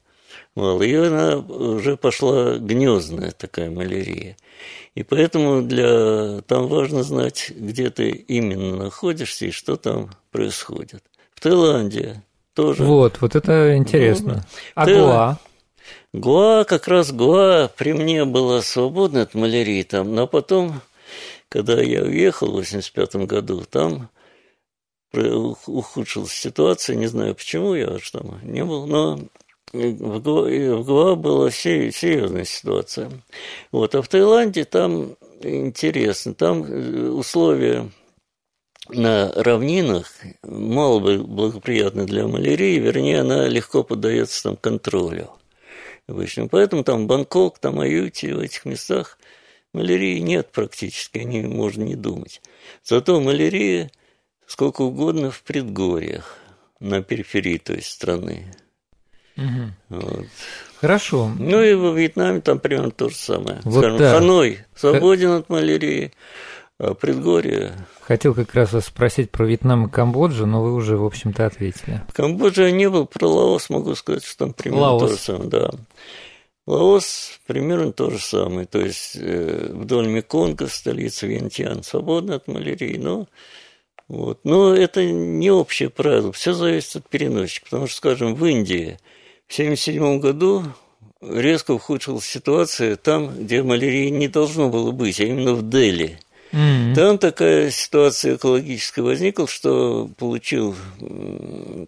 мало. 0.55 0.81
И 0.83 0.93
она 0.93 1.37
уже 1.37 1.97
пошла 1.97 2.57
гнездная 2.57 3.31
такая 3.31 3.69
малярия. 3.69 4.37
И 4.95 5.03
поэтому 5.03 5.61
для... 5.61 6.41
там 6.41 6.67
важно 6.67 7.03
знать, 7.03 7.51
где 7.55 7.89
ты 7.89 8.09
именно 8.09 8.75
находишься 8.75 9.47
и 9.47 9.51
что 9.51 9.75
там 9.75 10.11
происходит. 10.31 11.03
В 11.33 11.41
Таиланде 11.41 12.23
тоже. 12.53 12.83
Вот, 12.83 13.21
вот 13.21 13.35
это 13.35 13.75
интересно. 13.77 14.33
Ну, 14.33 14.59
а 14.75 14.85
ты... 14.85 14.95
Гуа? 14.95 15.39
Гуа, 16.11 16.63
как 16.63 16.87
раз 16.87 17.11
Гуа 17.11 17.69
при 17.77 17.93
мне 17.93 18.25
была 18.25 18.61
свободна 18.61 19.21
от 19.21 19.35
малярии 19.35 19.83
там, 19.83 20.15
но 20.15 20.27
потом, 20.27 20.81
когда 21.49 21.81
я 21.81 22.03
уехал 22.03 22.51
в 22.51 22.55
85 22.55 23.15
году, 23.27 23.65
там 23.69 24.09
ухудшилась 25.11 26.31
ситуация, 26.31 26.95
не 26.95 27.07
знаю 27.07 27.35
почему, 27.35 27.73
я 27.73 27.89
уж 27.89 28.11
там 28.11 28.39
не 28.43 28.63
был, 28.63 28.85
но 28.85 29.19
в 29.73 30.19
Гуа 30.19 31.15
была 31.15 31.51
серьезная 31.51 32.45
ситуация. 32.45 33.11
Вот, 33.71 33.95
а 33.95 34.01
в 34.01 34.07
Таиланде 34.07 34.65
там 34.65 35.15
интересно, 35.41 36.33
там 36.33 36.63
э, 36.63 37.09
условия 37.09 37.89
на 38.89 39.31
равнинах 39.31 40.11
мало 40.43 40.99
благоприятны 40.99 42.05
для 42.05 42.27
малярии, 42.27 42.79
вернее, 42.79 43.21
она 43.21 43.47
легко 43.47 43.83
поддается 43.83 44.41
там 44.41 44.55
контролю 44.55 45.29
обычно. 46.07 46.47
Поэтому 46.47 46.83
там 46.83 47.05
Бангкок, 47.05 47.59
там 47.59 47.79
Аюти, 47.79 48.31
в 48.31 48.39
этих 48.39 48.65
местах 48.65 49.18
малярии 49.73 50.19
нет 50.19 50.51
практически, 50.51 51.19
о 51.19 51.23
ней 51.23 51.43
можно 51.43 51.83
не 51.83 51.95
думать. 51.95 52.41
Зато 52.83 53.19
малярия 53.19 53.91
сколько 54.49 54.81
угодно 54.81 55.29
в 55.31 55.43
предгорьях, 55.43 56.37
на 56.79 57.03
периферии 57.03 57.57
той 57.57 57.81
страны. 57.81 58.51
Угу. 59.37 59.99
Вот. 60.01 60.25
Хорошо. 60.81 61.31
Ну 61.37 61.61
и 61.61 61.73
во 61.75 61.91
Вьетнаме 61.91 62.41
там 62.41 62.59
примерно 62.59 62.91
то 62.91 63.09
же 63.09 63.15
самое. 63.15 63.59
Вот 63.63 63.79
Скажем, 63.79 63.97
да. 63.97 64.13
Ханой 64.13 64.59
свободен 64.75 65.31
от 65.31 65.49
малярии, 65.49 66.13
а 66.79 66.93
предгорье... 66.93 67.73
Хотел 68.01 68.33
как 68.33 68.53
раз 68.55 68.73
вас 68.73 68.85
спросить 68.85 69.29
про 69.29 69.45
Вьетнам 69.45 69.85
и 69.85 69.89
Камбоджу, 69.89 70.47
но 70.47 70.63
вы 70.63 70.73
уже, 70.73 70.97
в 70.97 71.05
общем-то, 71.05 71.45
ответили. 71.45 72.01
В 72.07 72.13
Камбодже 72.13 72.63
я 72.63 72.71
не 72.71 72.89
был, 72.89 73.05
про 73.05 73.27
Лаос 73.27 73.69
могу 73.69 73.93
сказать, 73.93 74.25
что 74.25 74.45
там 74.45 74.53
примерно 74.53 74.93
Лаос. 74.93 75.01
то 75.01 75.07
же 75.09 75.17
самое. 75.17 75.49
Да. 75.49 75.71
Лаос 76.69 77.39
примерно 77.47 77.91
то 77.91 78.11
же 78.11 78.19
самое, 78.19 78.67
то 78.67 78.79
есть 78.79 79.15
э, 79.15 79.71
вдоль 79.73 80.07
Меконга, 80.07 80.67
столица 80.67 81.25
Вьентьян, 81.25 81.81
свободна 81.81 82.35
от 82.35 82.47
малярии, 82.47 82.95
но 82.95 83.27
вот. 84.07 84.41
Но 84.43 84.75
это 84.75 85.03
не 85.03 85.49
общее 85.49 85.89
правило, 85.89 86.31
все 86.31 86.53
зависит 86.53 86.97
от 86.97 87.09
переносчика, 87.09 87.65
потому 87.65 87.87
что, 87.87 87.97
скажем, 87.97 88.35
в 88.35 88.45
Индии 88.45 88.99
в 89.47 89.53
1977 89.53 90.19
году 90.19 90.63
резко 91.21 91.71
ухудшилась 91.71 92.25
ситуация 92.25 92.95
там, 92.97 93.35
где 93.35 93.63
малярии 93.63 94.09
не 94.09 94.27
должно 94.27 94.69
было 94.69 94.91
быть, 94.91 95.19
а 95.19 95.23
именно 95.23 95.55
в 95.55 95.67
Дели. 95.67 96.19
Mm-hmm. 96.51 96.95
Там 96.95 97.17
такая 97.19 97.69
ситуация 97.69 98.35
экологическая 98.35 99.01
возникла, 99.03 99.47
что 99.47 100.09
получил, 100.17 100.75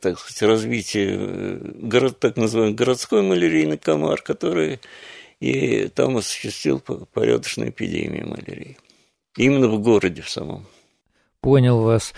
так 0.02 0.20
сказать, 0.20 0.42
развитие 0.44 1.18
э, 1.20 1.58
город, 1.82 2.20
так 2.20 2.38
называемый 2.38 2.76
городской 2.76 3.24
малярийный 3.24 3.78
комар, 3.78 4.22
который 4.22 4.80
и 5.40 5.88
там 5.88 6.18
осуществил 6.18 6.80
порядочную 6.80 7.72
эпидемию 7.72 8.30
малярии. 8.30 8.78
Именно 9.36 9.68
в 9.70 9.82
городе 9.82 10.22
в 10.22 10.30
самом. 10.30 10.68
Понял 11.42 11.82
вас. 11.82 12.14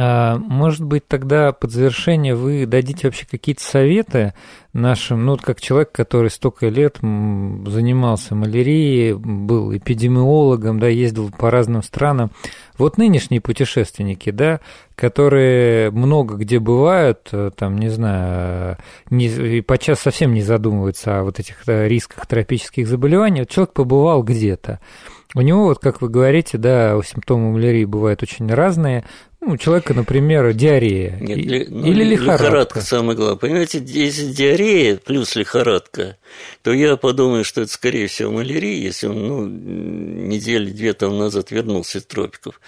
А, 0.00 0.36
может 0.38 0.84
быть, 0.84 1.08
тогда 1.08 1.50
под 1.50 1.72
завершение 1.72 2.36
вы 2.36 2.66
дадите 2.66 3.08
вообще 3.08 3.26
какие-то 3.28 3.64
советы 3.64 4.32
нашим, 4.72 5.26
ну, 5.26 5.36
как 5.36 5.60
человек, 5.60 5.90
который 5.90 6.30
столько 6.30 6.68
лет 6.68 6.98
занимался 7.00 8.36
малярией, 8.36 9.14
был 9.14 9.76
эпидемиологом, 9.76 10.78
да, 10.78 10.86
ездил 10.86 11.32
по 11.36 11.50
разным 11.50 11.82
странам. 11.82 12.30
Вот 12.76 12.96
нынешние 12.96 13.40
путешественники, 13.40 14.30
да, 14.30 14.60
которые 14.94 15.90
много 15.90 16.36
где 16.36 16.60
бывают, 16.60 17.30
э, 17.32 17.50
там, 17.56 17.76
не 17.76 17.88
знаю, 17.88 18.76
не, 19.10 19.26
и 19.26 19.62
подчас 19.62 19.98
совсем 19.98 20.32
не 20.32 20.42
задумываются 20.42 21.18
о 21.18 21.24
вот 21.24 21.40
этих 21.40 21.56
рисках 21.66 22.24
тропических 22.26 22.86
заболеваний. 22.86 23.40
Вот 23.40 23.48
человек 23.48 23.72
побывал 23.72 24.22
где-то. 24.22 24.78
У 25.34 25.42
него, 25.42 25.64
вот 25.64 25.78
как 25.78 26.00
вы 26.00 26.08
говорите, 26.08 26.56
да, 26.56 26.98
симптомы 27.04 27.52
малярии 27.52 27.84
бывают 27.84 28.22
очень 28.22 28.48
разные. 28.52 29.04
Ну, 29.40 29.52
у 29.52 29.56
человека, 29.56 29.94
например, 29.94 30.52
диарея 30.52 31.16
Нет, 31.20 31.38
или, 31.38 31.66
ну, 31.70 31.86
или 31.86 32.02
лихорадка. 32.02 32.44
Лихорадка 32.44 32.80
самое 32.80 33.16
главное. 33.16 33.36
Понимаете, 33.36 33.80
если 33.84 34.32
диарея 34.32 34.96
плюс 34.96 35.36
лихорадка, 35.36 36.16
то 36.62 36.72
я 36.72 36.96
подумаю, 36.96 37.44
что 37.44 37.60
это, 37.60 37.70
скорее 37.70 38.08
всего, 38.08 38.32
малярия, 38.32 38.74
если 38.74 39.06
он 39.06 39.28
ну, 39.28 39.46
недели 39.46 40.70
две 40.70 40.92
там 40.92 41.16
назад 41.18 41.52
вернулся 41.52 41.98
из 41.98 42.04
тропиков. 42.06 42.60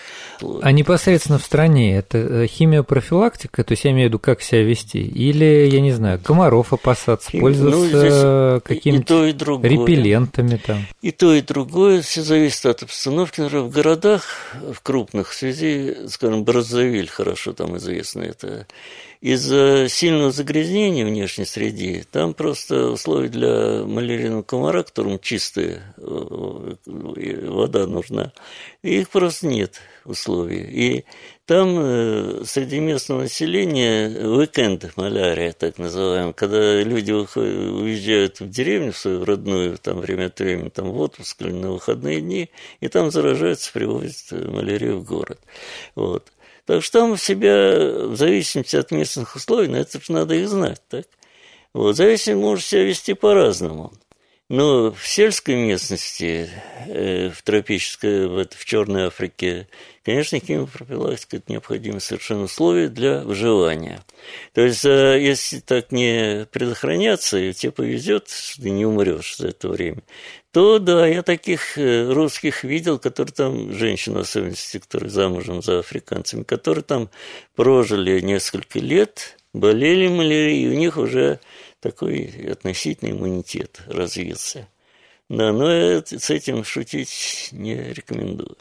А 0.62 0.70
непосредственно 0.70 1.38
в 1.40 1.44
стране 1.44 1.96
это 1.96 2.18
э, 2.18 2.46
химиопрофилактика, 2.46 3.64
то 3.64 3.72
есть 3.72 3.84
я 3.84 3.90
имею 3.90 4.06
в 4.06 4.10
виду, 4.10 4.18
как 4.20 4.40
себя 4.40 4.62
вести? 4.62 5.00
Или, 5.00 5.68
я 5.70 5.80
не 5.80 5.92
знаю, 5.92 6.20
комаров 6.20 6.72
опасаться, 6.72 7.32
Хим... 7.32 7.40
пользоваться 7.40 8.54
ну, 8.54 8.60
какими-то 8.60 9.26
репеллентами 9.26 10.60
там? 10.64 10.86
И 11.02 11.10
то, 11.10 11.34
и 11.34 11.40
другое, 11.40 12.00
все 12.02 12.22
зависит 12.22 12.64
от 12.66 12.84
обстановки. 12.84 13.40
Например, 13.40 13.64
в 13.64 13.70
городах, 13.70 14.22
в 14.72 14.80
крупных, 14.82 15.30
в 15.30 15.34
связи, 15.34 15.96
скажем, 16.08 16.44
Браззавиль 16.60 17.08
хорошо 17.08 17.54
там 17.54 17.78
известно 17.78 18.20
это, 18.20 18.66
из-за 19.22 19.86
сильного 19.88 20.30
загрязнения 20.30 21.06
внешней 21.06 21.46
среды, 21.46 22.04
там 22.10 22.34
просто 22.34 22.90
условия 22.90 23.28
для 23.28 23.82
малярийного 23.84 24.42
комара, 24.42 24.82
которому 24.82 25.18
чистая 25.18 25.94
э, 25.96 26.74
вода 26.86 27.86
нужна, 27.86 28.32
их 28.82 29.08
просто 29.08 29.46
нет 29.46 29.80
условий. 30.04 30.60
И 30.60 31.04
там 31.46 31.76
э, 31.78 32.42
среди 32.44 32.78
местного 32.78 33.22
населения 33.22 34.08
уикенд 34.08 34.94
малярия, 34.96 35.52
так 35.52 35.78
называемая, 35.78 36.34
когда 36.34 36.82
люди 36.82 37.12
уезжают 37.12 38.40
в 38.40 38.50
деревню 38.50 38.92
свою 38.92 39.24
родную, 39.24 39.78
там 39.78 40.00
время 40.00 40.26
от 40.26 40.38
времени, 40.38 40.68
там 40.68 40.90
в 40.90 41.00
отпуск 41.00 41.40
или 41.40 41.52
на 41.52 41.72
выходные 41.72 42.20
дни, 42.20 42.50
и 42.80 42.88
там 42.88 43.10
заражаются, 43.10 43.72
привозят 43.72 44.30
малярию 44.30 44.98
в 44.98 45.04
город. 45.04 45.40
Вот. 45.94 46.30
Так 46.70 46.84
что 46.84 47.00
там 47.00 47.16
себя, 47.16 48.06
в 48.06 48.14
зависимости 48.14 48.76
от 48.76 48.92
местных 48.92 49.34
условий, 49.34 49.66
на 49.66 49.78
это 49.78 50.00
же 50.00 50.12
надо 50.12 50.36
их 50.36 50.48
знать, 50.48 50.80
так? 50.88 51.04
Вот, 51.72 51.96
зависимость 51.96 52.44
может 52.44 52.64
себя 52.64 52.84
вести 52.84 53.14
по-разному. 53.14 53.92
Но 54.48 54.92
в 54.92 55.04
сельской 55.04 55.56
местности, 55.56 56.48
э, 56.86 57.30
в 57.30 57.42
тропической, 57.42 58.28
в, 58.28 58.46
в 58.48 58.64
Черной 58.64 59.06
Африке, 59.06 59.66
конечно, 60.04 60.38
химиопрофилактика– 60.38 61.36
это 61.38 61.50
необходимое 61.50 61.98
совершенно 61.98 62.44
условие 62.44 62.88
для 62.88 63.22
выживания. 63.22 64.04
То 64.54 64.60
есть, 64.60 64.84
э, 64.84 65.20
если 65.20 65.58
так 65.58 65.90
не 65.90 66.46
предохраняться, 66.52 67.36
и 67.36 67.52
тебе 67.52 67.72
повезет, 67.72 68.28
что 68.28 68.62
ты 68.62 68.70
не 68.70 68.86
умрешь 68.86 69.38
за 69.38 69.48
это 69.48 69.68
время, 69.68 70.02
то 70.52 70.78
да, 70.78 71.06
я 71.06 71.22
таких 71.22 71.78
э, 71.78 72.10
русских 72.10 72.64
видел, 72.64 72.98
которые 72.98 73.32
там, 73.32 73.72
женщин 73.72 74.14
в 74.14 74.18
особенности, 74.18 74.78
которые 74.78 75.10
замужем 75.10 75.62
за 75.62 75.78
африканцами, 75.78 76.42
которые 76.42 76.82
там 76.82 77.08
прожили 77.54 78.20
несколько 78.20 78.80
лет, 78.80 79.38
болели 79.52 80.08
малярией, 80.08 80.64
и 80.64 80.68
у 80.68 80.78
них 80.78 80.96
уже 80.96 81.38
такой 81.80 82.48
относительный 82.50 83.12
иммунитет 83.12 83.80
развился. 83.86 84.68
Да, 85.28 85.52
но 85.52 85.68
с 86.04 86.30
этим 86.30 86.64
шутить 86.64 87.50
не 87.52 87.92
рекомендую. 87.92 88.56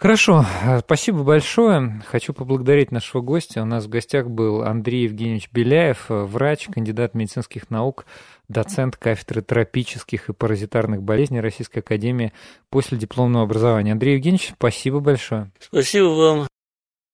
Хорошо, 0.00 0.46
спасибо 0.80 1.22
большое. 1.24 2.02
Хочу 2.06 2.32
поблагодарить 2.32 2.90
нашего 2.90 3.20
гостя. 3.20 3.60
У 3.60 3.66
нас 3.66 3.84
в 3.84 3.90
гостях 3.90 4.30
был 4.30 4.62
Андрей 4.62 5.04
Евгеньевич 5.04 5.50
Беляев, 5.52 6.06
врач, 6.08 6.68
кандидат 6.72 7.14
медицинских 7.14 7.68
наук, 7.68 8.06
доцент 8.50 8.96
кафедры 8.96 9.42
тропических 9.42 10.28
и 10.28 10.32
паразитарных 10.32 11.02
болезней 11.02 11.40
Российской 11.40 11.78
Академии 11.78 12.32
после 12.68 12.98
дипломного 12.98 13.44
образования. 13.44 13.92
Андрей 13.92 14.16
Евгеньевич, 14.16 14.52
спасибо 14.56 15.00
большое. 15.00 15.50
Спасибо 15.60 16.06
вам. 16.08 16.46